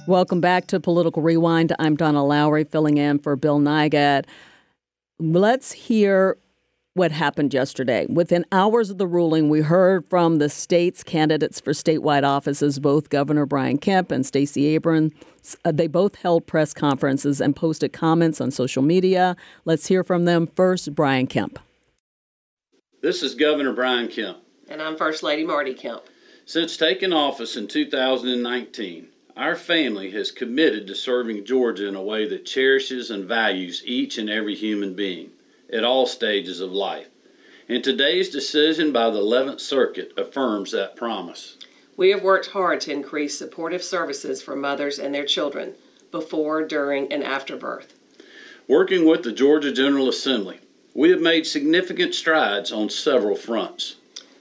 Welcome 0.05 0.41
back 0.41 0.67
to 0.67 0.81
Political 0.81 1.21
Rewind. 1.21 1.73
I'm 1.79 1.95
Donna 1.95 2.25
Lowry, 2.25 2.65
filling 2.65 2.97
in 2.97 3.19
for 3.19 3.37
Bill 3.37 3.59
Nigut. 3.59 4.25
Let's 5.25 5.71
hear 5.71 6.37
what 6.95 7.13
happened 7.13 7.53
yesterday. 7.53 8.05
Within 8.09 8.43
hours 8.51 8.89
of 8.89 8.97
the 8.97 9.07
ruling, 9.07 9.47
we 9.47 9.61
heard 9.61 10.03
from 10.09 10.37
the 10.37 10.49
state's 10.49 11.01
candidates 11.01 11.61
for 11.61 11.71
statewide 11.71 12.25
offices, 12.25 12.77
both 12.77 13.07
Governor 13.07 13.45
Brian 13.45 13.77
Kemp 13.77 14.11
and 14.11 14.25
Stacey 14.25 14.65
Abrams. 14.65 15.13
Uh, 15.63 15.71
they 15.71 15.87
both 15.87 16.15
held 16.15 16.45
press 16.45 16.73
conferences 16.73 17.39
and 17.39 17.55
posted 17.55 17.93
comments 17.93 18.41
on 18.41 18.51
social 18.51 18.83
media. 18.83 19.37
Let's 19.63 19.87
hear 19.87 20.03
from 20.03 20.25
them 20.25 20.45
first. 20.45 20.93
Brian 20.93 21.27
Kemp. 21.27 21.57
This 23.01 23.23
is 23.23 23.33
Governor 23.33 23.71
Brian 23.71 24.09
Kemp. 24.09 24.39
And 24.67 24.81
I'm 24.81 24.97
First 24.97 25.23
Lady 25.23 25.45
Marty 25.45 25.73
Kemp. 25.73 26.03
Since 26.45 26.75
taking 26.75 27.13
office 27.13 27.55
in 27.55 27.69
2019, 27.69 29.07
our 29.35 29.55
family 29.55 30.11
has 30.11 30.31
committed 30.31 30.85
to 30.87 30.95
serving 30.95 31.45
Georgia 31.45 31.87
in 31.87 31.95
a 31.95 32.01
way 32.01 32.27
that 32.27 32.45
cherishes 32.45 33.09
and 33.09 33.25
values 33.25 33.81
each 33.85 34.17
and 34.17 34.29
every 34.29 34.55
human 34.55 34.93
being 34.93 35.31
at 35.71 35.83
all 35.83 36.05
stages 36.05 36.59
of 36.59 36.71
life. 36.71 37.07
And 37.67 37.83
today's 37.83 38.29
decision 38.29 38.91
by 38.91 39.09
the 39.09 39.19
11th 39.19 39.59
Circuit 39.59 40.11
affirms 40.17 40.71
that 40.71 40.95
promise. 40.95 41.57
We 41.97 42.11
have 42.11 42.21
worked 42.21 42.47
hard 42.47 42.81
to 42.81 42.91
increase 42.91 43.37
supportive 43.37 43.83
services 43.83 44.41
for 44.41 44.55
mothers 44.55 44.99
and 44.99 45.15
their 45.15 45.25
children 45.25 45.73
before, 46.11 46.65
during, 46.67 47.11
and 47.11 47.23
after 47.23 47.55
birth. 47.55 47.93
Working 48.67 49.07
with 49.07 49.23
the 49.23 49.31
Georgia 49.31 49.71
General 49.71 50.09
Assembly, 50.09 50.59
we 50.93 51.09
have 51.09 51.21
made 51.21 51.47
significant 51.47 52.13
strides 52.13 52.71
on 52.71 52.89
several 52.89 53.35
fronts, 53.35 53.95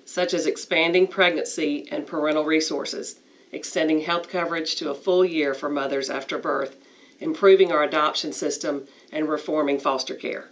such 0.04 0.34
as 0.34 0.46
expanding 0.46 1.06
pregnancy 1.06 1.88
and 1.90 2.06
parental 2.06 2.44
resources 2.44 3.16
extending 3.52 4.00
health 4.00 4.28
coverage 4.28 4.74
to 4.76 4.90
a 4.90 4.94
full 4.94 5.24
year 5.24 5.54
for 5.54 5.68
mothers 5.68 6.10
after 6.10 6.38
birth, 6.38 6.76
improving 7.20 7.70
our 7.70 7.84
adoption 7.84 8.32
system, 8.32 8.86
and 9.12 9.28
reforming 9.28 9.78
foster 9.78 10.14
care. 10.14 10.48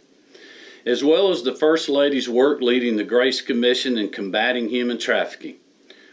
As 0.86 1.03
well 1.03 1.30
as 1.30 1.42
the 1.42 1.55
First 1.55 1.88
Lady's 1.88 2.28
work 2.28 2.61
leading 2.61 2.96
the 2.96 3.05
Grace 3.05 3.40
Commission 3.40 3.98
in 3.98 4.11
combating 4.11 4.68
human 4.68 4.98
trafficking. 4.98 5.57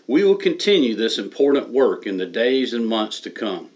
We 0.07 0.23
will 0.23 0.35
continue 0.35 0.95
this 0.95 1.17
important 1.17 1.69
work 1.69 2.07
in 2.07 2.17
the 2.17 2.25
days 2.25 2.73
and 2.73 2.87
months 2.87 3.19
to 3.21 3.29
come. 3.29 3.69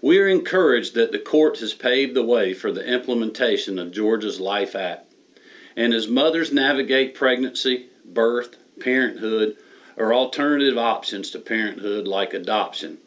We 0.00 0.20
are 0.20 0.28
encouraged 0.28 0.94
that 0.94 1.10
the 1.10 1.18
court 1.18 1.58
has 1.58 1.74
paved 1.74 2.14
the 2.14 2.22
way 2.22 2.54
for 2.54 2.70
the 2.70 2.86
implementation 2.86 3.78
of 3.80 3.90
Georgia's 3.90 4.38
Life 4.38 4.76
Act. 4.76 5.12
And 5.76 5.92
as 5.92 6.06
mothers 6.06 6.52
navigate 6.52 7.14
pregnancy, 7.14 7.86
birth, 8.04 8.56
parenthood, 8.78 9.56
or 9.98 10.14
alternative 10.14 10.78
options 10.78 11.30
to 11.30 11.38
parenthood 11.38 12.06
like 12.06 12.32
adoption. 12.32 12.98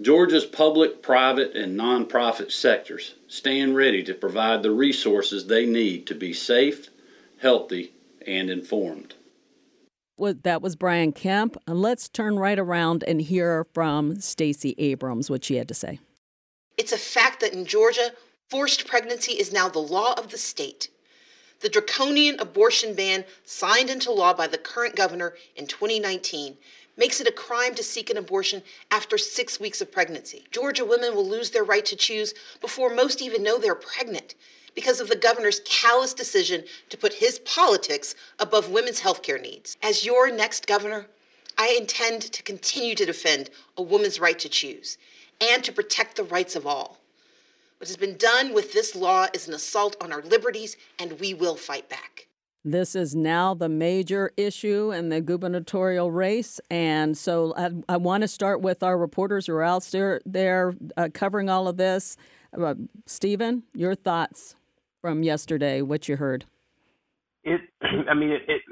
Georgia's 0.00 0.44
public, 0.44 1.02
private, 1.02 1.56
and 1.56 1.78
nonprofit 1.78 2.52
sectors 2.52 3.14
stand 3.26 3.74
ready 3.74 4.02
to 4.02 4.12
provide 4.12 4.62
the 4.62 4.70
resources 4.70 5.46
they 5.46 5.64
need 5.64 6.06
to 6.06 6.14
be 6.14 6.34
safe, 6.34 6.90
healthy, 7.40 7.92
and 8.26 8.50
informed. 8.50 9.14
Well, 10.18 10.34
that 10.42 10.60
was 10.60 10.76
Brian 10.76 11.12
Kemp. 11.12 11.56
And 11.66 11.80
let's 11.80 12.08
turn 12.08 12.38
right 12.38 12.58
around 12.58 13.04
and 13.06 13.20
hear 13.20 13.66
from 13.72 14.20
Stacey 14.20 14.74
Abrams 14.78 15.30
what 15.30 15.44
she 15.44 15.56
had 15.56 15.68
to 15.68 15.74
say. 15.74 15.98
It's 16.76 16.92
a 16.92 16.98
fact 16.98 17.40
that 17.40 17.54
in 17.54 17.64
Georgia, 17.64 18.10
forced 18.50 18.86
pregnancy 18.86 19.32
is 19.32 19.52
now 19.52 19.68
the 19.68 19.78
law 19.78 20.12
of 20.14 20.30
the 20.30 20.38
state. 20.38 20.90
The 21.60 21.68
draconian 21.68 22.38
abortion 22.38 22.94
ban 22.94 23.24
signed 23.44 23.90
into 23.90 24.12
law 24.12 24.34
by 24.34 24.46
the 24.46 24.58
current 24.58 24.94
governor 24.94 25.34
in 25.56 25.66
2019 25.66 26.56
makes 26.96 27.20
it 27.20 27.26
a 27.26 27.32
crime 27.32 27.74
to 27.74 27.82
seek 27.82 28.10
an 28.10 28.16
abortion 28.16 28.62
after 28.90 29.18
six 29.18 29.60
weeks 29.60 29.80
of 29.80 29.92
pregnancy. 29.92 30.44
Georgia 30.50 30.84
women 30.84 31.14
will 31.14 31.28
lose 31.28 31.50
their 31.50 31.64
right 31.64 31.84
to 31.86 31.96
choose 31.96 32.34
before 32.60 32.94
most 32.94 33.20
even 33.20 33.42
know 33.42 33.58
they're 33.58 33.74
pregnant 33.74 34.34
because 34.74 35.00
of 35.00 35.08
the 35.08 35.16
governor's 35.16 35.60
callous 35.64 36.14
decision 36.14 36.64
to 36.90 36.96
put 36.96 37.14
his 37.14 37.38
politics 37.40 38.14
above 38.38 38.70
women's 38.70 39.00
health 39.00 39.22
care 39.22 39.38
needs. 39.38 39.76
As 39.82 40.04
your 40.04 40.30
next 40.30 40.66
governor, 40.66 41.06
I 41.58 41.76
intend 41.78 42.22
to 42.22 42.42
continue 42.42 42.94
to 42.94 43.06
defend 43.06 43.50
a 43.76 43.82
woman's 43.82 44.20
right 44.20 44.38
to 44.38 44.48
choose 44.48 44.98
and 45.40 45.64
to 45.64 45.72
protect 45.72 46.16
the 46.16 46.24
rights 46.24 46.54
of 46.54 46.66
all. 46.66 46.98
What 47.78 47.88
has 47.88 47.96
been 47.96 48.16
done 48.16 48.54
with 48.54 48.72
this 48.72 48.96
law 48.96 49.26
is 49.34 49.48
an 49.48 49.54
assault 49.54 49.96
on 50.00 50.10
our 50.10 50.22
liberties, 50.22 50.78
and 50.98 51.20
we 51.20 51.34
will 51.34 51.56
fight 51.56 51.90
back. 51.90 52.28
This 52.64 52.96
is 52.96 53.14
now 53.14 53.54
the 53.54 53.68
major 53.68 54.32
issue 54.36 54.92
in 54.92 55.10
the 55.10 55.20
gubernatorial 55.20 56.10
race. 56.10 56.58
And 56.70 57.16
so 57.16 57.54
I, 57.56 57.70
I 57.88 57.96
want 57.98 58.22
to 58.22 58.28
start 58.28 58.60
with 58.62 58.82
our 58.82 58.98
reporters 58.98 59.46
who 59.46 59.54
are 59.54 59.62
out 59.62 59.84
there, 59.92 60.20
there 60.24 60.74
uh, 60.96 61.10
covering 61.12 61.50
all 61.50 61.68
of 61.68 61.76
this. 61.76 62.16
Uh, 62.58 62.74
Stephen, 63.04 63.62
your 63.74 63.94
thoughts 63.94 64.56
from 65.02 65.22
yesterday, 65.22 65.82
what 65.82 66.08
you 66.08 66.16
heard? 66.16 66.46
It, 67.44 67.60
I 68.10 68.14
mean, 68.14 68.30
it, 68.30 68.42
it 68.48 68.62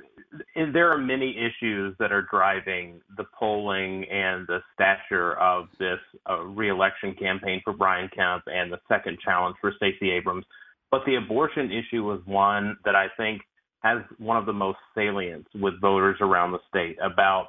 there 0.72 0.91
are 0.91 0.99
many 0.99 1.37
issues 1.37 1.95
that 1.99 2.12
are 2.12 2.26
driving 2.30 3.01
the 3.16 3.24
polling 3.39 4.05
and 4.11 4.47
the 4.47 4.61
stature 4.74 5.39
of 5.39 5.66
this 5.78 5.99
uh, 6.28 6.41
reelection 6.43 7.14
campaign 7.14 7.61
for 7.64 7.72
Brian 7.72 8.09
Kemp 8.14 8.45
and 8.47 8.72
the 8.72 8.80
second 8.89 9.18
challenge 9.24 9.57
for 9.61 9.72
Stacey 9.76 10.11
Abrams. 10.11 10.45
But 10.91 11.03
the 11.07 11.16
abortion 11.16 11.70
issue 11.70 12.05
was 12.05 12.20
one 12.24 12.76
that 12.85 12.95
I 12.95 13.07
think 13.16 13.43
has 13.82 13.99
one 14.18 14.37
of 14.37 14.47
the 14.47 14.53
most 14.53 14.78
salient 14.95 15.47
with 15.55 15.80
voters 15.80 16.16
around 16.20 16.53
the 16.53 16.59
state 16.68 16.97
about 17.03 17.49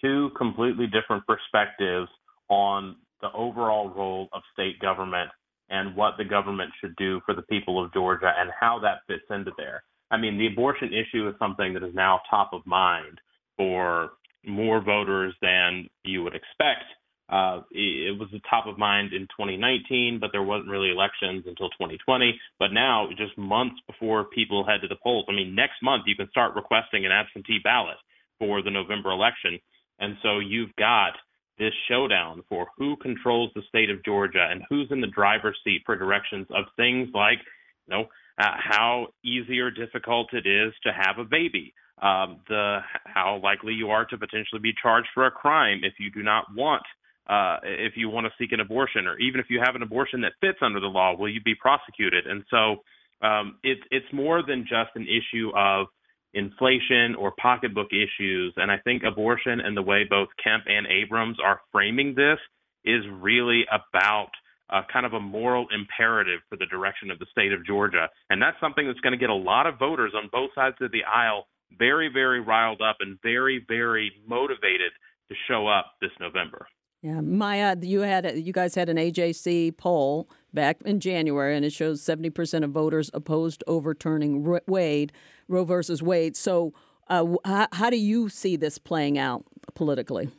two 0.00 0.30
completely 0.36 0.86
different 0.86 1.24
perspectives 1.26 2.08
on 2.48 2.96
the 3.20 3.30
overall 3.32 3.90
role 3.90 4.28
of 4.32 4.42
state 4.52 4.78
government 4.80 5.30
and 5.68 5.96
what 5.96 6.14
the 6.16 6.24
government 6.24 6.70
should 6.80 6.94
do 6.96 7.20
for 7.26 7.34
the 7.34 7.42
people 7.42 7.82
of 7.82 7.92
Georgia 7.92 8.32
and 8.38 8.50
how 8.58 8.78
that 8.78 8.98
fits 9.06 9.24
into 9.30 9.50
there. 9.56 9.82
I 10.10 10.16
mean, 10.16 10.38
the 10.38 10.46
abortion 10.46 10.90
issue 10.92 11.28
is 11.28 11.34
something 11.38 11.74
that 11.74 11.82
is 11.82 11.94
now 11.94 12.20
top 12.30 12.52
of 12.52 12.66
mind 12.66 13.20
for 13.56 14.10
more 14.44 14.80
voters 14.80 15.34
than 15.42 15.88
you 16.04 16.22
would 16.22 16.34
expect. 16.34 16.84
Uh, 17.28 17.62
it 17.72 18.16
was 18.16 18.28
the 18.30 18.40
top 18.48 18.66
of 18.68 18.78
mind 18.78 19.12
in 19.12 19.22
2019, 19.22 20.18
but 20.20 20.30
there 20.30 20.44
wasn't 20.44 20.70
really 20.70 20.90
elections 20.90 21.42
until 21.46 21.68
2020. 21.70 22.38
But 22.60 22.72
now, 22.72 23.08
just 23.16 23.36
months 23.36 23.74
before 23.88 24.24
people 24.24 24.64
head 24.64 24.80
to 24.82 24.88
the 24.88 25.00
polls, 25.02 25.26
I 25.28 25.32
mean, 25.32 25.54
next 25.54 25.82
month 25.82 26.04
you 26.06 26.14
can 26.14 26.30
start 26.30 26.54
requesting 26.54 27.04
an 27.04 27.10
absentee 27.10 27.58
ballot 27.62 27.96
for 28.38 28.62
the 28.62 28.70
November 28.70 29.10
election. 29.10 29.58
And 29.98 30.16
so 30.22 30.38
you've 30.38 30.74
got 30.78 31.14
this 31.58 31.72
showdown 31.88 32.42
for 32.48 32.68
who 32.76 32.96
controls 32.96 33.50
the 33.54 33.62
state 33.68 33.90
of 33.90 34.04
Georgia 34.04 34.46
and 34.48 34.62
who's 34.68 34.88
in 34.90 35.00
the 35.00 35.06
driver's 35.08 35.58
seat 35.64 35.82
for 35.84 35.96
directions 35.96 36.46
of 36.50 36.66
things 36.76 37.08
like, 37.14 37.38
you 37.86 37.96
know, 37.96 38.06
uh, 38.38 38.56
how 38.58 39.08
easy 39.24 39.60
or 39.60 39.70
difficult 39.70 40.32
it 40.32 40.46
is 40.46 40.72
to 40.82 40.92
have 40.92 41.18
a 41.18 41.24
baby, 41.24 41.72
um, 42.02 42.40
the 42.48 42.80
how 43.04 43.40
likely 43.42 43.72
you 43.72 43.90
are 43.90 44.04
to 44.04 44.18
potentially 44.18 44.60
be 44.60 44.72
charged 44.82 45.08
for 45.14 45.26
a 45.26 45.30
crime 45.30 45.80
if 45.82 45.94
you 45.98 46.10
do 46.10 46.22
not 46.22 46.44
want 46.54 46.82
uh, 47.28 47.56
if 47.64 47.94
you 47.96 48.08
want 48.08 48.26
to 48.26 48.32
seek 48.38 48.52
an 48.52 48.60
abortion, 48.60 49.06
or 49.06 49.18
even 49.18 49.40
if 49.40 49.46
you 49.50 49.60
have 49.64 49.74
an 49.74 49.82
abortion 49.82 50.20
that 50.20 50.32
fits 50.40 50.58
under 50.62 50.78
the 50.78 50.86
law, 50.86 51.16
will 51.16 51.28
you 51.28 51.40
be 51.40 51.54
prosecuted? 51.54 52.26
And 52.26 52.44
so 52.50 53.26
um, 53.26 53.58
it's 53.62 53.80
it's 53.90 54.06
more 54.12 54.42
than 54.46 54.62
just 54.62 54.90
an 54.94 55.06
issue 55.06 55.50
of 55.56 55.86
inflation 56.34 57.16
or 57.18 57.32
pocketbook 57.40 57.88
issues. 57.90 58.54
And 58.56 58.70
I 58.70 58.78
think 58.78 59.02
abortion 59.02 59.60
and 59.60 59.76
the 59.76 59.82
way 59.82 60.04
both 60.08 60.28
Kemp 60.42 60.64
and 60.68 60.86
Abrams 60.86 61.38
are 61.42 61.60
framing 61.72 62.14
this 62.14 62.38
is 62.84 63.02
really 63.10 63.64
about 63.72 64.30
uh, 64.70 64.82
kind 64.92 65.06
of 65.06 65.12
a 65.12 65.20
moral 65.20 65.66
imperative 65.74 66.40
for 66.48 66.56
the 66.56 66.66
direction 66.66 67.10
of 67.10 67.18
the 67.18 67.26
state 67.30 67.52
of 67.52 67.64
Georgia. 67.64 68.08
And 68.30 68.40
that's 68.40 68.58
something 68.60 68.86
that's 68.86 69.00
going 69.00 69.12
to 69.12 69.18
get 69.18 69.30
a 69.30 69.34
lot 69.34 69.66
of 69.66 69.78
voters 69.78 70.12
on 70.14 70.28
both 70.32 70.50
sides 70.54 70.76
of 70.80 70.90
the 70.92 71.04
aisle 71.04 71.46
very, 71.78 72.08
very 72.12 72.40
riled 72.40 72.80
up 72.80 72.96
and 73.00 73.18
very, 73.22 73.64
very 73.66 74.12
motivated 74.26 74.92
to 75.28 75.34
show 75.48 75.66
up 75.66 75.92
this 76.00 76.12
November. 76.20 76.66
Yeah, 77.02 77.20
Maya, 77.20 77.76
you 77.80 78.00
had 78.00 78.36
you 78.36 78.52
guys 78.52 78.74
had 78.74 78.88
an 78.88 78.96
AJC 78.96 79.76
poll 79.76 80.28
back 80.52 80.78
in 80.84 80.98
January, 80.98 81.54
and 81.54 81.64
it 81.64 81.72
shows 81.72 82.02
seventy 82.02 82.30
percent 82.30 82.64
of 82.64 82.70
voters 82.70 83.10
opposed 83.14 83.62
overturning 83.66 84.42
Wade, 84.66 85.12
Roe 85.46 85.64
versus 85.64 86.02
Wade. 86.02 86.36
So, 86.36 86.72
uh, 87.08 87.36
how, 87.44 87.68
how 87.72 87.90
do 87.90 87.96
you 87.96 88.28
see 88.28 88.56
this 88.56 88.78
playing 88.78 89.18
out 89.18 89.44
politically? 89.74 90.30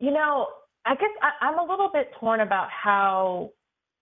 You 0.00 0.10
know, 0.10 0.48
I 0.84 0.94
guess 0.94 1.10
I, 1.22 1.46
I'm 1.46 1.58
a 1.58 1.70
little 1.70 1.90
bit 1.92 2.10
torn 2.18 2.40
about 2.40 2.68
how 2.70 3.50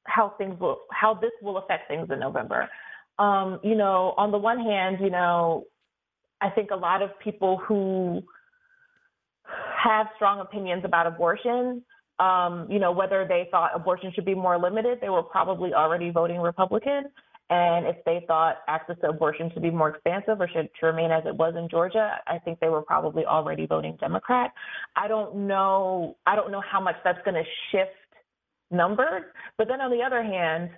how 0.04 0.34
things 0.38 0.58
will 0.58 0.80
how 0.90 1.14
this 1.14 1.32
will 1.42 1.58
affect 1.58 1.88
things 1.88 2.08
in 2.10 2.18
November. 2.18 2.68
Um, 3.18 3.60
you 3.62 3.74
know, 3.74 4.14
on 4.16 4.30
the 4.30 4.38
one 4.38 4.58
hand, 4.58 4.98
you 5.00 5.10
know, 5.10 5.64
I 6.40 6.48
think 6.50 6.70
a 6.70 6.76
lot 6.76 7.02
of 7.02 7.10
people 7.22 7.58
who 7.58 8.22
have 9.84 10.06
strong 10.16 10.40
opinions 10.40 10.84
about 10.84 11.06
abortion, 11.06 11.82
um, 12.18 12.66
you 12.70 12.78
know, 12.78 12.92
whether 12.92 13.26
they 13.28 13.48
thought 13.50 13.72
abortion 13.74 14.10
should 14.14 14.24
be 14.24 14.34
more 14.34 14.58
limited, 14.58 14.98
they 15.00 15.10
were 15.10 15.22
probably 15.22 15.74
already 15.74 16.10
voting 16.10 16.40
Republican. 16.40 17.04
And 17.50 17.86
if 17.86 17.96
they 18.04 18.24
thought 18.28 18.58
access 18.68 18.96
to 19.02 19.08
abortion 19.08 19.50
should 19.52 19.62
be 19.62 19.70
more 19.70 19.90
expansive 19.90 20.40
or 20.40 20.48
should, 20.48 20.70
remain 20.82 21.10
as 21.10 21.24
it 21.26 21.34
was 21.34 21.54
in 21.56 21.68
Georgia, 21.68 22.16
I 22.26 22.38
think 22.38 22.60
they 22.60 22.68
were 22.68 22.82
probably 22.82 23.26
already 23.26 23.66
voting 23.66 23.96
Democrat. 24.00 24.52
I 24.96 25.08
don't 25.08 25.48
know. 25.48 26.16
I 26.26 26.36
don't 26.36 26.52
know 26.52 26.62
how 26.62 26.80
much 26.80 26.94
that's 27.02 27.18
going 27.24 27.34
to 27.34 27.44
shift 27.72 27.90
numbers. 28.70 29.24
But 29.58 29.66
then 29.66 29.80
on 29.80 29.90
the 29.90 30.02
other 30.02 30.22
hand, 30.22 30.70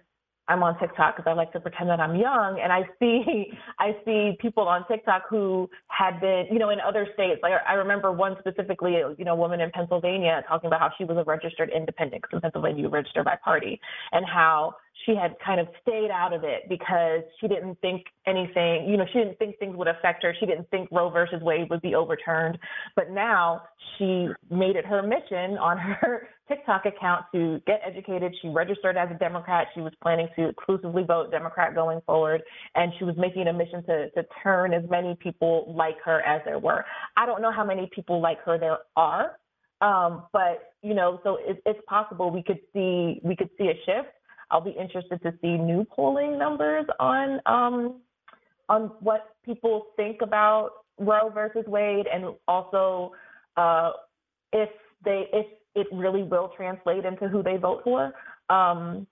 I'm 0.49 0.63
on 0.63 0.79
TikTok 0.79 1.17
because 1.17 1.31
I 1.31 1.35
like 1.35 1.53
to 1.53 1.61
pretend 1.61 1.89
that 1.91 2.01
I'm 2.01 2.17
young, 2.17 2.59
and 2.63 2.73
I 2.73 2.83
see 2.99 3.53
I 3.79 3.97
see 4.05 4.37
people 4.41 4.67
on 4.67 4.87
TikTok 4.89 5.23
who 5.29 5.71
had 5.87 6.21
been, 6.21 6.47
you 6.51 6.59
know, 6.59 6.71
in 6.71 6.81
other 6.81 7.07
states. 7.15 7.41
Like 7.43 7.53
I 7.67 7.75
remember 7.75 8.13
one 8.13 8.37
specifically, 8.41 8.97
you 9.17 9.25
know, 9.25 9.37
woman 9.37 9.61
in 9.61 9.71
Pennsylvania 9.71 10.43
talking 10.49 10.67
about 10.67 10.81
how 10.81 10.91
she 10.99 11.05
was 11.05 11.17
a 11.17 11.25
registered 11.25 11.71
independent 11.71 12.23
because 12.23 12.37
in 12.37 12.41
Pennsylvania 12.41 12.83
you 12.83 12.89
register 12.89 13.23
by 13.23 13.37
party, 13.45 13.81
and 14.11 14.27
how 14.27 14.75
she 15.05 15.15
had 15.15 15.35
kind 15.45 15.61
of 15.61 15.69
stayed 15.81 16.11
out 16.11 16.33
of 16.33 16.45
it 16.45 16.69
because 16.69 17.23
she 17.41 17.49
didn't 17.49 17.81
think 17.81 18.05
anything, 18.27 18.89
you 18.89 18.97
know, 18.97 19.05
she 19.13 19.19
didn't 19.19 19.39
think 19.39 19.59
things 19.59 19.77
would 19.77 19.89
affect 19.89 20.23
her. 20.23 20.35
She 20.39 20.47
didn't 20.47 20.69
think 20.71 20.89
Roe 20.93 21.11
versus 21.11 21.41
Wade 21.43 21.69
would 21.71 21.83
be 21.83 21.95
overturned. 21.95 22.59
But 22.95 23.11
now 23.11 23.63
she 23.97 24.29
made 24.51 24.77
it 24.77 24.87
her 24.87 25.03
mission 25.03 25.59
on 25.59 25.79
her 25.79 26.29
TikTok 26.49 26.87
account 26.87 27.25
to 27.35 27.61
get 27.67 27.81
educated. 27.85 28.35
She 28.43 28.49
registered 28.49 28.97
as 28.97 29.09
a 29.11 29.19
Democrat. 29.19 29.69
She 29.75 29.81
was 29.81 29.93
planning 30.03 30.29
to 30.37 30.49
exclusively 30.49 31.05
vote 31.05 31.31
Democrat 31.31 31.75
going 31.75 32.01
forward. 32.07 32.43
And 32.75 32.93
she 32.99 33.05
was 33.05 33.15
making 33.17 33.49
a 33.49 33.53
mission 33.53 33.85
to, 33.87 34.11
to 34.11 34.25
turn 34.43 34.73
as 34.73 34.83
many 34.89 35.17
people 35.21 35.73
like 35.77 35.97
her 36.05 36.21
as 36.23 36.43
there 36.45 36.59
were. 36.59 36.85
I 37.17 37.27
don't 37.27 37.43
know 37.43 37.53
how 37.53 37.65
many 37.65 37.91
people 37.95 38.21
like 38.21 38.43
her 38.45 38.59
there 38.59 38.79
are. 38.97 39.37
Um, 39.81 40.25
but 40.33 40.75
you 40.83 40.95
know, 40.95 41.21
so 41.25 41.39
it, 41.41 41.61
it's 41.67 41.81
possible 41.89 42.31
we 42.31 42.43
could 42.43 42.61
see 42.73 43.21
we 43.25 43.35
could 43.35 43.51
see 43.59 43.65
a 43.65 43.75
shift. 43.85 44.15
I'll 44.53 44.61
be 44.61 44.71
interested 44.71 45.21
to 45.23 45.33
see 45.41 45.57
new 45.57 45.85
polling 45.85 46.39
numbers 46.39 46.85
on 47.01 47.41
um, 47.47 48.01
on 48.69 48.93
what 49.01 49.35
people 49.45 49.87
think 49.97 50.21
about 50.23 50.71
Roe 50.99 51.31
versus 51.31 51.65
Wade, 51.67 52.07
and 52.13 52.35
also 52.47 53.13
uh, 53.57 53.93
if 54.53 54.69
they 55.05 55.25
if 55.33 55.47
it 55.75 55.87
really 55.91 56.23
will 56.23 56.53
translate 56.55 57.05
into 57.07 57.29
who 57.29 57.43
they 57.43 57.57
vote 57.57 57.81
for. 57.83 58.13
Um, 58.51 59.07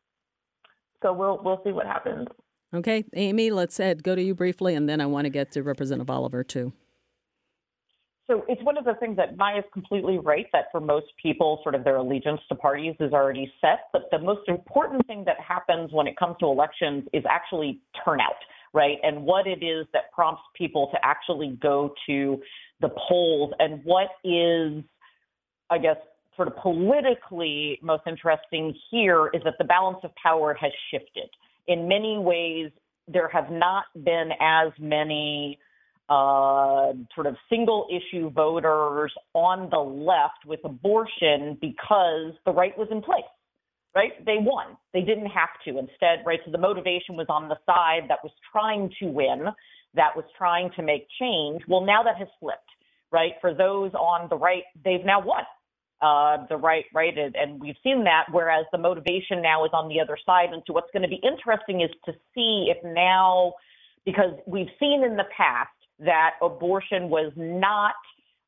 so 1.02 1.12
we'll 1.14 1.40
we'll 1.42 1.62
see 1.64 1.72
what 1.72 1.86
happens. 1.86 2.28
Okay, 2.72 3.04
Amy, 3.14 3.50
let's 3.50 3.78
head, 3.78 4.04
go 4.04 4.14
to 4.14 4.22
you 4.22 4.34
briefly, 4.34 4.74
and 4.74 4.88
then 4.88 5.00
I 5.00 5.06
want 5.06 5.24
to 5.24 5.30
get 5.30 5.50
to 5.52 5.62
Representative 5.62 6.10
Oliver 6.10 6.44
too. 6.44 6.72
So 8.30 8.44
it's 8.46 8.62
one 8.62 8.78
of 8.78 8.84
the 8.84 8.94
things 9.00 9.16
that 9.16 9.36
Maya's 9.36 9.64
completely 9.72 10.18
right 10.18 10.46
that 10.52 10.66
for 10.70 10.80
most 10.80 11.06
people, 11.20 11.58
sort 11.64 11.74
of 11.74 11.82
their 11.82 11.96
allegiance 11.96 12.40
to 12.48 12.54
parties 12.54 12.94
is 13.00 13.12
already 13.12 13.52
set. 13.60 13.88
But 13.92 14.02
the 14.12 14.20
most 14.20 14.48
important 14.48 15.04
thing 15.08 15.24
that 15.24 15.40
happens 15.40 15.90
when 15.90 16.06
it 16.06 16.16
comes 16.16 16.36
to 16.38 16.46
elections 16.46 17.08
is 17.12 17.24
actually 17.28 17.80
turnout, 18.04 18.38
right? 18.72 18.98
And 19.02 19.24
what 19.24 19.48
it 19.48 19.64
is 19.64 19.84
that 19.94 20.12
prompts 20.14 20.42
people 20.56 20.90
to 20.92 20.98
actually 21.04 21.58
go 21.60 21.92
to 22.06 22.40
the 22.80 22.90
polls 23.08 23.52
and 23.58 23.80
what 23.82 24.10
is, 24.22 24.84
I 25.68 25.78
guess, 25.78 25.96
sort 26.36 26.46
of 26.46 26.56
politically 26.58 27.80
most 27.82 28.04
interesting 28.06 28.72
here 28.92 29.26
is 29.34 29.42
that 29.42 29.54
the 29.58 29.64
balance 29.64 29.98
of 30.04 30.12
power 30.22 30.54
has 30.54 30.70
shifted. 30.92 31.28
In 31.66 31.88
many 31.88 32.16
ways, 32.16 32.70
there 33.08 33.26
have 33.26 33.50
not 33.50 33.86
been 34.04 34.30
as 34.40 34.70
many 34.78 35.58
uh, 36.10 36.92
sort 37.14 37.28
of 37.28 37.36
single 37.48 37.86
issue 37.88 38.30
voters 38.30 39.12
on 39.32 39.70
the 39.70 39.78
left 39.78 40.44
with 40.44 40.60
abortion 40.64 41.56
because 41.60 42.34
the 42.44 42.52
right 42.52 42.76
was 42.76 42.88
in 42.90 43.00
place, 43.00 43.22
right? 43.94 44.12
They 44.26 44.38
won. 44.40 44.76
They 44.92 45.02
didn't 45.02 45.28
have 45.28 45.50
to. 45.66 45.78
Instead, 45.78 46.24
right? 46.26 46.40
So 46.44 46.50
the 46.50 46.58
motivation 46.58 47.16
was 47.16 47.28
on 47.30 47.48
the 47.48 47.56
side 47.64 48.08
that 48.08 48.18
was 48.24 48.32
trying 48.52 48.90
to 49.00 49.06
win, 49.06 49.46
that 49.94 50.16
was 50.16 50.24
trying 50.36 50.70
to 50.76 50.82
make 50.82 51.06
change. 51.20 51.62
Well, 51.68 51.82
now 51.82 52.02
that 52.02 52.16
has 52.18 52.28
flipped, 52.40 52.70
right? 53.12 53.34
For 53.40 53.54
those 53.54 53.92
on 53.94 54.28
the 54.28 54.36
right, 54.36 54.64
they've 54.84 55.04
now 55.04 55.20
won. 55.24 55.44
Uh, 56.02 56.46
the 56.48 56.56
right, 56.56 56.86
right, 56.94 57.16
and, 57.18 57.36
and 57.36 57.60
we've 57.60 57.76
seen 57.84 58.04
that. 58.04 58.24
Whereas 58.32 58.64
the 58.72 58.78
motivation 58.78 59.42
now 59.42 59.64
is 59.64 59.70
on 59.74 59.88
the 59.88 60.00
other 60.00 60.16
side, 60.26 60.48
and 60.52 60.62
so 60.66 60.72
what's 60.72 60.90
going 60.92 61.02
to 61.02 61.08
be 61.08 61.20
interesting 61.22 61.82
is 61.82 61.90
to 62.06 62.12
see 62.34 62.72
if 62.74 62.78
now, 62.82 63.52
because 64.06 64.32
we've 64.46 64.70
seen 64.80 65.04
in 65.04 65.16
the 65.16 65.26
past 65.36 65.70
that 66.00 66.32
abortion 66.42 67.08
was 67.08 67.32
not 67.36 67.94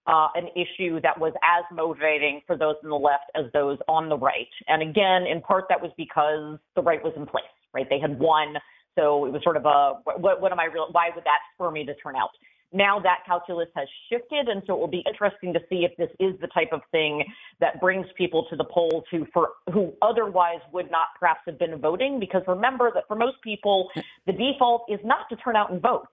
uh, 0.06 0.28
an 0.34 0.48
issue 0.56 1.00
that 1.00 1.18
was 1.18 1.32
as 1.44 1.64
motivating 1.72 2.40
for 2.46 2.56
those 2.56 2.74
on 2.82 2.90
the 2.90 2.96
left 2.96 3.30
as 3.34 3.44
those 3.52 3.78
on 3.88 4.08
the 4.08 4.16
right. 4.16 4.48
And 4.66 4.82
again, 4.82 5.26
in 5.30 5.40
part, 5.40 5.66
that 5.68 5.80
was 5.80 5.92
because 5.96 6.58
the 6.74 6.82
right 6.82 7.02
was 7.02 7.12
in 7.16 7.26
place, 7.26 7.44
right? 7.72 7.86
They 7.88 8.00
had 8.00 8.18
won. 8.18 8.54
So 8.98 9.24
it 9.26 9.32
was 9.32 9.42
sort 9.42 9.56
of 9.56 9.64
a 9.64 10.00
what, 10.18 10.40
what 10.40 10.52
am 10.52 10.60
I 10.60 10.64
real? 10.64 10.88
Why 10.90 11.10
would 11.14 11.24
that 11.24 11.38
spur 11.54 11.70
me 11.70 11.84
to 11.86 11.94
turn 11.96 12.16
out? 12.16 12.30
Now 12.74 12.98
that 13.00 13.18
calculus 13.26 13.68
has 13.76 13.86
shifted, 14.08 14.48
and 14.48 14.62
so 14.66 14.74
it 14.74 14.80
will 14.80 14.86
be 14.88 15.04
interesting 15.06 15.52
to 15.52 15.60
see 15.68 15.84
if 15.84 15.94
this 15.98 16.08
is 16.18 16.40
the 16.40 16.46
type 16.48 16.70
of 16.72 16.80
thing 16.90 17.22
that 17.60 17.80
brings 17.80 18.06
people 18.16 18.46
to 18.48 18.56
the 18.56 18.64
polls 18.64 19.04
who, 19.10 19.26
for 19.32 19.50
who 19.72 19.92
otherwise 20.00 20.60
would 20.72 20.90
not 20.90 21.08
perhaps 21.20 21.40
have 21.46 21.58
been 21.58 21.78
voting. 21.78 22.18
Because 22.18 22.42
remember 22.48 22.90
that 22.94 23.04
for 23.08 23.14
most 23.14 23.36
people, 23.42 23.90
the 24.26 24.32
default 24.32 24.86
is 24.88 24.98
not 25.04 25.28
to 25.28 25.36
turn 25.36 25.54
out 25.54 25.70
and 25.70 25.82
vote. 25.82 26.08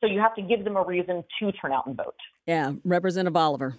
So 0.00 0.06
you 0.06 0.20
have 0.20 0.34
to 0.36 0.42
give 0.42 0.64
them 0.64 0.76
a 0.76 0.84
reason 0.84 1.24
to 1.40 1.52
turn 1.52 1.72
out 1.72 1.86
and 1.86 1.96
vote. 1.96 2.14
Yeah, 2.46 2.72
Representative 2.84 3.36
Oliver. 3.36 3.76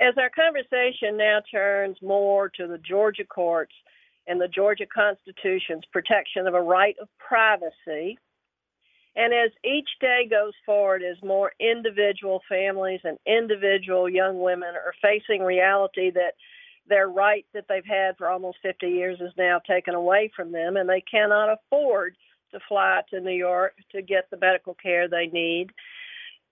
As 0.00 0.14
our 0.18 0.30
conversation 0.30 1.16
now 1.16 1.40
turns 1.50 1.96
more 2.02 2.48
to 2.56 2.66
the 2.66 2.78
Georgia 2.78 3.24
courts 3.24 3.74
and 4.26 4.40
the 4.40 4.48
Georgia 4.48 4.86
Constitution's 4.86 5.84
protection 5.92 6.46
of 6.46 6.54
a 6.54 6.60
right 6.60 6.96
of 7.00 7.08
privacy, 7.18 8.18
and 9.16 9.34
as 9.34 9.50
each 9.64 9.88
day 10.00 10.26
goes 10.28 10.52
forward, 10.64 11.02
as 11.02 11.16
more 11.22 11.52
individual 11.60 12.40
families 12.48 13.00
and 13.04 13.18
individual 13.26 14.08
young 14.08 14.40
women 14.40 14.68
are 14.74 14.94
facing 15.02 15.42
reality 15.42 16.10
that 16.12 16.34
their 16.88 17.08
right 17.08 17.44
that 17.52 17.64
they've 17.68 17.84
had 17.84 18.16
for 18.16 18.28
almost 18.28 18.58
50 18.62 18.86
years 18.86 19.20
is 19.20 19.32
now 19.36 19.60
taken 19.68 19.94
away 19.94 20.30
from 20.34 20.52
them, 20.52 20.76
and 20.76 20.88
they 20.88 21.02
cannot 21.02 21.52
afford 21.52 22.16
to 22.52 22.60
fly 22.68 23.02
to 23.10 23.20
New 23.20 23.36
York 23.36 23.74
to 23.92 24.02
get 24.02 24.28
the 24.30 24.36
medical 24.36 24.74
care 24.74 25.08
they 25.08 25.26
need. 25.26 25.70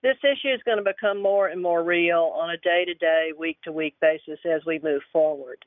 This 0.02 0.16
issue 0.22 0.54
is 0.54 0.62
going 0.64 0.78
to 0.78 0.84
become 0.84 1.20
more 1.20 1.48
and 1.48 1.60
more 1.60 1.82
real 1.82 2.32
on 2.36 2.50
a 2.50 2.56
day 2.58 2.84
to 2.84 2.94
day, 2.94 3.32
week 3.36 3.58
to 3.64 3.72
week 3.72 3.96
basis 4.00 4.38
as 4.44 4.64
we 4.64 4.78
move 4.78 5.02
forward. 5.12 5.64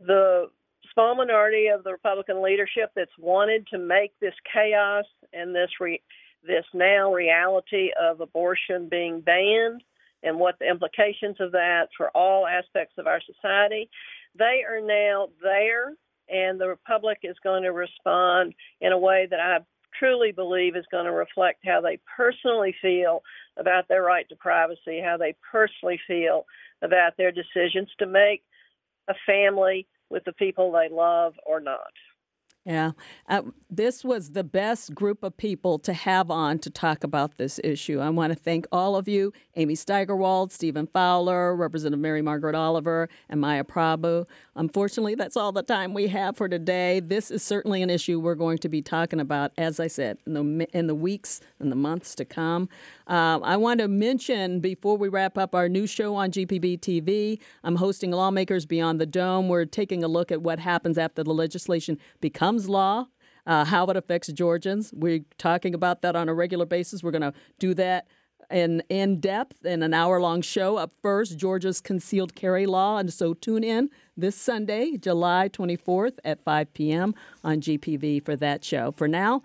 The 0.00 0.50
small 0.92 1.14
minority 1.14 1.68
of 1.68 1.84
the 1.84 1.92
Republican 1.92 2.42
leadership 2.42 2.90
that's 2.96 3.10
wanted 3.18 3.66
to 3.68 3.78
make 3.78 4.12
this 4.20 4.34
chaos 4.52 5.04
and 5.32 5.54
this 5.54 5.70
re- 5.80 6.02
this 6.46 6.64
now 6.72 7.12
reality 7.12 7.90
of 8.00 8.20
abortion 8.20 8.88
being 8.88 9.20
banned 9.20 9.82
and 10.22 10.38
what 10.38 10.58
the 10.58 10.68
implications 10.68 11.36
of 11.40 11.52
that 11.52 11.88
for 11.96 12.08
all 12.10 12.46
aspects 12.46 12.94
of 12.98 13.06
our 13.06 13.20
society. 13.20 13.88
They 14.38 14.62
are 14.68 14.80
now 14.80 15.28
there, 15.42 15.94
and 16.28 16.60
the 16.60 16.68
Republic 16.68 17.18
is 17.22 17.36
going 17.42 17.62
to 17.62 17.72
respond 17.72 18.54
in 18.80 18.92
a 18.92 18.98
way 18.98 19.26
that 19.30 19.40
I 19.40 19.58
truly 19.98 20.32
believe 20.32 20.76
is 20.76 20.84
going 20.90 21.06
to 21.06 21.12
reflect 21.12 21.60
how 21.64 21.80
they 21.80 21.98
personally 22.16 22.74
feel 22.82 23.22
about 23.56 23.88
their 23.88 24.02
right 24.02 24.28
to 24.28 24.36
privacy, 24.36 25.00
how 25.02 25.16
they 25.16 25.34
personally 25.50 26.00
feel 26.06 26.44
about 26.82 27.16
their 27.16 27.32
decisions 27.32 27.88
to 27.98 28.06
make 28.06 28.42
a 29.08 29.14
family 29.26 29.86
with 30.10 30.24
the 30.24 30.32
people 30.32 30.70
they 30.72 30.88
love 30.94 31.34
or 31.44 31.60
not. 31.60 31.92
Yeah. 32.66 32.92
Uh, 33.28 33.42
this 33.70 34.04
was 34.04 34.32
the 34.32 34.42
best 34.42 34.92
group 34.92 35.22
of 35.22 35.36
people 35.36 35.78
to 35.78 35.92
have 35.92 36.32
on 36.32 36.58
to 36.58 36.68
talk 36.68 37.04
about 37.04 37.36
this 37.36 37.60
issue. 37.62 38.00
I 38.00 38.10
want 38.10 38.32
to 38.32 38.38
thank 38.38 38.66
all 38.72 38.96
of 38.96 39.06
you 39.06 39.32
Amy 39.54 39.74
Steigerwalt, 39.74 40.50
Stephen 40.50 40.88
Fowler, 40.88 41.54
Representative 41.54 42.00
Mary 42.00 42.22
Margaret 42.22 42.56
Oliver, 42.56 43.08
and 43.28 43.40
Maya 43.40 43.62
Prabhu. 43.62 44.26
Unfortunately, 44.56 45.14
that's 45.14 45.36
all 45.36 45.52
the 45.52 45.62
time 45.62 45.94
we 45.94 46.08
have 46.08 46.36
for 46.36 46.48
today. 46.48 46.98
This 46.98 47.30
is 47.30 47.44
certainly 47.44 47.82
an 47.82 47.90
issue 47.90 48.18
we're 48.18 48.34
going 48.34 48.58
to 48.58 48.68
be 48.68 48.82
talking 48.82 49.20
about, 49.20 49.52
as 49.56 49.78
I 49.78 49.86
said, 49.86 50.18
in 50.26 50.34
the, 50.34 50.68
in 50.76 50.88
the 50.88 50.94
weeks 50.94 51.40
and 51.60 51.70
the 51.70 51.76
months 51.76 52.16
to 52.16 52.24
come. 52.24 52.68
Uh, 53.06 53.38
I 53.42 53.56
want 53.56 53.78
to 53.80 53.88
mention 53.88 54.58
before 54.58 54.96
we 54.96 55.08
wrap 55.08 55.38
up 55.38 55.54
our 55.54 55.68
new 55.68 55.86
show 55.86 56.16
on 56.16 56.32
GPB 56.32 56.80
TV, 56.80 57.40
I'm 57.62 57.76
hosting 57.76 58.10
Lawmakers 58.10 58.66
Beyond 58.66 59.00
the 59.00 59.06
Dome. 59.06 59.48
We're 59.48 59.64
taking 59.64 60.02
a 60.02 60.08
look 60.08 60.32
at 60.32 60.42
what 60.42 60.58
happens 60.58 60.98
after 60.98 61.22
the 61.22 61.32
legislation 61.32 61.98
becomes 62.20 62.68
law. 62.68 63.06
Uh, 63.46 63.64
how 63.64 63.86
it 63.86 63.96
affects 63.96 64.26
Georgians. 64.32 64.92
We're 64.92 65.20
talking 65.38 65.72
about 65.72 66.02
that 66.02 66.16
on 66.16 66.28
a 66.28 66.34
regular 66.34 66.66
basis. 66.66 67.04
We're 67.04 67.12
going 67.12 67.22
to 67.22 67.32
do 67.60 67.74
that 67.74 68.08
in 68.50 68.82
in 68.88 69.20
depth 69.20 69.64
in 69.64 69.84
an 69.84 69.94
hour 69.94 70.20
long 70.20 70.42
show. 70.42 70.78
Up 70.78 70.92
first, 71.00 71.38
Georgia's 71.38 71.80
concealed 71.80 72.34
carry 72.34 72.66
law, 72.66 72.98
and 72.98 73.12
so 73.12 73.34
tune 73.34 73.62
in 73.62 73.90
this 74.16 74.34
Sunday, 74.34 74.96
July 74.96 75.48
24th 75.48 76.18
at 76.24 76.42
5 76.42 76.74
p.m. 76.74 77.14
on 77.44 77.60
GPB 77.60 78.24
for 78.24 78.34
that 78.34 78.64
show. 78.64 78.90
For 78.90 79.06
now. 79.06 79.42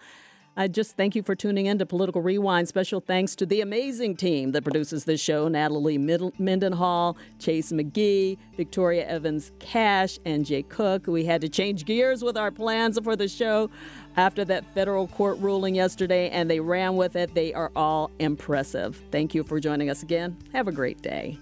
I 0.61 0.67
just 0.67 0.95
thank 0.95 1.15
you 1.15 1.23
for 1.23 1.33
tuning 1.33 1.65
in 1.65 1.79
to 1.79 1.87
Political 1.87 2.21
Rewind. 2.21 2.67
Special 2.67 2.99
thanks 2.99 3.35
to 3.37 3.47
the 3.47 3.61
amazing 3.61 4.15
team 4.15 4.51
that 4.51 4.61
produces 4.61 5.05
this 5.05 5.19
show 5.19 5.47
Natalie 5.47 5.97
Mendenhall, 5.97 7.17
Chase 7.39 7.71
McGee, 7.71 8.37
Victoria 8.57 9.07
Evans 9.07 9.53
Cash, 9.57 10.19
and 10.23 10.45
Jay 10.45 10.61
Cook. 10.61 11.07
We 11.07 11.25
had 11.25 11.41
to 11.41 11.49
change 11.49 11.85
gears 11.85 12.23
with 12.23 12.37
our 12.37 12.51
plans 12.51 12.99
for 13.03 13.15
the 13.15 13.27
show 13.27 13.71
after 14.17 14.45
that 14.45 14.63
federal 14.75 15.07
court 15.07 15.39
ruling 15.39 15.73
yesterday, 15.73 16.29
and 16.29 16.47
they 16.47 16.59
ran 16.59 16.95
with 16.95 17.15
it. 17.15 17.33
They 17.33 17.55
are 17.55 17.71
all 17.75 18.11
impressive. 18.19 19.01
Thank 19.09 19.33
you 19.33 19.43
for 19.43 19.59
joining 19.59 19.89
us 19.89 20.03
again. 20.03 20.37
Have 20.53 20.67
a 20.67 20.71
great 20.71 21.01
day. 21.01 21.39